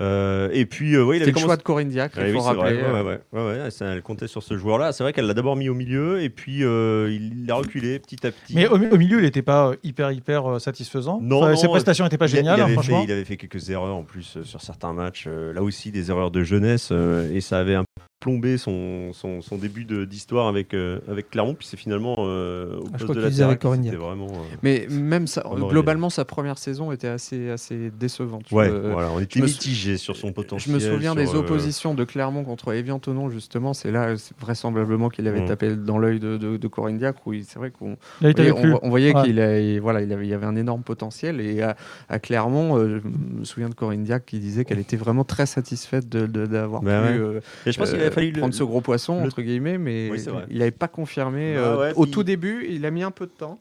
Euh, 0.00 0.48
et 0.52 0.66
puis, 0.66 0.96
euh, 0.96 1.14
il 1.14 1.22
avait 1.22 1.32
le 1.32 1.38
choix 1.38 1.56
de 1.56 1.62
Corinne 1.62 1.88
Diacre, 1.88 2.18
il 2.20 2.32
faut 2.32 2.40
rappeler. 2.40 2.80
ouais, 2.82 3.18
ouais, 3.32 3.68
elle 3.80 4.02
comptait 4.02 4.28
sur 4.28 4.42
ce 4.42 4.56
joueur-là. 4.56 4.92
C'est 4.92 5.02
vrai 5.02 5.12
qu'elle 5.12 5.26
l'a 5.26 5.34
d'abord 5.34 5.56
mis 5.56 5.68
au 5.68 5.74
milieu 5.74 6.22
et 6.22 6.30
puis 6.30 6.64
euh, 6.64 7.10
il 7.10 7.46
l'a 7.46 7.56
reculé 7.56 7.98
petit 7.98 8.26
à 8.26 8.30
petit. 8.30 8.54
Mais 8.54 8.66
au, 8.66 8.78
milieu, 8.78 9.18
il 9.18 9.24
n'était 9.24 9.42
pas 9.42 9.72
hyper, 9.82 10.12
hyper 10.12 10.60
satisfaisant. 10.60 11.20
Non, 11.22 11.54
ses 11.56 11.68
prestations 11.68 12.04
n'étaient 12.04 12.18
pas 12.18 12.26
géniales, 12.26 12.64
il, 12.66 12.72
franchement. 12.72 13.02
il 13.04 13.12
avait 13.12 13.24
fait 13.24 13.36
quelques 13.36 13.68
erreurs 13.70 13.94
en 13.94 14.02
plus 14.02 14.38
sur 14.42 14.62
certains 14.62 14.92
matchs. 14.92 15.26
là 15.26 15.62
aussi, 15.62 15.90
des 15.90 16.10
erreurs 16.10 16.30
de 16.30 16.42
jeunesse 16.42 16.92
et 17.32 17.40
ça 17.40 17.58
avait 17.58 17.74
un 17.74 17.84
plombé 18.20 18.58
son, 18.58 19.12
son, 19.14 19.40
son 19.40 19.56
début 19.56 19.86
d'histoire 20.06 20.46
avec, 20.46 20.74
euh, 20.74 21.00
avec 21.08 21.30
Clermont, 21.30 21.54
puis 21.54 21.66
c'est 21.66 21.78
finalement 21.78 22.16
euh, 22.18 22.76
au 22.76 22.84
ah, 22.92 22.98
poste 22.98 23.14
de 23.14 23.20
la 23.20 23.96
vraiment. 23.96 24.26
Euh, 24.26 24.56
Mais 24.62 24.86
même 24.90 25.26
ça, 25.26 25.42
globalement, 25.56 26.10
sa 26.10 26.26
première 26.26 26.58
saison 26.58 26.92
était 26.92 27.08
assez, 27.08 27.50
assez 27.50 27.90
décevante. 27.98 28.50
Ouais, 28.52 28.68
voilà, 28.68 29.10
on 29.10 29.20
était 29.20 29.40
mitigé 29.40 29.96
sur 29.96 30.16
son 30.16 30.32
potentiel. 30.32 30.78
Je 30.80 30.86
me 30.86 30.92
souviens 30.92 31.14
des 31.14 31.34
oppositions 31.34 31.94
de 31.94 32.04
Clermont 32.04 32.44
contre 32.44 32.74
Evian 32.74 32.98
Tonon, 32.98 33.30
justement. 33.30 33.72
C'est 33.72 33.90
là, 33.90 34.14
vraisemblablement, 34.38 35.08
qu'il 35.08 35.26
avait 35.26 35.40
mm. 35.40 35.48
tapé 35.48 35.74
dans 35.74 35.98
l'œil 35.98 36.20
de, 36.20 36.36
de, 36.36 36.58
de 36.58 36.68
Corinne 36.68 36.98
Diac, 36.98 37.26
où 37.26 37.32
c'est 37.42 37.58
vrai 37.58 37.70
qu'on 37.70 37.96
on, 38.20 38.90
voyait 38.90 39.14
qu'il 39.14 39.80
voilà, 39.80 40.02
il, 40.02 40.12
avait, 40.12 40.26
y 40.26 40.34
avait 40.34 40.46
un 40.46 40.56
énorme 40.56 40.82
potentiel. 40.82 41.40
Et 41.40 41.62
à, 41.62 42.18
Clermont, 42.18 42.78
je 42.78 43.00
me 43.38 43.44
souviens 43.44 43.70
de 43.70 43.74
Corinne 43.74 44.04
Diac 44.04 44.26
qui 44.26 44.40
disait 44.40 44.66
qu'elle 44.66 44.78
était 44.78 44.98
vraiment 44.98 45.24
très 45.24 45.46
satisfaite 45.46 46.06
d'avoir 46.06 46.82
de, 46.82 46.88
de, 46.88 47.40
pu. 47.64 47.72
je 47.72 47.78
pense 47.78 47.90
qu'il 47.90 48.09
fallu 48.10 48.32
prendre 48.32 48.54
ce 48.54 48.62
gros 48.62 48.80
poisson, 48.80 49.14
entre 49.14 49.42
guillemets, 49.42 49.78
mais 49.78 50.10
il 50.50 50.58
n'avait 50.58 50.70
pas 50.70 50.88
confirmé. 50.88 51.54
Bah 51.54 51.60
euh, 51.60 51.92
au 51.96 52.06
tout 52.06 52.22
début, 52.22 52.66
il 52.68 52.84
a 52.86 52.90
mis 52.90 53.02
un 53.02 53.10
peu 53.10 53.26
de 53.26 53.32
temps. 53.32 53.60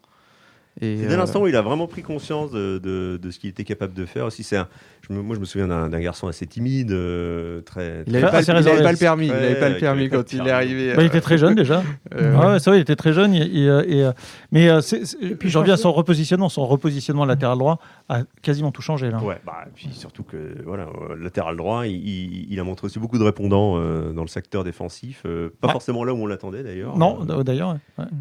Et 0.81 0.95
dès 0.95 1.17
l'instant 1.17 1.39
euh, 1.39 1.43
où 1.43 1.47
il 1.47 1.55
a 1.55 1.61
vraiment 1.61 1.87
pris 1.87 2.03
conscience 2.03 2.51
de, 2.51 2.79
de, 3.21 3.31
ce 3.31 3.39
qu'il 3.39 3.49
était 3.49 3.65
capable 3.65 3.93
de 3.93 4.05
faire 4.05 4.25
aussi, 4.25 4.43
c'est 4.43 4.57
moi 5.09 5.35
je 5.35 5.39
me 5.39 5.45
souviens 5.45 5.67
d'un 5.67 5.99
garçon 5.99 6.27
assez 6.27 6.45
timide, 6.45 6.91
euh, 6.91 7.61
très. 7.61 8.03
Il 8.05 8.13
n'avait 8.13 8.25
pas, 8.25 8.43
pas, 8.43 8.91
le 8.91 8.97
permis, 8.97 9.27
il 9.27 9.33
n'avait 9.33 9.59
pas 9.59 9.69
le 9.69 9.77
permis 9.77 10.09
quand 10.09 10.33
il 10.33 10.47
est 10.47 10.51
arrivé. 10.51 10.93
Bah, 10.95 11.01
il 11.01 11.07
était 11.07 11.21
très 11.21 11.37
jeune 11.37 11.55
déjà. 11.55 11.79
ouais. 12.15 12.59
c'est 12.59 12.69
vrai, 12.69 12.79
il 12.79 12.81
était 12.81 12.95
très 12.95 13.13
jeune. 13.13 13.33
Et, 13.33 14.05
mais 14.51 14.69
puis 15.39 15.49
je 15.49 15.57
reviens 15.57 15.73
à 15.73 15.77
son 15.77 15.91
repositionnement, 15.91 16.49
son 16.49 16.65
repositionnement 16.65 17.25
latéral 17.25 17.57
droit 17.57 17.79
a 18.07 18.21
quasiment 18.41 18.71
tout 18.71 18.81
changé 18.81 19.09
là. 19.09 19.21
Ouais, 19.21 19.39
bah, 19.45 19.65
puis 19.73 19.89
surtout 19.91 20.23
que 20.23 20.37
voilà, 20.65 20.87
latéral 21.19 21.57
droit, 21.57 21.85
il, 21.87 22.59
a 22.59 22.63
montré 22.63 22.85
aussi 22.85 22.99
beaucoup 22.99 23.17
de 23.17 23.23
répondants 23.23 23.79
dans 24.13 24.21
le 24.21 24.27
secteur 24.27 24.63
défensif, 24.63 25.23
pas 25.59 25.69
forcément 25.69 26.03
là 26.03 26.13
où 26.13 26.17
on 26.17 26.27
l'attendait 26.27 26.63
d'ailleurs. 26.63 26.97
Non, 26.97 27.25
d'ailleurs. 27.43 27.77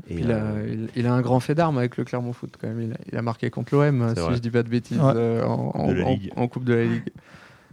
Il, 0.09 0.89
il, 0.97 1.07
a 1.07 1.13
un 1.13 1.21
grand 1.21 1.41
fait 1.41 1.55
d'armes 1.55 1.79
avec 1.79 1.97
le 1.97 2.05
Clermont 2.05 2.33
Foot 2.33 2.55
quand 2.61 2.69
même. 2.69 2.95
Il 3.13 3.19
a, 3.19 3.23
marqué 3.23 3.51
contre 3.51 3.75
l'OM, 3.75 4.15
si 4.15 4.35
je 4.35 4.39
dis 4.39 4.51
pas 4.51 4.63
de 4.63 4.69
bêtises, 4.69 4.99
euh, 5.03 5.45
en, 5.45 6.49
Coupe 6.49 6.65
de 6.65 6.78
la 6.79 6.85
Ligue. 6.85 7.13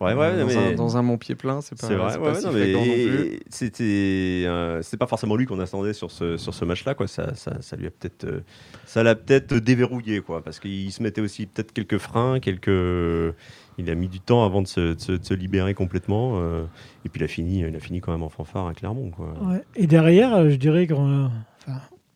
Ouais, 0.01 0.13
ouais, 0.13 0.37
dans, 0.37 0.57
un, 0.57 0.71
dans, 0.73 0.97
un, 0.97 1.01
mon 1.01 1.17
pied 1.17 1.35
plein, 1.35 1.61
c'est 1.61 1.79
pas, 1.79 1.87
vrai, 1.87 2.19
pas 2.19 2.35
si 2.35 2.45
non 2.45 2.51
plus. 2.51 3.39
C'était, 3.49 4.43
euh, 4.45 4.81
c'est 4.81 4.97
pas 4.97 5.07
forcément 5.07 5.37
lui 5.37 5.45
qu'on 5.45 5.59
attendait 5.59 5.93
sur 5.93 6.11
ce 6.11 6.35
sur 6.35 6.53
ce 6.53 6.65
match-là, 6.65 6.95
quoi. 6.95 7.07
Ça, 7.07 7.33
ça, 7.35 7.61
ça, 7.61 7.77
lui 7.77 7.87
a 7.87 7.91
peut-être, 7.91 8.25
euh, 8.25 8.41
ça 8.85 9.03
l'a 9.03 9.15
peut-être 9.15 9.55
déverrouillé, 9.55 10.19
quoi, 10.19 10.43
parce 10.43 10.59
qu'il 10.59 10.91
se 10.91 11.01
mettait 11.01 11.21
aussi 11.21 11.45
peut-être 11.45 11.71
quelques 11.71 11.97
freins, 11.97 12.41
quelques. 12.41 13.35
Il 13.77 13.89
a 13.89 13.95
mis 13.95 14.09
du 14.09 14.19
temps 14.19 14.45
avant 14.45 14.61
de 14.61 14.67
se, 14.67 14.95
de 15.17 15.23
se, 15.23 15.33
libérer 15.33 15.73
complètement, 15.73 16.41
et 17.05 17.09
puis 17.09 17.21
il 17.21 17.23
a 17.23 17.27
fini, 17.27 17.59
il 17.59 17.75
a 17.75 17.79
fini 17.79 18.01
quand 18.01 18.11
même 18.11 18.23
en 18.23 18.29
fanfare 18.29 18.67
à 18.67 18.73
Clermont, 18.73 19.11
quoi. 19.11 19.33
Et 19.75 19.87
derrière, 19.87 20.49
je 20.49 20.55
dirais 20.55 20.87
que, 20.87 20.93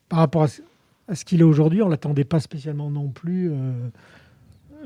par 0.10 0.20
rapport 0.20 0.44
à 0.44 0.48
à 1.10 1.16
ce 1.16 1.26
qu'il 1.26 1.42
est 1.42 1.44
aujourd'hui, 1.44 1.82
on 1.82 1.88
ne 1.88 1.92
l'attendait 1.92 2.24
pas 2.24 2.40
spécialement 2.40 2.92
non 2.92 3.10
plus. 3.10 3.52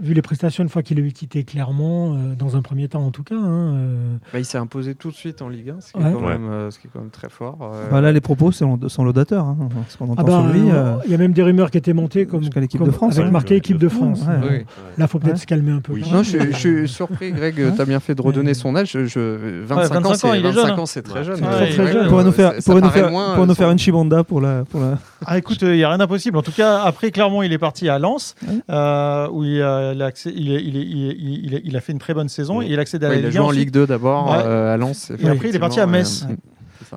Vu 0.01 0.13
les 0.13 0.21
prestations 0.23 0.63
une 0.63 0.69
fois 0.69 0.81
qu'il 0.81 0.97
a 0.99 1.01
eu 1.01 1.11
quitté 1.11 1.43
Clermont, 1.43 2.15
euh, 2.15 2.35
dans 2.35 2.55
un 2.55 2.61
premier 2.61 2.87
temps 2.87 3.05
en 3.05 3.11
tout 3.11 3.23
cas. 3.23 3.35
Hein, 3.35 3.75
euh. 3.75 4.17
bah, 4.31 4.39
il 4.39 4.45
s'est 4.45 4.57
imposé 4.57 4.95
tout 4.95 5.11
de 5.11 5.15
suite 5.15 5.41
en 5.43 5.49
Ligue 5.49 5.69
1, 5.69 5.81
ce 5.81 5.93
qui, 5.93 5.99
est, 5.99 6.11
quand 6.11 6.21
même, 6.21 6.49
euh, 6.49 6.71
ce 6.71 6.79
qui 6.79 6.87
est 6.87 6.89
quand 6.91 6.99
même 6.99 7.11
très 7.11 7.29
fort. 7.29 7.71
Bah, 7.91 8.01
là, 8.01 8.11
les 8.11 8.21
propos 8.21 8.51
sont, 8.51 8.79
sont 8.89 9.03
laudateurs. 9.03 9.45
Hein, 9.45 9.69
ce 9.89 9.97
qu'on 9.97 10.09
entend 10.09 10.15
ah 10.17 10.23
bah, 10.23 10.31
sur 10.31 10.53
lui. 10.53 10.61
Il 11.05 11.11
y 11.11 11.15
a 11.15 11.17
même 11.17 11.33
des 11.33 11.43
rumeurs 11.43 11.69
qui 11.69 11.77
étaient 11.77 11.93
montées 11.93 12.25
comme, 12.25 12.41
l'équipe 12.55 12.83
de 12.83 12.91
France, 12.91 13.19
avec 13.19 13.31
marqué 13.31 13.55
équipe 13.55 13.77
de 13.77 13.89
France. 13.89 14.21
Là, 14.25 15.05
il 15.05 15.07
faut 15.07 15.19
peut-être 15.19 15.37
se 15.37 15.45
calmer 15.45 15.71
un 15.71 15.81
peu. 15.81 15.93
Non, 16.11 16.23
je, 16.23 16.51
suis 16.53 16.87
surpris, 16.87 17.31
Greg, 17.31 17.55
tu 17.55 17.81
as 17.81 17.85
bien 17.85 17.99
fait 17.99 18.15
de 18.15 18.21
redonner 18.21 18.53
son 18.53 18.75
âge. 18.75 18.91
Je, 18.93 19.63
25, 19.63 20.05
ans, 20.05 20.13
c'est 20.15 20.39
25 20.39 20.79
ans, 20.79 20.85
c'est 20.85 21.03
très 21.03 21.23
jeune. 21.23 21.39
Pourrait 22.09 22.23
nous 22.23 22.31
faire, 22.31 22.53
pour 23.35 23.47
nous 23.47 23.55
faire 23.55 23.69
une 23.69 23.79
chibonda 23.79 24.23
pour 24.23 24.41
la. 24.41 24.63
Ah, 25.25 25.37
écoute, 25.37 25.59
il 25.61 25.73
n'y 25.73 25.83
a 25.83 25.89
rien 25.89 25.99
d'impossible. 25.99 26.37
En 26.37 26.41
tout 26.41 26.51
cas, 26.51 26.81
après, 26.81 27.11
clairement, 27.11 27.43
il 27.43 27.53
est 27.53 27.57
parti 27.57 27.89
à 27.89 27.99
Lens, 27.99 28.35
où 28.41 29.43
il 29.43 29.61
a 29.91 30.11
il, 30.25 31.75
a 31.75 31.81
fait 31.81 31.91
une 31.91 31.99
très 31.99 32.13
bonne 32.13 32.29
saison. 32.29 32.61
Et 32.61 32.67
il 32.67 32.79
a 32.79 32.81
accédé 32.81 33.05
à 33.05 33.09
la 33.09 33.15
Ligue 33.15 33.25
Il 33.25 33.27
a 33.27 33.31
joué 33.31 33.39
en 33.41 33.51
Ligue 33.51 33.71
2 33.71 33.87
d'abord 33.87 34.33
euh, 34.33 34.73
à 34.73 34.77
Lens. 34.77 35.11
Et 35.19 35.27
après, 35.27 35.49
il 35.49 35.55
est 35.55 35.59
parti 35.59 35.79
à 35.79 35.87
Metz. 35.87 36.25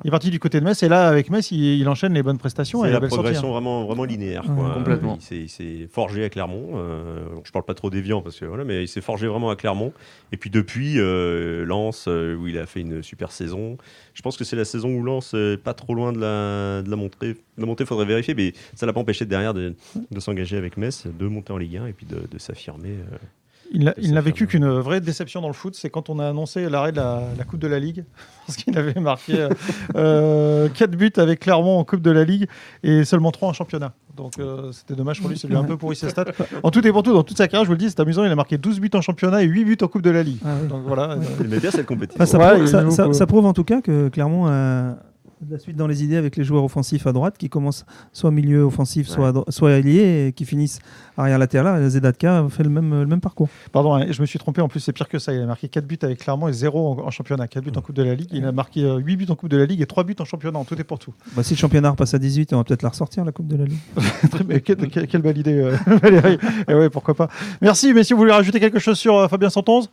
Il 0.03 0.07
est 0.07 0.11
parti 0.11 0.29
du 0.29 0.39
côté 0.39 0.59
de 0.59 0.65
Metz 0.65 0.81
et 0.83 0.89
là, 0.89 1.07
avec 1.07 1.29
Metz, 1.29 1.51
il, 1.51 1.87
enchaîne 1.87 2.13
les 2.13 2.23
bonnes 2.23 2.37
prestations. 2.37 2.83
C'est 2.83 2.91
la, 2.91 3.01
progression 3.01 3.51
vraiment, 3.51 3.85
vraiment 3.85 4.03
linéaire. 4.03 4.43
Complètement. 4.43 5.17
Il 5.31 5.49
s'est 5.49 5.87
forgé 5.91 6.23
à 6.23 6.29
Clermont. 6.29 6.71
Euh, 6.75 7.25
je 7.43 7.51
parle 7.51 7.65
pas 7.65 7.73
trop 7.73 7.89
d'Evian, 7.89 8.21
parce 8.21 8.39
que 8.39 8.45
voilà, 8.45 8.63
mais 8.63 8.83
il 8.83 8.87
s'est 8.87 9.01
forgé 9.01 9.27
vraiment 9.27 9.49
à 9.49 9.55
Clermont. 9.55 9.93
Et 10.31 10.37
puis 10.37 10.49
depuis, 10.49 10.95
euh, 10.97 11.65
Lens, 11.65 12.05
euh, 12.07 12.35
où 12.35 12.47
il 12.47 12.57
a 12.57 12.65
fait 12.65 12.81
une 12.81 13.03
super 13.03 13.31
saison. 13.31 13.77
Je 14.13 14.21
pense 14.21 14.37
que 14.37 14.43
c'est 14.43 14.55
la 14.55 14.65
saison 14.65 14.89
où 14.89 15.03
Lens 15.03 15.33
est 15.33 15.61
pas 15.61 15.73
trop 15.73 15.93
loin 15.93 16.13
de 16.13 16.19
la, 16.19 16.81
de 16.81 16.89
la 16.89 16.95
montée. 16.95 17.33
De 17.33 17.61
la 17.61 17.65
montée, 17.65 17.85
faudrait 17.85 18.05
vérifier, 18.05 18.35
mais 18.35 18.53
ça 18.75 18.85
l'a 18.85 18.93
pas 18.93 18.99
empêché 18.99 19.25
derrière 19.25 19.53
de, 19.53 19.75
de 20.11 20.19
s'engager 20.19 20.57
avec 20.57 20.77
Metz, 20.77 21.07
de 21.07 21.27
monter 21.27 21.53
en 21.53 21.57
Ligue 21.57 21.77
1 21.77 21.87
et 21.87 21.93
puis 21.93 22.05
de, 22.05 22.27
de 22.29 22.37
s'afirmer. 22.37 22.89
Euh, 22.89 23.17
il 23.71 24.13
n'a 24.13 24.21
vécu 24.21 24.47
qu'une 24.47 24.67
vraie 24.67 25.01
déception 25.01 25.41
dans 25.41 25.47
le 25.47 25.53
foot, 25.53 25.75
c'est 25.75 25.89
quand 25.89 26.09
on 26.09 26.19
a 26.19 26.27
annoncé 26.27 26.69
l'arrêt 26.69 26.91
de 26.91 26.97
la, 26.97 27.43
Coupe 27.47 27.59
de 27.59 27.67
la 27.67 27.79
Ligue, 27.79 28.05
parce 28.47 28.57
qu'il 28.57 28.77
avait 28.77 28.99
marqué 28.99 29.33
4 29.33 29.57
euh, 29.95 30.69
buts 30.89 31.11
avec 31.17 31.41
Clermont 31.41 31.79
en 31.79 31.83
Coupe 31.83 32.01
de 32.01 32.11
la 32.11 32.23
Ligue 32.23 32.47
et 32.83 33.03
seulement 33.03 33.31
3 33.31 33.49
en 33.49 33.53
championnat. 33.53 33.93
Donc 34.15 34.39
euh, 34.39 34.71
c'était 34.71 34.95
dommage 34.95 35.21
pour 35.21 35.29
lui, 35.29 35.37
ça 35.37 35.47
lui 35.47 35.55
a 35.55 35.59
un 35.59 35.63
peu 35.63 35.77
pourri 35.77 35.95
ses 35.95 36.09
stats. 36.09 36.25
En 36.63 36.71
tout 36.71 36.85
et 36.85 36.91
pour 36.91 37.03
tout, 37.03 37.13
dans 37.13 37.23
toute 37.23 37.37
sa 37.37 37.47
carrière, 37.47 37.65
je 37.65 37.67
vous 37.67 37.73
le 37.73 37.79
dis, 37.79 37.89
c'est 37.89 37.99
amusant, 37.99 38.23
il 38.23 38.31
a 38.31 38.35
marqué 38.35 38.57
12 38.57 38.79
buts 38.79 38.89
en 38.93 39.01
championnat 39.01 39.43
et 39.43 39.45
8 39.45 39.65
buts 39.65 39.77
en 39.81 39.87
Coupe 39.87 40.01
de 40.01 40.09
la 40.09 40.23
Ligue. 40.23 40.39
Ah 40.43 40.55
Donc 40.67 40.83
voilà. 40.85 41.17
Il 41.39 41.47
bien 41.47 41.71
cette 41.71 41.85
compétition. 41.85 42.25
ça, 42.25 43.25
prouve, 43.27 43.45
en 43.45 43.53
tout 43.53 43.63
cas 43.63 43.81
que 43.81 44.09
Clermont 44.09 44.47
a 44.47 44.95
de 45.45 45.53
la 45.53 45.59
suite 45.59 45.75
dans 45.75 45.87
les 45.87 46.03
idées 46.03 46.15
avec 46.15 46.35
les 46.35 46.43
joueurs 46.43 46.63
offensifs 46.63 47.05
à 47.05 47.13
droite 47.13 47.37
qui 47.37 47.49
commencent 47.49 47.85
soit 48.11 48.31
milieu 48.31 48.63
offensif, 48.63 49.07
soit, 49.07 49.33
soit 49.49 49.73
alliés 49.73 50.27
et 50.27 50.33
qui 50.33 50.45
finissent 50.45 50.79
arrière 51.17 51.37
latéral. 51.37 51.87
Zedatka 51.89 52.45
fait 52.49 52.63
le 52.63 52.69
même, 52.69 53.01
le 53.01 53.05
même 53.05 53.21
parcours. 53.21 53.49
Pardon, 53.71 53.93
hein, 53.93 54.05
je 54.09 54.21
me 54.21 54.25
suis 54.25 54.39
trompé. 54.39 54.61
En 54.61 54.67
plus, 54.67 54.79
c'est 54.79 54.93
pire 54.93 55.07
que 55.07 55.19
ça. 55.19 55.33
Il 55.33 55.41
a 55.41 55.45
marqué 55.45 55.67
4 55.67 55.85
buts 55.85 55.97
avec 56.01 56.19
Clermont 56.19 56.47
et 56.47 56.53
0 56.53 57.01
en, 57.05 57.11
championnat. 57.11 57.47
4 57.47 57.63
buts 57.63 57.71
en 57.75 57.81
Coupe 57.81 57.95
de 57.95 58.03
la 58.03 58.15
Ligue. 58.15 58.29
Il 58.31 58.45
a 58.45 58.51
marqué 58.51 58.81
8 58.81 58.85
euh, 58.87 59.15
buts 59.15 59.25
en 59.29 59.35
Coupe 59.35 59.49
de 59.49 59.57
la 59.57 59.65
Ligue 59.65 59.81
et 59.81 59.85
3 59.85 60.03
buts 60.03 60.15
en 60.19 60.25
championnat. 60.25 60.59
En 60.59 60.65
tout 60.65 60.79
et 60.79 60.83
pour 60.83 60.99
tout. 60.99 61.13
Bah, 61.35 61.43
si 61.43 61.53
le 61.53 61.59
championnat 61.59 61.91
repasse 61.91 62.13
à 62.13 62.19
18, 62.19 62.53
on 62.53 62.57
va 62.57 62.63
peut-être 62.63 62.83
la 62.83 62.89
ressortir, 62.89 63.25
la 63.25 63.31
Coupe 63.31 63.47
de 63.47 63.57
la 63.57 63.65
Ligue. 63.65 63.79
Mais 64.47 64.61
quelle, 64.61 64.89
quelle, 64.89 65.21
belle 65.21 65.37
idée, 65.37 65.59
euh, 65.59 65.75
Valérie. 66.01 66.33
et 66.33 66.39
eh 66.69 66.73
ouais, 66.73 66.89
pourquoi 66.89 67.13
pas. 67.13 67.29
Merci, 67.61 67.93
messieurs. 67.93 68.15
Vous 68.15 68.21
voulez 68.21 68.33
rajouter 68.33 68.59
quelque 68.59 68.79
chose 68.79 68.97
sur 68.97 69.15
euh, 69.15 69.27
Fabien 69.27 69.49
Santonze? 69.49 69.89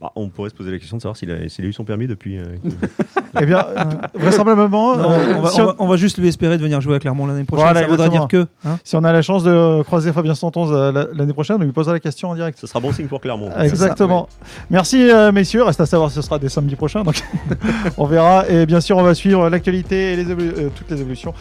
Bah, 0.00 0.12
on 0.14 0.28
pourrait 0.28 0.50
se 0.50 0.54
poser 0.54 0.70
la 0.70 0.78
question 0.78 0.96
de 0.96 1.02
savoir 1.02 1.16
s'il 1.16 1.28
a, 1.32 1.34
a, 1.34 1.62
eu 1.62 1.72
son 1.72 1.82
permis 1.82 2.06
depuis. 2.06 2.38
Euh, 2.38 2.44
eh 3.40 3.44
bien, 3.44 3.66
vraisemblablement, 4.14 4.96
euh, 4.96 5.74
on, 5.76 5.88
va, 5.88 5.96
juste 5.96 6.18
lui 6.18 6.28
espérer 6.28 6.56
de 6.56 6.62
venir 6.62 6.80
jouer 6.80 6.94
à 6.94 6.98
Clermont 7.00 7.26
l'année 7.26 7.42
prochaine. 7.42 7.74
ça 7.74 7.86
voudrait 7.88 8.08
dire 8.08 8.28
que. 8.28 8.46
Hein. 8.64 8.78
si 8.84 8.94
on 8.94 9.02
a 9.02 9.12
la 9.12 9.22
chance 9.22 9.42
de 9.42 9.82
croiser 9.82 10.12
Fabien 10.12 10.36
Santon 10.36 10.70
euh, 10.70 11.06
l'année 11.14 11.32
prochaine, 11.32 11.56
on 11.58 11.64
lui 11.64 11.72
posera 11.72 11.94
la 11.94 12.00
question 12.00 12.30
en 12.30 12.36
direct. 12.36 12.60
Ce 12.60 12.68
sera 12.68 12.78
bon 12.78 12.92
signe 12.92 13.08
pour 13.08 13.20
Clermont. 13.20 13.50
Exactement. 13.58 14.28
Merci, 14.70 15.10
messieurs. 15.32 15.64
Reste 15.64 15.80
à 15.80 15.86
savoir 15.86 16.10
si 16.10 16.16
ce 16.16 16.22
sera 16.22 16.38
des 16.38 16.48
samedis 16.48 16.76
prochains. 16.76 17.02
Donc 17.02 17.20
on 17.98 18.06
verra. 18.06 18.48
Et 18.48 18.66
bien 18.66 18.80
sûr, 18.80 18.98
on 18.98 19.02
va 19.02 19.14
suivre 19.14 19.48
l'actualité 19.48 20.12
et 20.12 20.16
les 20.16 20.24
toutes 20.24 20.90
les 20.90 21.00
évolutions 21.00 21.34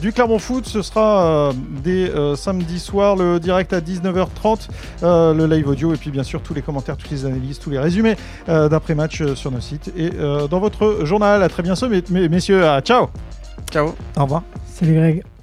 du 0.00 0.12
Clermont 0.12 0.38
Foot. 0.38 0.66
Ce 0.66 0.82
sera 0.82 1.50
des 1.82 2.12
samedis 2.36 2.78
soirs, 2.78 3.16
le 3.16 3.40
direct 3.40 3.72
à 3.72 3.80
19h30, 3.80 4.68
le 5.02 5.46
live 5.46 5.66
audio, 5.66 5.92
et 5.92 5.96
puis 5.96 6.12
bien 6.12 6.22
sûr 6.22 6.40
tous 6.40 6.54
les 6.54 6.62
commentaires, 6.62 6.96
toutes 6.96 7.10
les 7.10 7.26
analyses 7.26 7.58
tous 7.64 7.70
les 7.70 7.78
résumés 7.78 8.16
euh, 8.48 8.68
d'après-match 8.68 9.22
euh, 9.22 9.34
sur 9.34 9.50
nos 9.50 9.60
sites 9.60 9.90
et 9.96 10.10
euh, 10.18 10.46
dans 10.46 10.60
votre 10.60 11.04
journal. 11.04 11.42
À 11.42 11.48
très 11.48 11.62
bientôt, 11.62 11.88
messieurs. 12.10 12.62
ciao 12.82 13.06
Ciao. 13.70 13.94
Au 14.16 14.22
revoir. 14.22 14.42
Salut 14.66 14.94
Greg. 14.94 15.33